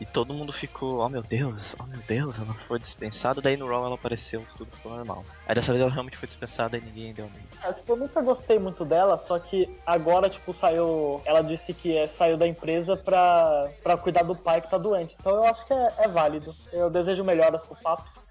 E 0.00 0.06
todo 0.06 0.32
mundo 0.32 0.52
ficou, 0.52 1.00
oh 1.00 1.08
meu 1.08 1.24
Deus, 1.24 1.74
oh 1.80 1.82
meu 1.86 1.98
Deus, 2.06 2.36
ela 2.38 2.54
foi 2.68 2.78
dispensada. 2.78 3.40
Daí 3.40 3.56
no 3.56 3.66
Raw 3.66 3.84
ela 3.84 3.96
apareceu, 3.96 4.46
tudo 4.56 4.70
ficou 4.76 4.94
normal. 4.94 5.24
Aí 5.44 5.56
dessa 5.56 5.72
vez 5.72 5.82
ela 5.82 5.90
realmente 5.90 6.16
foi 6.16 6.28
dispensada 6.28 6.78
e 6.78 6.80
ninguém 6.80 7.12
deu 7.12 7.28
nem. 7.34 7.42
É, 7.68 7.72
tipo, 7.72 7.94
eu 7.94 7.96
nunca 7.96 8.20
gostei 8.22 8.60
muito 8.60 8.84
dela, 8.84 9.18
só 9.18 9.40
que 9.40 9.68
agora, 9.84 10.30
tipo, 10.30 10.54
saiu. 10.54 11.20
Ela 11.24 11.42
disse 11.42 11.74
que 11.74 11.98
é, 11.98 12.06
saiu 12.06 12.36
da 12.36 12.46
empresa 12.46 12.96
pra, 12.96 13.70
pra 13.82 13.96
cuidar 13.96 14.22
do 14.22 14.36
pai 14.36 14.60
que 14.60 14.70
tá 14.70 14.78
doente. 14.78 15.16
Então 15.18 15.34
eu 15.34 15.44
acho 15.46 15.66
que 15.66 15.72
é, 15.72 15.94
é 15.98 16.06
válido. 16.06 16.54
Eu 16.72 16.88
desejo 16.88 17.24
melhoras 17.24 17.60
pro 17.62 17.74
Paps. 17.74 18.28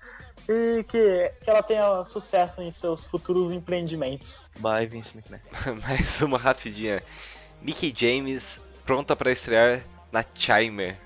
E 0.50 0.84
que, 0.84 1.32
que 1.44 1.50
ela 1.50 1.62
tenha 1.62 2.06
sucesso 2.06 2.62
em 2.62 2.72
seus 2.72 3.04
futuros 3.04 3.54
empreendimentos. 3.54 4.46
Bye, 4.60 4.86
Vince 4.88 5.12
McMahon. 5.18 5.76
Mais 5.86 6.22
uma 6.22 6.38
rapidinha. 6.38 7.04
Mickey 7.62 7.94
James 7.96 8.62
pronta 8.86 9.16
para 9.16 9.32
estrear 9.32 9.82
na 10.12 10.24
Chimer. 10.34 10.98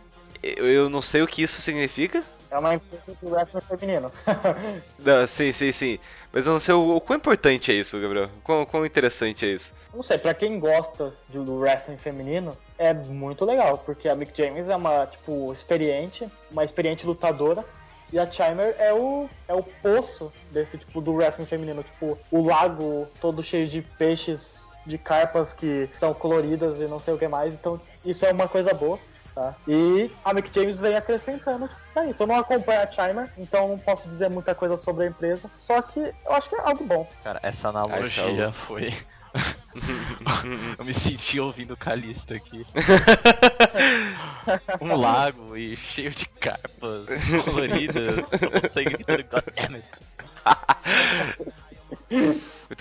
Eu, 0.44 0.68
eu 0.68 0.90
não 0.90 1.02
sei 1.02 1.22
o 1.22 1.28
que 1.28 1.42
isso 1.42 1.62
significa. 1.62 2.24
É 2.52 2.60
uma 2.60 2.76
empresa 2.76 3.16
de 3.20 3.26
wrestling 3.28 3.62
feminino. 3.62 4.12
Não, 5.00 5.26
sim, 5.26 5.54
sim, 5.54 5.72
sim. 5.72 5.98
Mas 6.34 6.46
eu 6.46 6.52
não 6.52 6.60
sei 6.60 6.74
o, 6.74 6.98
o 6.98 7.00
quão 7.00 7.16
importante 7.16 7.72
é 7.72 7.76
isso, 7.76 7.98
Gabriel. 8.02 8.30
Quão, 8.44 8.66
quão 8.66 8.86
interessante 8.86 9.46
é 9.46 9.50
isso. 9.54 9.72
Não 9.94 10.04
sei, 10.04 10.18
pra 10.18 10.34
quem 10.34 10.60
gosta 10.60 11.14
de- 11.30 11.40
do 11.40 11.56
wrestling 11.60 11.98
feminino, 11.98 12.52
é 12.78 12.94
muito 12.94 13.46
legal, 13.46 13.78
porque 13.78 14.10
a 14.10 14.16
Mick 14.16 14.38
James 14.38 14.68
é 14.68 14.76
uma, 14.76 15.06
tipo, 15.08 15.54
experiente, 15.54 16.28
uma 16.52 16.66
experiente 16.66 17.06
lutadora, 17.08 17.64
e 18.12 18.20
a 18.20 18.30
Chimer 18.30 18.76
é 18.78 18.94
o, 18.94 19.30
é 19.48 19.54
o 19.54 19.64
poço 19.64 20.32
desse, 20.52 20.78
tipo, 20.78 21.02
do 21.02 21.14
wrestling 21.14 21.46
feminino, 21.46 21.84
tipo, 21.84 22.18
o 22.30 22.44
lago 22.44 23.08
todo 23.20 23.44
cheio 23.44 23.68
de 23.68 23.82
peixes, 23.82 24.62
de 24.86 24.98
carpas 24.98 25.54
que 25.54 25.90
são 25.98 26.14
coloridas 26.14 26.80
e 26.80 26.86
não 26.86 27.00
sei 27.00 27.14
o 27.14 27.18
que 27.18 27.28
mais, 27.28 27.54
então 27.54 27.80
isso 28.04 28.26
é 28.26 28.32
uma 28.32 28.48
coisa 28.48 28.74
boa. 28.74 29.00
Tá? 29.34 29.56
E 29.66 30.12
a 30.26 30.34
Mick 30.34 30.54
James 30.54 30.78
vem 30.78 30.94
acrescentando 30.94 31.70
é 31.96 32.10
isso. 32.10 32.24
Eu 32.24 32.28
não 32.28 32.36
acompanho 32.36 32.82
a 32.82 32.92
Chimer, 32.92 33.32
então 33.38 33.70
não 33.70 33.80
posso 33.80 34.08
dizer 34.10 34.30
muita 34.30 34.54
coisa 34.54 34.76
sobre 34.76 35.06
a 35.06 35.08
empresa. 35.08 35.50
Só 35.56 35.82
que 35.82 36.00
eu 36.00 36.34
acho 36.34 36.50
que 36.50 36.56
é 36.56 36.62
algo 36.62 36.84
bom. 36.84 37.08
Cara, 37.24 37.40
essa 37.42 37.70
analogia 37.70 38.50
foi. 38.52 38.94
eu 40.78 40.86
me 40.86 40.94
senti 40.94 41.40
ouvindo 41.40 41.78
Calista 41.78 42.36
aqui. 42.36 42.66
um 44.82 44.96
lago 44.96 45.56
e 45.58 45.78
cheio 45.78 46.12
de 46.12 46.26
carpas 46.26 47.08
coloridas. 47.44 48.18
Eu 48.18 48.70
sei 48.72 48.86
gritando 48.86 49.24
goddammit. 49.26 49.86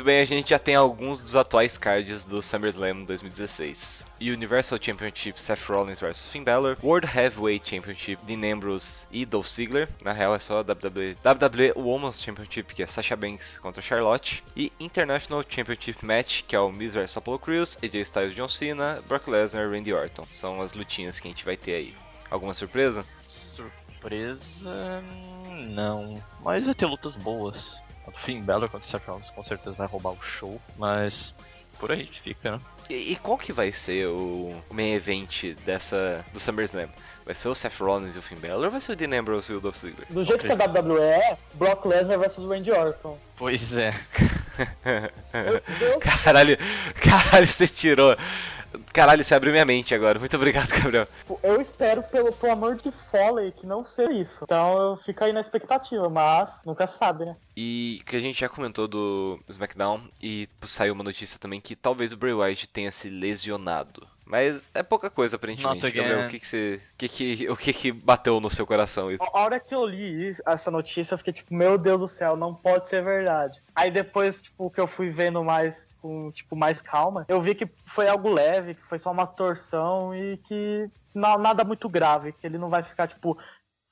Muito 0.00 0.06
bem, 0.06 0.20
a 0.20 0.24
gente 0.24 0.48
já 0.48 0.58
tem 0.58 0.74
alguns 0.74 1.22
dos 1.22 1.36
atuais 1.36 1.76
cards 1.76 2.24
do 2.24 2.40
SummerSlam 2.40 3.04
2016. 3.04 4.06
Universal 4.18 4.78
Championship 4.80 5.34
Seth 5.38 5.68
Rollins 5.68 6.00
vs 6.00 6.26
Finn 6.28 6.42
Balor, 6.42 6.78
World 6.82 7.06
Heavyweight 7.06 7.68
Championship 7.68 8.18
Dean 8.24 8.50
Ambrose 8.50 9.06
e 9.12 9.26
Dolph 9.26 9.46
Ziggler, 9.46 9.90
na 10.02 10.12
real 10.12 10.34
é 10.34 10.38
só 10.38 10.60
WWE, 10.60 11.16
WWE 11.22 11.72
Women's 11.76 12.22
Championship 12.22 12.74
que 12.74 12.82
é 12.82 12.86
Sasha 12.86 13.14
Banks 13.14 13.58
contra 13.58 13.82
Charlotte 13.82 14.42
e 14.56 14.72
International 14.80 15.44
Championship 15.46 16.02
Match 16.02 16.44
que 16.44 16.56
é 16.56 16.60
o 16.60 16.72
Miz 16.72 16.94
vs 16.94 17.18
Apollo 17.18 17.38
Crews, 17.38 17.76
AJ 17.84 17.96
Styles 17.96 18.34
John 18.34 18.48
Cena, 18.48 19.02
Brock 19.06 19.28
Lesnar 19.28 19.66
e 19.66 19.76
Randy 19.76 19.92
Orton. 19.92 20.26
São 20.32 20.62
as 20.62 20.72
lutinhas 20.72 21.20
que 21.20 21.28
a 21.28 21.30
gente 21.30 21.44
vai 21.44 21.58
ter 21.58 21.74
aí. 21.74 21.94
Alguma 22.30 22.54
surpresa? 22.54 23.04
Surpresa. 23.28 25.04
Não. 25.68 26.14
Mas 26.42 26.64
vai 26.64 26.74
ter 26.74 26.86
lutas 26.86 27.14
boas. 27.16 27.89
O 28.14 28.24
Finn 28.24 28.42
Balor 28.42 28.68
contra 28.68 28.86
o 28.86 28.90
Seth 28.90 29.06
Rollins 29.06 29.30
com 29.30 29.42
certeza 29.42 29.76
vai 29.76 29.86
roubar 29.86 30.12
o 30.12 30.22
show. 30.22 30.60
Mas 30.76 31.34
por 31.78 31.90
aí 31.90 32.06
que 32.06 32.20
fica, 32.20 32.52
né? 32.52 32.60
E, 32.90 33.12
e 33.12 33.16
qual 33.16 33.38
que 33.38 33.52
vai 33.52 33.72
ser 33.72 34.06
o 34.08 34.54
main 34.70 34.94
event 34.94 35.54
dessa 35.64 36.24
do 36.32 36.40
SummerSlam? 36.40 36.88
Vai 37.24 37.34
ser 37.34 37.48
o 37.48 37.54
Seth 37.54 37.78
Rollins 37.80 38.16
e 38.16 38.18
o 38.18 38.22
Finn 38.22 38.38
Balor 38.38 38.64
ou 38.64 38.70
vai 38.70 38.80
ser 38.80 38.92
o 38.92 38.96
Dean 38.96 39.18
Ambrose 39.18 39.52
e 39.52 39.56
o 39.56 39.60
Dolph 39.60 39.76
Ziggler? 39.76 40.06
Do 40.10 40.24
jeito 40.24 40.44
que 40.44 40.52
a 40.52 40.54
WWE 40.54 41.00
é, 41.00 41.38
Brock 41.54 41.86
Lesnar 41.86 42.18
versus 42.18 42.48
Randy 42.48 42.72
Orton. 42.72 43.16
Pois 43.36 43.76
é. 43.76 43.94
Caralho, 46.22 46.58
caralho, 47.00 47.46
você 47.46 47.66
tirou. 47.66 48.14
Caralho, 48.92 49.24
você 49.24 49.34
abriu 49.34 49.52
minha 49.52 49.64
mente 49.64 49.94
agora. 49.94 50.18
Muito 50.18 50.36
obrigado, 50.36 50.68
Gabriel. 50.68 51.06
eu 51.42 51.60
espero, 51.60 52.02
pelo, 52.02 52.32
pelo 52.32 52.52
amor 52.52 52.76
de 52.76 52.90
Foley, 52.90 53.52
que 53.52 53.66
não 53.66 53.84
seja 53.84 54.12
isso. 54.12 54.44
Então 54.44 54.78
eu 54.78 54.96
fico 54.96 55.24
aí 55.24 55.32
na 55.32 55.40
expectativa, 55.40 56.08
mas 56.08 56.50
nunca 56.64 56.86
sabe, 56.86 57.24
né? 57.24 57.36
E 57.56 58.02
que 58.06 58.16
a 58.16 58.20
gente 58.20 58.40
já 58.40 58.48
comentou 58.48 58.86
do 58.86 59.38
SmackDown 59.48 60.02
e 60.22 60.48
saiu 60.62 60.94
uma 60.94 61.04
notícia 61.04 61.38
também 61.38 61.60
que 61.60 61.76
talvez 61.76 62.12
o 62.12 62.16
Bray 62.16 62.32
Wyatt 62.32 62.68
tenha 62.68 62.92
se 62.92 63.08
lesionado. 63.08 64.06
Mas 64.30 64.70
é 64.74 64.82
pouca 64.82 65.10
coisa 65.10 65.36
aparentemente. 65.36 65.90
Gabriel, 65.90 66.26
o 66.26 66.28
que 66.28 66.38
que 66.38 66.46
você, 66.46 66.80
o 66.94 66.96
que 66.96 67.08
que, 67.08 67.50
o 67.50 67.56
que 67.56 67.72
que 67.72 67.92
bateu 67.92 68.38
no 68.40 68.48
seu 68.50 68.66
coração 68.66 69.10
isso? 69.10 69.22
A 69.22 69.40
hora 69.40 69.58
que 69.58 69.74
eu 69.74 69.84
li 69.84 70.28
isso- 70.28 70.42
essa 70.46 70.70
notícia, 70.70 71.14
eu 71.14 71.18
fiquei 71.18 71.32
tipo, 71.32 71.52
meu 71.52 71.76
Deus 71.76 72.00
do 72.00 72.06
céu, 72.08 72.36
não 72.36 72.54
pode 72.54 72.88
ser 72.88 73.02
verdade. 73.02 73.60
Aí 73.74 73.90
depois, 73.90 74.40
tipo, 74.40 74.70
que 74.70 74.80
eu 74.80 74.86
fui 74.86 75.10
vendo 75.10 75.42
mais 75.42 75.94
com, 76.00 76.30
tipo, 76.30 76.54
mais 76.54 76.80
calma, 76.80 77.24
eu 77.28 77.42
vi 77.42 77.54
que 77.54 77.68
foi 77.86 78.08
algo 78.08 78.28
leve, 78.32 78.74
que 78.74 78.82
foi 78.86 78.98
só 78.98 79.10
uma 79.10 79.26
torção 79.26 80.14
e 80.14 80.36
que 80.36 80.88
na- 81.12 81.36
nada 81.36 81.64
muito 81.64 81.88
grave, 81.88 82.32
que 82.32 82.46
ele 82.46 82.56
não 82.58 82.70
vai 82.70 82.82
ficar, 82.84 83.08
tipo, 83.08 83.36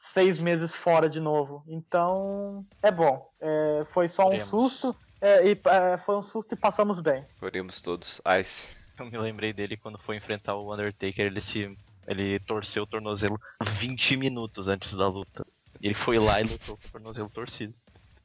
seis 0.01 0.39
meses 0.39 0.73
fora 0.73 1.09
de 1.11 1.19
novo. 1.19 1.65
Então, 1.67 2.65
é 2.81 2.91
bom. 2.93 3.29
É, 3.41 3.83
foi 3.87 4.09
só 4.09 4.29
um 4.29 4.33
susto, 4.47 4.95
é, 5.21 5.49
e, 5.51 5.61
é, 5.67 5.99
foi 5.99 6.17
um 6.17 6.23
susto 6.23 6.55
e 6.55 6.57
passamos 6.57 7.01
bem. 7.01 7.27
Oremos 7.43 7.81
todos. 7.81 8.23
Ice. 8.41 8.78
Eu 8.99 9.07
me 9.07 9.19
lembrei 9.19 9.53
dele 9.53 9.77
quando 9.77 9.99
foi 9.99 10.17
enfrentar 10.17 10.55
o 10.57 10.73
Undertaker, 10.73 11.27
ele 11.27 11.41
se. 11.41 11.77
ele 12.07 12.39
torceu 12.41 12.83
o 12.83 12.87
tornozelo 12.87 13.41
20 13.63 14.17
minutos 14.17 14.69
antes 14.69 14.95
da 14.97 15.07
luta. 15.09 15.47
Ele 15.81 15.95
foi 15.95 16.19
lá 16.19 16.41
e 16.41 16.45
lutou 16.45 16.77
com 16.77 16.89
o 16.89 16.91
tornozelo 16.91 17.29
torcido. 17.29 17.75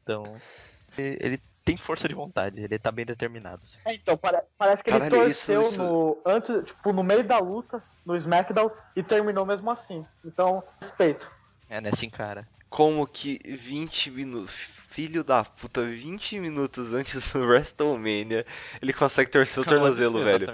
Então. 0.02 0.36
Ele, 0.98 1.18
ele 1.20 1.42
tem 1.66 1.78
força 1.78 2.08
de 2.08 2.14
vontade, 2.14 2.60
ele 2.62 2.78
tá 2.78 2.92
bem 2.92 3.06
determinado. 3.06 3.62
É, 3.86 3.94
então, 3.94 4.18
pare- 4.18 4.44
parece 4.58 4.84
que 4.84 4.92
Caralho, 4.92 5.16
ele 5.24 5.32
isso- 5.32 5.46
torceu 5.54 5.62
isso- 5.62 5.82
no. 5.84 6.18
Antes, 6.26 6.66
tipo, 6.66 6.92
no 6.92 7.04
meio 7.04 7.24
da 7.24 7.40
luta, 7.40 7.82
no 8.06 8.16
SmackDown, 8.16 8.70
e 8.96 9.02
terminou 9.02 9.46
mesmo 9.46 9.72
assim. 9.72 10.06
Então, 10.26 10.62
respeito. 10.82 11.26
É, 11.70 11.80
nessa 11.80 12.06
encara. 12.06 12.48
Como 12.74 13.06
que 13.06 13.40
20 13.46 14.10
minutos. 14.10 14.52
Filho 14.90 15.24
da 15.24 15.44
puta, 15.44 15.84
20 15.84 16.40
minutos 16.40 16.92
antes 16.94 17.32
do 17.34 17.40
WrestleMania, 17.46 18.46
ele 18.82 18.94
consegue 18.94 19.30
torcer 19.30 19.62
o 19.62 19.66
tornozelo, 19.66 20.24
velho. 20.24 20.48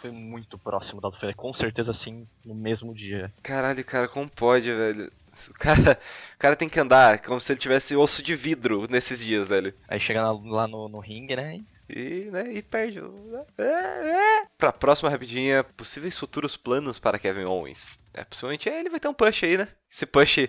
Foi 0.00 0.10
muito 0.10 0.58
próximo 0.58 1.00
da 1.00 1.08
luta. 1.08 1.32
Com 1.34 1.54
certeza 1.54 1.92
sim, 1.92 2.26
no 2.44 2.54
mesmo 2.56 2.92
dia. 2.92 3.32
Caralho, 3.42 3.84
cara, 3.84 4.08
como 4.08 4.28
pode, 4.28 4.70
velho? 4.72 5.12
O 5.50 5.54
cara, 5.54 5.98
o 6.34 6.38
cara 6.38 6.56
tem 6.56 6.68
que 6.68 6.78
andar 6.78 7.20
como 7.22 7.40
se 7.40 7.52
ele 7.52 7.60
tivesse 7.60 7.96
osso 7.96 8.20
de 8.22 8.34
vidro 8.36 8.84
nesses 8.90 9.18
dias, 9.24 9.48
velho. 9.48 9.72
Aí 9.88 9.98
chega 10.00 10.22
lá 10.32 10.66
no, 10.68 10.88
no 10.88 10.98
ringue, 11.00 11.34
né? 11.36 11.60
E, 11.88 12.28
né, 12.32 12.52
e 12.52 12.62
perde. 12.62 13.00
o- 13.00 13.44
É, 13.58 13.62
é. 13.64 14.46
Pra 14.56 14.72
próxima 14.72 15.10
rapidinha, 15.10 15.62
possíveis 15.62 16.16
futuros 16.18 16.56
planos 16.56 16.98
para 17.00 17.18
Kevin 17.18 17.44
Owens. 17.44 18.00
É, 18.14 18.24
possivelmente 18.24 18.68
ele 18.68 18.88
vai 18.90 18.98
ter 19.00 19.08
um 19.08 19.14
push 19.14 19.42
aí, 19.44 19.58
né? 19.58 19.68
Esse 19.90 20.06
push, 20.06 20.48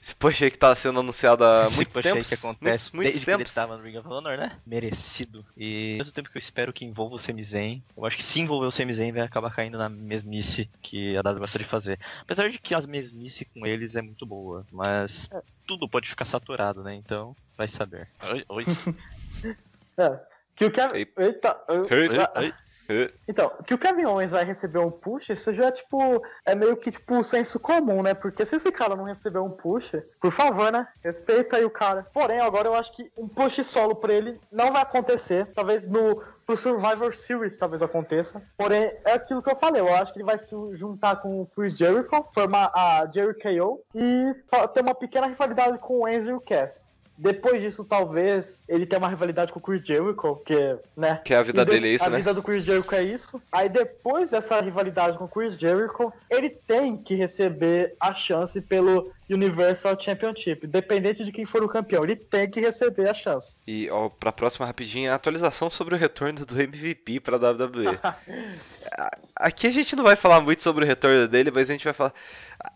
esse 0.00 0.14
push 0.14 0.42
aí 0.42 0.50
que 0.50 0.58
tá 0.58 0.74
sendo 0.74 1.00
anunciado 1.00 1.44
há 1.44 1.64
Esse 1.66 1.76
muitos 1.76 1.94
push 1.94 2.06
aí 2.06 2.12
tempos. 2.12 2.28
que 2.28 2.34
acontece 2.34 2.60
muitos, 2.64 2.92
muitos 2.94 3.12
desde 3.12 3.26
tempos. 3.26 3.52
que 3.52 3.58
ele 3.58 3.66
tava 3.66 3.76
no 3.76 3.82
Ring 3.84 3.96
of 3.96 4.08
Honor, 4.08 4.36
né? 4.38 4.58
Merecido. 4.66 5.44
E 5.56 5.92
ao 5.92 5.98
mesmo 5.98 6.12
tempo 6.12 6.30
que 6.30 6.36
eu 6.36 6.40
espero 6.40 6.72
que 6.72 6.84
envolva 6.84 7.16
o 7.16 7.18
Sami 7.18 7.42
Zayn, 7.42 7.82
eu 7.96 8.06
acho 8.06 8.16
que 8.16 8.22
se 8.22 8.40
envolver 8.40 8.66
o 8.66 8.70
Sami 8.70 8.94
Zayn 8.94 9.12
vai 9.12 9.22
acabar 9.22 9.54
caindo 9.54 9.76
na 9.76 9.88
mesmice 9.88 10.70
que 10.80 11.16
a 11.16 11.20
WWE 11.20 11.40
gosta 11.40 11.58
de 11.58 11.64
fazer. 11.64 11.98
Apesar 12.22 12.48
de 12.48 12.58
que 12.58 12.74
as 12.74 12.86
mesmice 12.86 13.44
com 13.44 13.66
eles 13.66 13.96
é 13.96 14.02
muito 14.02 14.24
boa, 14.24 14.64
mas 14.70 15.28
tudo 15.66 15.88
pode 15.88 16.08
ficar 16.08 16.24
saturado, 16.24 16.82
né? 16.82 16.94
Então, 16.94 17.34
vai 17.56 17.68
saber. 17.68 18.08
Oi, 18.22 18.44
oi, 18.48 18.64
É. 19.98 20.20
Que 20.54 20.64
o 20.64 20.70
Kevin. 20.72 20.94
Ei. 20.96 21.12
Eita, 21.18 21.56
oi. 21.68 22.52
Então, 23.26 23.50
que 23.66 23.74
o 23.74 23.78
Kevin 23.78 24.06
Owens 24.06 24.30
vai 24.30 24.44
receber 24.44 24.78
um 24.78 24.90
push, 24.90 25.30
isso 25.30 25.52
já 25.52 25.70
tipo. 25.70 26.22
É 26.44 26.54
meio 26.54 26.76
que 26.76 26.90
tipo 26.90 27.22
senso 27.22 27.60
comum, 27.60 28.02
né? 28.02 28.14
Porque 28.14 28.44
se 28.44 28.56
esse 28.56 28.72
cara 28.72 28.96
não 28.96 29.04
receber 29.04 29.38
um 29.38 29.50
push, 29.50 29.92
por 30.20 30.32
favor, 30.32 30.72
né? 30.72 30.88
Respeita 31.02 31.56
aí 31.56 31.64
o 31.64 31.70
cara. 31.70 32.06
Porém, 32.12 32.40
agora 32.40 32.68
eu 32.68 32.74
acho 32.74 32.92
que 32.94 33.10
um 33.16 33.28
push 33.28 33.64
solo 33.64 33.96
pra 33.96 34.12
ele 34.12 34.40
não 34.50 34.72
vai 34.72 34.82
acontecer. 34.82 35.46
Talvez 35.52 35.88
no 35.88 36.22
pro 36.48 36.56
Survivor 36.56 37.14
Series 37.14 37.58
talvez 37.58 37.82
aconteça. 37.82 38.42
Porém, 38.56 38.90
é 39.04 39.12
aquilo 39.12 39.42
que 39.42 39.50
eu 39.50 39.56
falei. 39.56 39.82
Eu 39.82 39.94
acho 39.94 40.12
que 40.14 40.18
ele 40.18 40.24
vai 40.24 40.38
se 40.38 40.48
juntar 40.72 41.16
com 41.16 41.42
o 41.42 41.46
Chris 41.46 41.76
Jericho, 41.76 42.26
formar 42.32 42.72
a 42.74 43.06
Jericho 43.12 43.82
e 43.94 44.34
ter 44.72 44.80
uma 44.80 44.94
pequena 44.94 45.26
rivalidade 45.26 45.78
com 45.78 46.00
o 46.00 46.08
Enzo 46.08 46.30
e 46.30 46.32
o 46.32 46.40
Cass. 46.40 46.87
Depois 47.18 47.60
disso, 47.60 47.84
talvez 47.84 48.64
ele 48.68 48.86
tenha 48.86 49.00
uma 49.00 49.08
rivalidade 49.08 49.52
com 49.52 49.58
o 49.58 49.62
Chris 49.62 49.82
Jericho, 49.84 50.14
porque, 50.36 50.76
né? 50.96 51.20
Que 51.24 51.34
a 51.34 51.42
vida 51.42 51.64
de- 51.64 51.72
dele 51.72 51.88
é 51.88 51.90
isso, 51.94 52.04
a 52.06 52.10
né? 52.10 52.18
vida 52.18 52.32
do 52.32 52.42
Chris 52.42 52.62
Jericho 52.62 52.94
é 52.94 53.02
isso. 53.02 53.42
Aí 53.50 53.68
depois 53.68 54.30
dessa 54.30 54.60
rivalidade 54.60 55.18
com 55.18 55.24
o 55.24 55.28
Chris 55.28 55.54
Jericho, 55.58 56.12
ele 56.30 56.48
tem 56.48 56.96
que 56.96 57.14
receber 57.16 57.94
a 57.98 58.14
chance 58.14 58.60
pelo 58.60 59.10
Universal 59.28 60.00
Championship. 60.00 60.64
Independente 60.66 61.24
de 61.24 61.32
quem 61.32 61.44
for 61.44 61.62
o 61.62 61.68
campeão, 61.68 62.04
ele 62.04 62.16
tem 62.16 62.48
que 62.48 62.60
receber 62.60 63.08
a 63.10 63.14
chance. 63.14 63.56
E 63.66 63.90
ó, 63.90 64.08
pra 64.08 64.32
próxima 64.32 64.64
rapidinha, 64.64 65.12
atualização 65.12 65.68
sobre 65.68 65.94
o 65.94 65.98
retorno 65.98 66.46
do 66.46 66.60
MVP 66.60 67.20
pra 67.20 67.36
WWE. 67.36 67.98
A- 68.96 69.10
Aqui 69.40 69.66
a 69.68 69.70
gente 69.70 69.94
não 69.94 70.02
vai 70.02 70.16
falar 70.16 70.40
muito 70.40 70.62
sobre 70.62 70.84
o 70.84 70.86
retorno 70.86 71.28
dele, 71.28 71.52
mas 71.54 71.68
a 71.70 71.72
gente 71.72 71.84
vai 71.84 71.92
falar. 71.92 72.12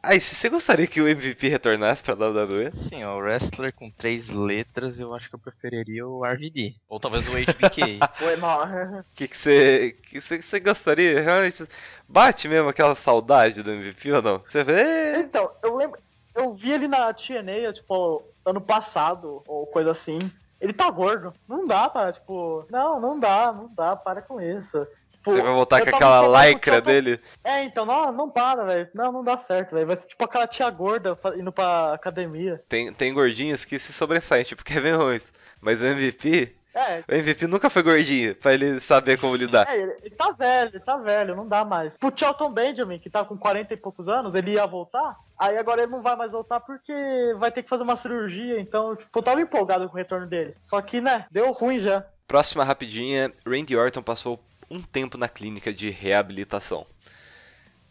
Aí, 0.02 0.20
se 0.20 0.34
você 0.34 0.48
gostaria 0.48 0.86
que 0.86 1.00
o 1.00 1.08
MVP 1.08 1.48
retornasse 1.48 2.02
pra 2.02 2.14
WWE? 2.14 2.70
Sim, 2.72 3.04
ó, 3.04 3.16
o 3.16 3.18
wrestler 3.18 3.72
com 3.72 3.90
três 3.90 4.28
letras, 4.28 5.00
eu 5.00 5.12
acho 5.14 5.28
que 5.28 5.34
eu 5.34 5.40
preferiria 5.40 6.06
o 6.06 6.24
RVD. 6.24 6.76
Ou 6.88 7.00
talvez 7.00 7.26
o 7.28 7.32
HBK. 7.32 7.98
O 8.22 9.04
que 9.14 9.26
que 9.26 9.36
você, 9.36 9.96
que 10.02 10.20
você, 10.20 10.38
que 10.38 10.44
você 10.44 10.60
gostaria? 10.60 11.20
Realmente 11.20 11.66
bate 12.08 12.48
mesmo 12.48 12.68
aquela 12.68 12.94
saudade 12.94 13.62
do 13.62 13.72
MVP 13.72 14.12
ou 14.12 14.22
não? 14.22 14.38
Você 14.38 14.62
vê? 14.62 15.18
Então, 15.18 15.50
eu 15.62 15.76
lembro. 15.76 15.98
Eu 16.34 16.54
vi 16.54 16.72
ele 16.72 16.88
na 16.88 17.12
TNA, 17.12 17.72
tipo, 17.72 18.22
ano 18.44 18.60
passado, 18.60 19.42
ou 19.46 19.66
coisa 19.66 19.90
assim. 19.90 20.18
Ele 20.60 20.72
tá 20.72 20.88
gordo. 20.90 21.34
Não 21.48 21.66
dá 21.66 21.88
pra, 21.88 22.12
tipo. 22.12 22.64
Não, 22.70 23.00
não 23.00 23.18
dá, 23.18 23.52
não 23.52 23.68
dá, 23.74 23.96
para 23.96 24.22
com 24.22 24.40
isso. 24.40 24.86
Tipo, 25.22 25.32
Ele 25.34 25.42
vai 25.42 25.52
voltar 25.52 25.80
com 25.82 25.88
aquela 25.96 26.44
lycra 26.46 26.72
Charlton- 26.74 26.90
dele. 26.90 27.20
É, 27.44 27.62
então, 27.62 27.86
não, 27.86 28.10
não 28.10 28.28
para, 28.28 28.64
velho. 28.64 28.88
Não, 28.92 29.12
não 29.12 29.22
dá 29.22 29.38
certo, 29.38 29.72
velho. 29.72 29.86
Vai 29.86 29.94
ser 29.94 30.08
tipo 30.08 30.24
aquela 30.24 30.48
tia 30.48 30.68
gorda 30.68 31.16
indo 31.36 31.52
pra 31.52 31.92
academia. 31.94 32.60
Tem, 32.68 32.92
tem 32.92 33.14
gordinhos 33.14 33.64
que 33.64 33.78
se 33.78 33.92
sobressaem, 33.92 34.42
tipo 34.44 34.64
Kevin 34.66 34.92
Owens. 34.94 35.32
Mas 35.60 35.80
o 35.80 35.86
MVP, 35.86 36.56
É, 36.74 37.04
o 37.08 37.14
MVP 37.14 37.46
nunca 37.46 37.70
foi 37.70 37.84
gordinho, 37.84 38.34
pra 38.34 38.52
ele 38.52 38.80
saber 38.80 39.16
como 39.20 39.36
lidar. 39.36 39.68
é, 39.68 39.78
ele, 39.78 39.92
ele 40.02 40.10
tá 40.10 40.32
velho, 40.32 40.70
ele 40.70 40.80
tá 40.80 40.96
velho, 40.96 41.36
não 41.36 41.46
dá 41.46 41.64
mais. 41.64 41.96
Pro 41.96 42.12
Charlton 42.12 42.50
Benjamin, 42.50 42.98
que 42.98 43.08
tá 43.08 43.24
com 43.24 43.38
40 43.38 43.74
e 43.74 43.76
poucos 43.76 44.08
anos, 44.08 44.34
ele 44.34 44.54
ia 44.54 44.66
voltar. 44.66 45.14
Aí 45.38 45.56
agora 45.56 45.82
ele 45.82 45.92
não 45.92 46.02
vai 46.02 46.16
mais 46.16 46.32
voltar 46.32 46.58
porque 46.58 46.92
vai 47.38 47.52
ter 47.52 47.62
que 47.62 47.68
fazer 47.68 47.84
uma 47.84 47.94
cirurgia. 47.94 48.58
Então, 48.58 48.96
tipo, 48.96 49.16
eu 49.16 49.22
tava 49.22 49.40
empolgado 49.40 49.86
com 49.88 49.94
o 49.94 49.98
retorno 49.98 50.26
dele. 50.26 50.56
Só 50.64 50.80
que, 50.82 51.00
né, 51.00 51.26
deu 51.30 51.52
ruim 51.52 51.78
já. 51.78 52.04
Próxima 52.26 52.64
rapidinha, 52.64 53.30
Randy 53.46 53.76
Orton 53.76 54.02
passou 54.02 54.40
um 54.72 54.82
tempo 54.82 55.16
na 55.18 55.28
clínica 55.28 55.72
de 55.72 55.90
reabilitação. 55.90 56.86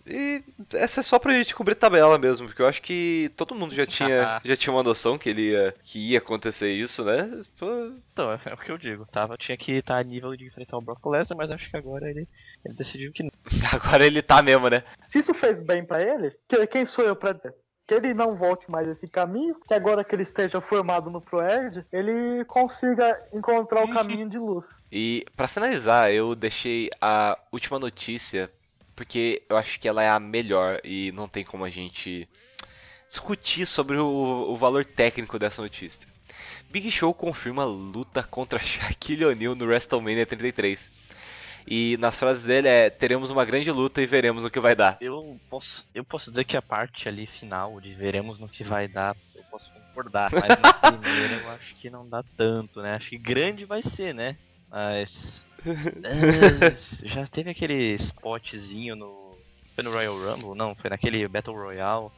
E 0.06 0.44
essa 0.74 1.02
é 1.02 1.04
só 1.04 1.20
pra 1.20 1.32
gente 1.34 1.54
cobrir 1.54 1.76
tabela 1.76 2.18
mesmo, 2.18 2.48
porque 2.48 2.62
eu 2.62 2.66
acho 2.66 2.82
que 2.82 3.30
todo 3.38 3.54
mundo 3.54 3.76
já 3.76 3.86
tinha, 3.86 4.42
já 4.44 4.56
tinha 4.56 4.74
uma 4.74 4.82
noção 4.82 5.16
que 5.16 5.30
ele 5.30 5.52
ia, 5.52 5.76
que 5.84 6.00
ia 6.00 6.18
acontecer 6.18 6.72
isso, 6.74 7.06
né? 7.06 7.30
Pô, 7.60 7.68
Então, 8.12 8.32
é 8.32 8.54
o 8.54 8.58
que 8.58 8.72
eu 8.72 8.80
digo. 8.80 9.06
Tava, 9.12 9.38
tinha 9.38 9.56
que 9.56 9.74
estar 9.74 9.98
a 9.98 10.04
nível 10.04 10.36
de 10.36 10.48
enfrentar 10.48 10.76
o 10.78 10.82
Brock 10.82 11.06
Lesnar, 11.06 11.38
mas 11.38 11.52
acho 11.52 11.70
que 11.70 11.78
agora 11.78 12.10
ele, 12.10 12.28
ele 12.66 12.74
decidiu 12.76 13.12
que 13.14 13.22
não. 13.22 13.30
agora 13.72 14.04
ele 14.04 14.24
tá 14.24 14.42
mesmo, 14.42 14.70
né? 14.70 14.84
Se 15.06 15.20
isso 15.20 15.36
fez 15.36 15.62
bem 15.64 15.86
pra 15.86 16.02
ele, 16.02 16.36
que- 16.50 16.66
quem 16.66 16.84
sou 16.84 17.06
eu 17.06 17.16
pra 17.16 17.34
dizer? 17.34 17.54
Que 17.92 17.96
ele 17.96 18.14
não 18.14 18.38
volte 18.38 18.72
mais 18.72 18.88
esse 18.88 19.06
caminho, 19.06 19.54
que 19.68 19.74
agora 19.74 20.02
que 20.02 20.16
ele 20.16 20.22
esteja 20.22 20.62
formado 20.62 21.10
no 21.10 21.20
ProErd, 21.20 21.86
ele 21.92 22.46
consiga 22.46 23.22
encontrar 23.34 23.84
o 23.84 23.94
caminho 23.94 24.30
de 24.30 24.38
luz. 24.38 24.82
E 24.90 25.26
pra 25.36 25.46
finalizar, 25.46 26.10
eu 26.10 26.34
deixei 26.34 26.90
a 27.02 27.38
última 27.52 27.78
notícia 27.78 28.50
porque 28.96 29.44
eu 29.50 29.58
acho 29.58 29.78
que 29.78 29.90
ela 29.90 30.02
é 30.02 30.10
a 30.10 30.22
melhor 30.22 30.80
e 30.86 31.12
não 31.12 31.28
tem 31.28 31.44
como 31.44 31.66
a 31.66 31.70
gente 31.70 32.30
discutir 33.10 33.66
sobre 33.66 33.98
o, 33.98 34.06
o 34.08 34.56
valor 34.56 34.86
técnico 34.86 35.38
dessa 35.38 35.62
notícia. 35.62 36.08
Big 36.70 36.90
Show 36.90 37.14
confirma 37.14 37.66
luta 37.66 38.24
contra 38.24 38.58
Shaquille 38.64 39.26
O'Neal 39.26 39.54
no 39.54 39.66
WrestleMania 39.66 40.26
33. 40.26 40.90
E 41.68 41.98
nas 42.00 42.20
frases 42.20 42.44
dele 42.44 42.68
é: 42.68 42.90
teremos 42.90 43.32
uma 43.32 43.46
grande 43.46 43.72
luta 43.72 44.02
e 44.02 44.06
veremos 44.06 44.46
o 44.46 44.50
que 44.50 44.60
vai 44.60 44.76
dar. 44.76 44.98
Eu 45.02 45.40
posso, 45.50 45.86
eu 45.94 46.04
posso 46.04 46.32
dizer 46.32 46.44
que 46.44 46.58
a 46.58 46.62
parte 46.62 47.08
ali 47.08 47.28
final 47.28 47.80
de 47.80 47.94
veremos 47.94 48.40
no 48.40 48.48
que 48.48 48.64
vai 48.64 48.88
dar, 48.88 49.16
eu 49.36 49.44
posso 49.44 49.72
concordar, 49.72 50.32
mas 50.32 50.60
na 50.60 50.74
primeira 50.74 51.36
eu 51.44 51.50
acho 51.52 51.76
que 51.76 51.90
não 51.90 52.08
dá 52.08 52.24
tanto, 52.38 52.82
né? 52.82 52.96
Acho 52.96 53.10
que 53.10 53.18
grande 53.18 53.66
vai 53.66 53.82
ser, 53.82 54.14
né? 54.14 54.38
Mas. 54.70 55.42
já 57.04 57.28
teve 57.28 57.52
aquele 57.52 57.96
spotzinho 57.96 58.96
no. 58.96 59.38
Foi 59.76 59.84
no 59.84 59.92
Royal 59.92 60.16
Rumble? 60.16 60.56
Não, 60.56 60.76
foi 60.76 60.90
naquele 60.90 61.28
Battle 61.28 61.56
Royale. 61.56 62.10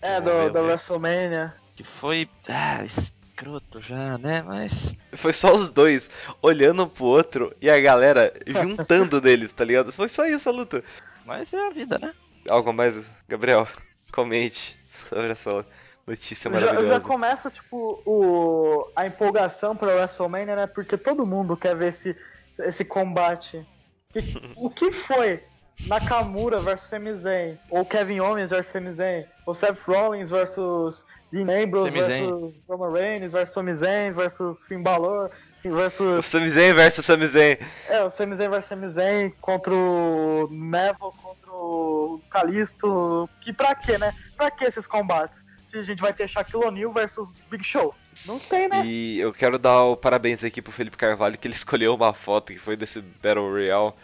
É, 0.00 0.20
do, 0.20 0.50
da 0.50 0.60
WrestleMania. 0.60 1.54
Que 1.76 1.84
foi. 1.84 2.28
Ah, 2.48 2.84
escroto 3.32 3.80
já, 3.80 4.18
né? 4.18 4.42
Mas. 4.42 4.94
Foi 5.12 5.32
só 5.32 5.52
os 5.52 5.68
dois 5.68 6.10
olhando 6.40 6.86
pro 6.86 7.04
outro 7.04 7.54
e 7.60 7.68
a 7.70 7.80
galera 7.80 8.32
juntando 8.46 9.20
deles, 9.20 9.52
tá 9.52 9.64
ligado? 9.64 9.92
Foi 9.92 10.08
só 10.08 10.26
isso 10.26 10.48
a 10.48 10.52
luta. 10.52 10.84
Mas 11.24 11.52
é 11.52 11.66
a 11.66 11.70
vida, 11.70 11.98
né? 11.98 12.12
Algo 12.48 12.72
mais, 12.72 12.94
Gabriel? 13.28 13.66
Comente 14.12 14.78
sobre 14.84 15.30
essa 15.30 15.64
notícia 16.06 16.50
Já, 16.50 16.58
já 16.58 16.66
maravilhosa. 16.66 17.08
começa, 17.08 17.50
tipo, 17.50 18.02
o, 18.04 18.90
a 18.94 19.06
empolgação 19.06 19.74
pra 19.74 19.94
WrestleMania, 19.94 20.56
né? 20.56 20.66
Porque 20.66 20.96
todo 20.98 21.24
mundo 21.24 21.56
quer 21.56 21.74
ver 21.76 21.88
esse, 21.88 22.16
esse 22.58 22.84
combate. 22.84 23.66
O 24.56 24.68
que 24.68 24.92
foi 24.92 25.42
Nakamura 25.86 26.58
versus 26.58 26.88
Sami 26.88 27.14
Zayn? 27.14 27.58
Ou 27.70 27.84
Kevin 27.84 28.20
Owens 28.20 28.50
versus 28.50 28.72
Sami 28.72 28.92
Zayn? 28.92 29.24
Ou 29.46 29.54
Seth 29.54 29.78
Rollins 29.86 30.30
versus 30.30 31.04
Dean 31.32 31.48
Ambrose 31.48 31.90
versus 31.90 32.54
Roman 32.68 32.92
Reigns 32.92 33.32
versus 33.32 33.54
Sami 33.54 33.74
Zayn 33.74 34.12
versus 34.12 34.60
Finn 34.68 34.82
Balor 34.82 35.30
O 35.64 35.70
versus... 35.70 36.26
Sami 36.26 36.50
Zayn 36.50 36.74
versus 36.74 37.04
Sami 37.04 37.26
Zayn. 37.26 37.56
É, 37.88 38.02
o 38.04 38.10
Sami 38.10 38.34
Zayn 38.34 38.50
versus 38.50 38.68
Sami 38.68 38.88
Zayn 38.88 39.30
contra 39.40 39.74
o 39.74 40.48
Neville, 40.50 41.12
contra 41.22 41.52
o 41.52 42.20
Kalisto. 42.30 43.28
Que 43.40 43.52
pra 43.52 43.74
quê, 43.74 43.96
né? 43.96 44.12
Pra 44.36 44.50
que 44.50 44.64
esses 44.64 44.86
combates? 44.86 45.44
Se 45.68 45.78
a 45.78 45.82
gente 45.82 46.02
vai 46.02 46.12
ter 46.12 46.28
Shaquille 46.28 46.64
O'Neal 46.66 46.92
versus 46.92 47.32
Big 47.50 47.64
Show. 47.64 47.94
Não 48.26 48.38
tem, 48.38 48.68
né? 48.68 48.84
E 48.84 49.18
eu 49.20 49.32
quero 49.32 49.58
dar 49.58 49.84
o 49.84 49.96
parabéns 49.96 50.44
aqui 50.44 50.60
pro 50.60 50.72
Felipe 50.72 50.96
Carvalho, 50.96 51.38
que 51.38 51.46
ele 51.46 51.54
escolheu 51.56 51.94
uma 51.94 52.12
foto 52.12 52.52
que 52.52 52.58
foi 52.58 52.76
desse 52.76 53.00
Battle 53.00 53.48
Royale. 53.50 53.94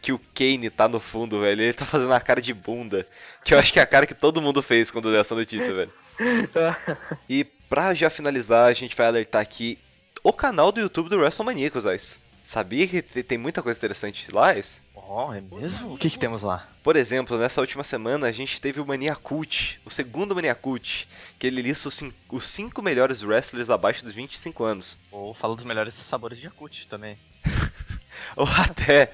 Que 0.00 0.12
o 0.12 0.18
Kane 0.34 0.70
tá 0.70 0.88
no 0.88 1.00
fundo, 1.00 1.40
velho. 1.40 1.60
Ele 1.62 1.72
tá 1.72 1.84
fazendo 1.84 2.08
uma 2.10 2.20
cara 2.20 2.40
de 2.40 2.54
bunda. 2.54 3.06
Que 3.44 3.52
eu 3.54 3.58
acho 3.58 3.72
que 3.72 3.78
é 3.80 3.82
a 3.82 3.86
cara 3.86 4.06
que 4.06 4.14
todo 4.14 4.40
mundo 4.40 4.62
fez 4.62 4.90
quando 4.90 5.10
deu 5.10 5.20
essa 5.20 5.34
notícia, 5.34 5.72
velho. 5.74 5.92
E 7.28 7.44
pra 7.44 7.94
já 7.94 8.10
finalizar, 8.10 8.68
a 8.68 8.72
gente 8.72 8.96
vai 8.96 9.06
alertar 9.06 9.40
aqui 9.42 9.78
o 10.22 10.32
canal 10.32 10.72
do 10.72 10.80
YouTube 10.80 11.08
do 11.08 11.18
WrestleManiacos, 11.18 11.86
Ais. 11.86 12.20
Sabia 12.42 12.88
que 12.88 13.02
te- 13.02 13.22
tem 13.22 13.36
muita 13.38 13.62
coisa 13.62 13.78
interessante 13.78 14.32
lá, 14.32 14.48
Ais? 14.48 14.80
Oh, 14.94 15.32
é 15.32 15.40
mesmo? 15.40 15.94
O 15.94 15.98
que, 15.98 16.08
que 16.10 16.18
temos 16.18 16.42
lá? 16.42 16.68
Por 16.82 16.96
exemplo, 16.96 17.38
nessa 17.38 17.60
última 17.60 17.84
semana 17.84 18.26
a 18.26 18.32
gente 18.32 18.60
teve 18.60 18.80
o 18.80 18.86
Mania 18.86 19.14
Cult, 19.14 19.80
o 19.84 19.90
segundo 19.90 20.34
Mania 20.34 20.54
Cult, 20.54 21.06
que 21.38 21.46
ele 21.46 21.62
lista 21.62 21.88
os 21.88 21.94
cin- 21.94 22.12
os 22.30 22.46
5 22.46 22.80
melhores 22.82 23.22
wrestlers 23.22 23.70
abaixo 23.70 24.04
dos 24.04 24.12
25 24.14 24.64
anos. 24.64 24.96
Ou 25.12 25.34
fala 25.34 25.54
dos 25.56 25.64
melhores 25.64 25.94
sabores 25.94 26.38
de 26.38 26.44
Yakut 26.46 26.86
também. 26.88 27.18
Ou 28.36 28.46
até, 28.46 29.12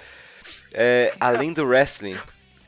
é, 0.75 1.14
além 1.20 1.53
do 1.53 1.64
wrestling, 1.64 2.18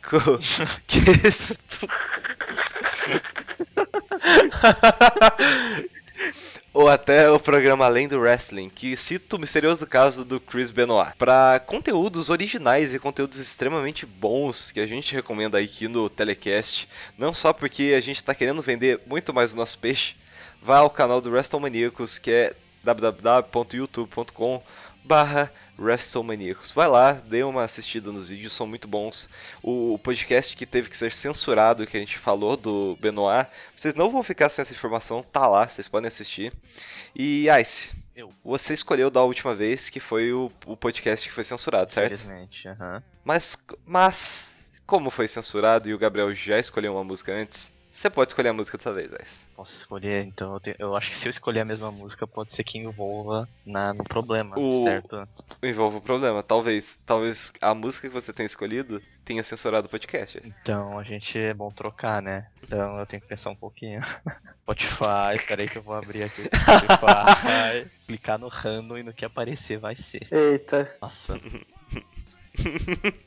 Ou 6.72 6.88
até 6.90 7.30
o 7.30 7.38
programa 7.40 7.86
Além 7.86 8.07
do 8.07 8.20
Wrestling, 8.20 8.68
que 8.68 8.94
cita 8.98 9.36
o 9.36 9.38
misterioso 9.38 9.86
caso 9.86 10.26
do 10.26 10.38
Chris 10.38 10.70
Benoit. 10.70 11.16
Para 11.16 11.59
conteúdos 11.59 12.28
originais 12.28 12.94
e 12.94 12.98
conteúdos 12.98 13.38
extremamente 13.38 14.04
bons 14.04 14.70
que 14.70 14.80
a 14.80 14.86
gente 14.86 15.14
recomenda 15.14 15.59
aqui 15.59 15.88
no 15.88 16.11
Telecast, 16.11 16.86
não 17.16 17.32
só 17.32 17.54
porque 17.54 17.94
a 17.96 18.00
gente 18.02 18.18
está 18.18 18.34
querendo 18.34 18.61
vender 18.61 19.00
muito 19.07 19.32
mais 19.32 19.54
o 19.54 19.57
nosso 19.57 19.78
peixe, 19.78 20.16
vá 20.61 20.76
ao 20.76 20.90
canal 20.90 21.18
do 21.18 21.30
WrestleManiacos, 21.30 22.18
que 22.18 22.30
é 22.30 22.54
www.youtube.com 22.84 24.62
barra 25.02 25.50
WrestleManiacos. 25.78 26.72
Vai 26.72 26.88
lá, 26.88 27.12
dê 27.12 27.42
uma 27.42 27.64
assistida 27.64 28.10
nos 28.10 28.28
vídeos, 28.28 28.52
são 28.52 28.66
muito 28.66 28.88
bons. 28.88 29.28
O 29.62 29.98
podcast 29.98 30.56
que 30.56 30.66
teve 30.66 30.88
que 30.88 30.96
ser 30.96 31.12
censurado, 31.12 31.86
que 31.86 31.96
a 31.96 32.00
gente 32.00 32.18
falou 32.18 32.56
do 32.56 32.96
Benoit, 33.00 33.48
vocês 33.74 33.94
não 33.94 34.10
vão 34.10 34.22
ficar 34.22 34.48
sem 34.48 34.62
essa 34.62 34.72
informação, 34.72 35.22
tá 35.22 35.46
lá, 35.46 35.68
vocês 35.68 35.88
podem 35.88 36.08
assistir. 36.08 36.52
E 37.14 37.46
Ice, 37.60 37.90
Eu. 38.14 38.32
você 38.44 38.74
escolheu 38.74 39.10
da 39.10 39.22
última 39.22 39.54
vez 39.54 39.88
que 39.88 40.00
foi 40.00 40.32
o, 40.32 40.50
o 40.66 40.76
podcast 40.76 41.28
que 41.28 41.34
foi 41.34 41.44
censurado, 41.44 41.92
certo? 41.92 42.14
Infelizmente, 42.14 42.68
aham. 42.68 43.02
Mas, 43.24 43.56
mas, 43.84 44.52
como 44.86 45.10
foi 45.10 45.28
censurado 45.28 45.88
e 45.88 45.94
o 45.94 45.98
Gabriel 45.98 46.32
já 46.34 46.58
escolheu 46.58 46.94
uma 46.94 47.04
música 47.04 47.32
antes, 47.32 47.72
você 47.97 48.11
pode 48.11 48.30
escolher 48.32 48.49
a 48.51 48.53
música 48.53 48.76
dessa 48.76 48.92
vez, 48.92 49.11
Ice. 49.22 49.47
Posso 49.55 49.74
escolher, 49.76 50.24
então 50.24 50.55
eu, 50.55 50.61
tenho- 50.61 50.76
eu 50.78 50.97
acho 50.97 51.11
que 51.11 51.16
se 51.16 51.26
eu 51.26 51.30
escolher 51.30 51.61
a 51.61 51.64
mesma 51.64 51.90
música, 51.90 52.26
pode 52.26 52.53
ser 52.53 52.62
que 52.64 52.78
envolva 52.78 53.49
na, 53.64 53.92
no 53.94 54.05
problema, 54.05 54.59
O- 54.59 54.84
certo? 54.84 55.28
Envolve 55.62 55.97
o 55.97 56.01
problema, 56.01 56.42
talvez, 56.42 56.99
talvez 57.07 57.53
a 57.61 57.74
música 57.74 58.09
que 58.09 58.14
você 58.14 58.32
tenha 58.32 58.47
escolhido 58.47 59.01
tenha 59.24 59.42
censurado 59.42 59.86
o 59.86 59.90
podcast. 59.90 60.40
Então 60.44 60.99
a 60.99 61.03
gente 61.03 61.36
é 61.38 61.55
bom 61.55 61.70
trocar, 61.70 62.20
né? 62.22 62.47
Então 62.62 62.99
eu 62.99 63.07
tenho 63.07 63.22
que 63.22 63.28
pensar 63.28 63.51
um 63.51 63.57
pouquinho. 63.57 64.01
Spotify, 64.62 65.38
peraí 65.49 65.66
que 65.68 65.78
eu 65.78 65.82
vou 65.82 65.94
abrir 65.94 66.24
aqui 66.24 66.42
o 66.42 66.44
Spotify, 66.44 67.88
clicar 68.07 68.38
no 68.38 68.49
random 68.49 68.99
e 68.99 69.03
no 69.03 69.12
que 69.14 69.24
aparecer 69.24 69.78
vai 69.78 69.97
ser. 69.97 70.26
Eita. 70.30 70.94
Nossa. 71.01 71.40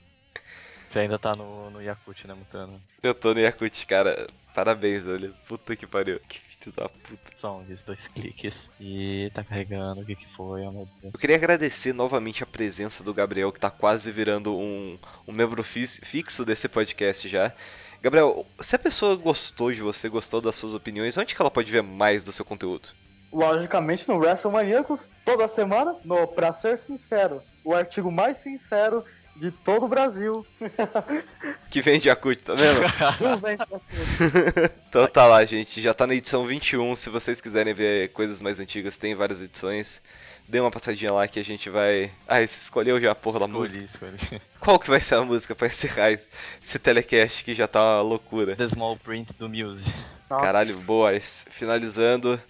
Você 0.89 0.99
ainda 0.99 1.19
tá 1.19 1.35
no, 1.35 1.69
no 1.69 1.81
Yakut, 1.81 2.27
né, 2.27 2.33
Mutano? 2.33 2.81
Eu 3.03 3.13
tô 3.13 3.33
no 3.33 3.39
Yakut, 3.39 3.85
cara. 3.85 4.27
Parabéns, 4.53 5.07
olha. 5.07 5.31
Puta 5.47 5.75
que 5.75 5.85
pariu. 5.85 6.19
Que 6.27 6.39
filho 6.39 6.75
da 6.75 6.89
puta. 6.89 7.31
Songs, 7.35 7.83
dois 7.83 8.07
cliques. 8.07 8.69
E 8.79 9.31
tá 9.33 9.43
carregando, 9.43 10.01
o 10.01 10.05
que 10.05 10.15
que 10.15 10.27
foi, 10.35 10.61
oh 10.61 10.71
meu 10.71 10.87
Deus. 11.01 11.13
Eu 11.13 11.19
queria 11.19 11.35
agradecer 11.35 11.93
novamente 11.93 12.43
a 12.43 12.47
presença 12.47 13.03
do 13.03 13.13
Gabriel, 13.13 13.51
que 13.51 13.59
tá 13.59 13.71
quase 13.71 14.11
virando 14.11 14.55
um, 14.55 14.97
um 15.27 15.31
membro 15.31 15.63
fixo 15.63 16.43
desse 16.43 16.67
podcast 16.67 17.29
já. 17.29 17.53
Gabriel, 18.01 18.45
se 18.59 18.75
a 18.75 18.79
pessoa 18.79 19.15
gostou 19.15 19.71
de 19.71 19.81
você, 19.81 20.07
gostou 20.07 20.39
das 20.39 20.55
suas 20.55 20.73
opiniões, 20.73 21.17
onde 21.17 21.35
que 21.35 21.41
ela 21.41 21.51
pode 21.51 21.71
ver 21.71 21.83
mais 21.83 22.23
do 22.23 22.31
seu 22.31 22.45
conteúdo? 22.45 22.89
Logicamente 23.31 24.07
no 24.07 24.17
WrestleManiacos, 24.17 25.09
toda 25.23 25.47
semana, 25.47 25.95
no 26.03 26.25
Pra 26.25 26.51
Ser 26.51 26.77
Sincero, 26.77 27.41
o 27.63 27.75
artigo 27.75 28.11
mais 28.11 28.39
sincero 28.39 29.03
de 29.39 29.51
todo 29.51 29.85
o 29.85 29.87
Brasil. 29.87 30.45
Que 31.69 31.83
vem 31.83 31.99
de 31.99 32.09
Yakut, 32.09 32.41
tá 32.41 32.55
vendo? 32.55 32.81
Então 34.89 35.05
tá 35.07 35.27
lá, 35.27 35.45
gente. 35.45 35.79
Já 35.81 35.93
tá 35.93 36.07
na 36.07 36.15
edição 36.15 36.43
21. 36.45 36.95
Se 36.95 37.09
vocês 37.11 37.39
quiserem 37.39 37.75
ver 37.75 38.11
coisas 38.11 38.41
mais 38.41 38.59
antigas, 38.59 38.97
tem 38.97 39.13
várias 39.13 39.39
edições. 39.39 40.01
dê 40.47 40.59
uma 40.59 40.71
passadinha 40.71 41.13
lá 41.13 41.27
que 41.27 41.39
a 41.39 41.43
gente 41.43 41.69
vai. 41.69 42.11
Ah, 42.27 42.37
você 42.39 42.59
escolheu 42.59 42.99
já 42.99 43.11
a 43.11 43.15
porra 43.15 43.39
da 43.41 43.47
música? 43.47 43.85
Escolhi. 43.85 44.41
Qual 44.59 44.79
que 44.79 44.89
vai 44.89 44.99
ser 44.99 45.15
a 45.15 45.21
música 45.23 45.53
pra 45.53 45.67
encerrar 45.67 46.11
esse 46.11 46.79
telecast 46.79 47.43
que 47.43 47.53
já 47.53 47.67
tá 47.67 47.79
uma 47.81 48.01
loucura? 48.01 48.55
The 48.55 48.67
Small 48.69 48.97
Print 48.97 49.31
do 49.37 49.47
Muse. 49.47 49.93
Nossa. 50.27 50.43
Caralho, 50.43 50.75
boa. 50.81 51.11
Finalizando, 51.19 52.41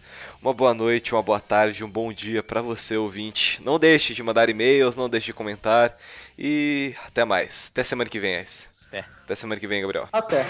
uma 0.41 0.53
boa 0.53 0.73
noite, 0.73 1.13
uma 1.13 1.23
boa 1.23 1.39
tarde, 1.41 1.83
um 1.83 1.89
bom 1.89 2.13
dia 2.13 2.41
pra 2.41 2.61
você, 2.61 2.95
ouvinte. 2.95 3.61
Não 3.63 3.77
deixe 3.77 4.13
de 4.13 4.23
mandar 4.23 4.49
e-mails, 4.49 4.95
não 4.95 5.09
deixe 5.09 5.27
de 5.27 5.33
comentar. 5.33 5.97
E 6.41 6.95
até 7.05 7.25
mais. 7.25 7.69
Até 7.69 7.83
semana 7.83 8.09
que 8.09 8.17
vem, 8.17 8.37
Ais. 8.37 8.69
Até. 8.87 8.99
Até 9.25 9.35
semana 9.35 9.59
que 9.59 9.67
vem, 9.67 9.81
Gabriel. 9.81 10.07
Até. 10.13 10.45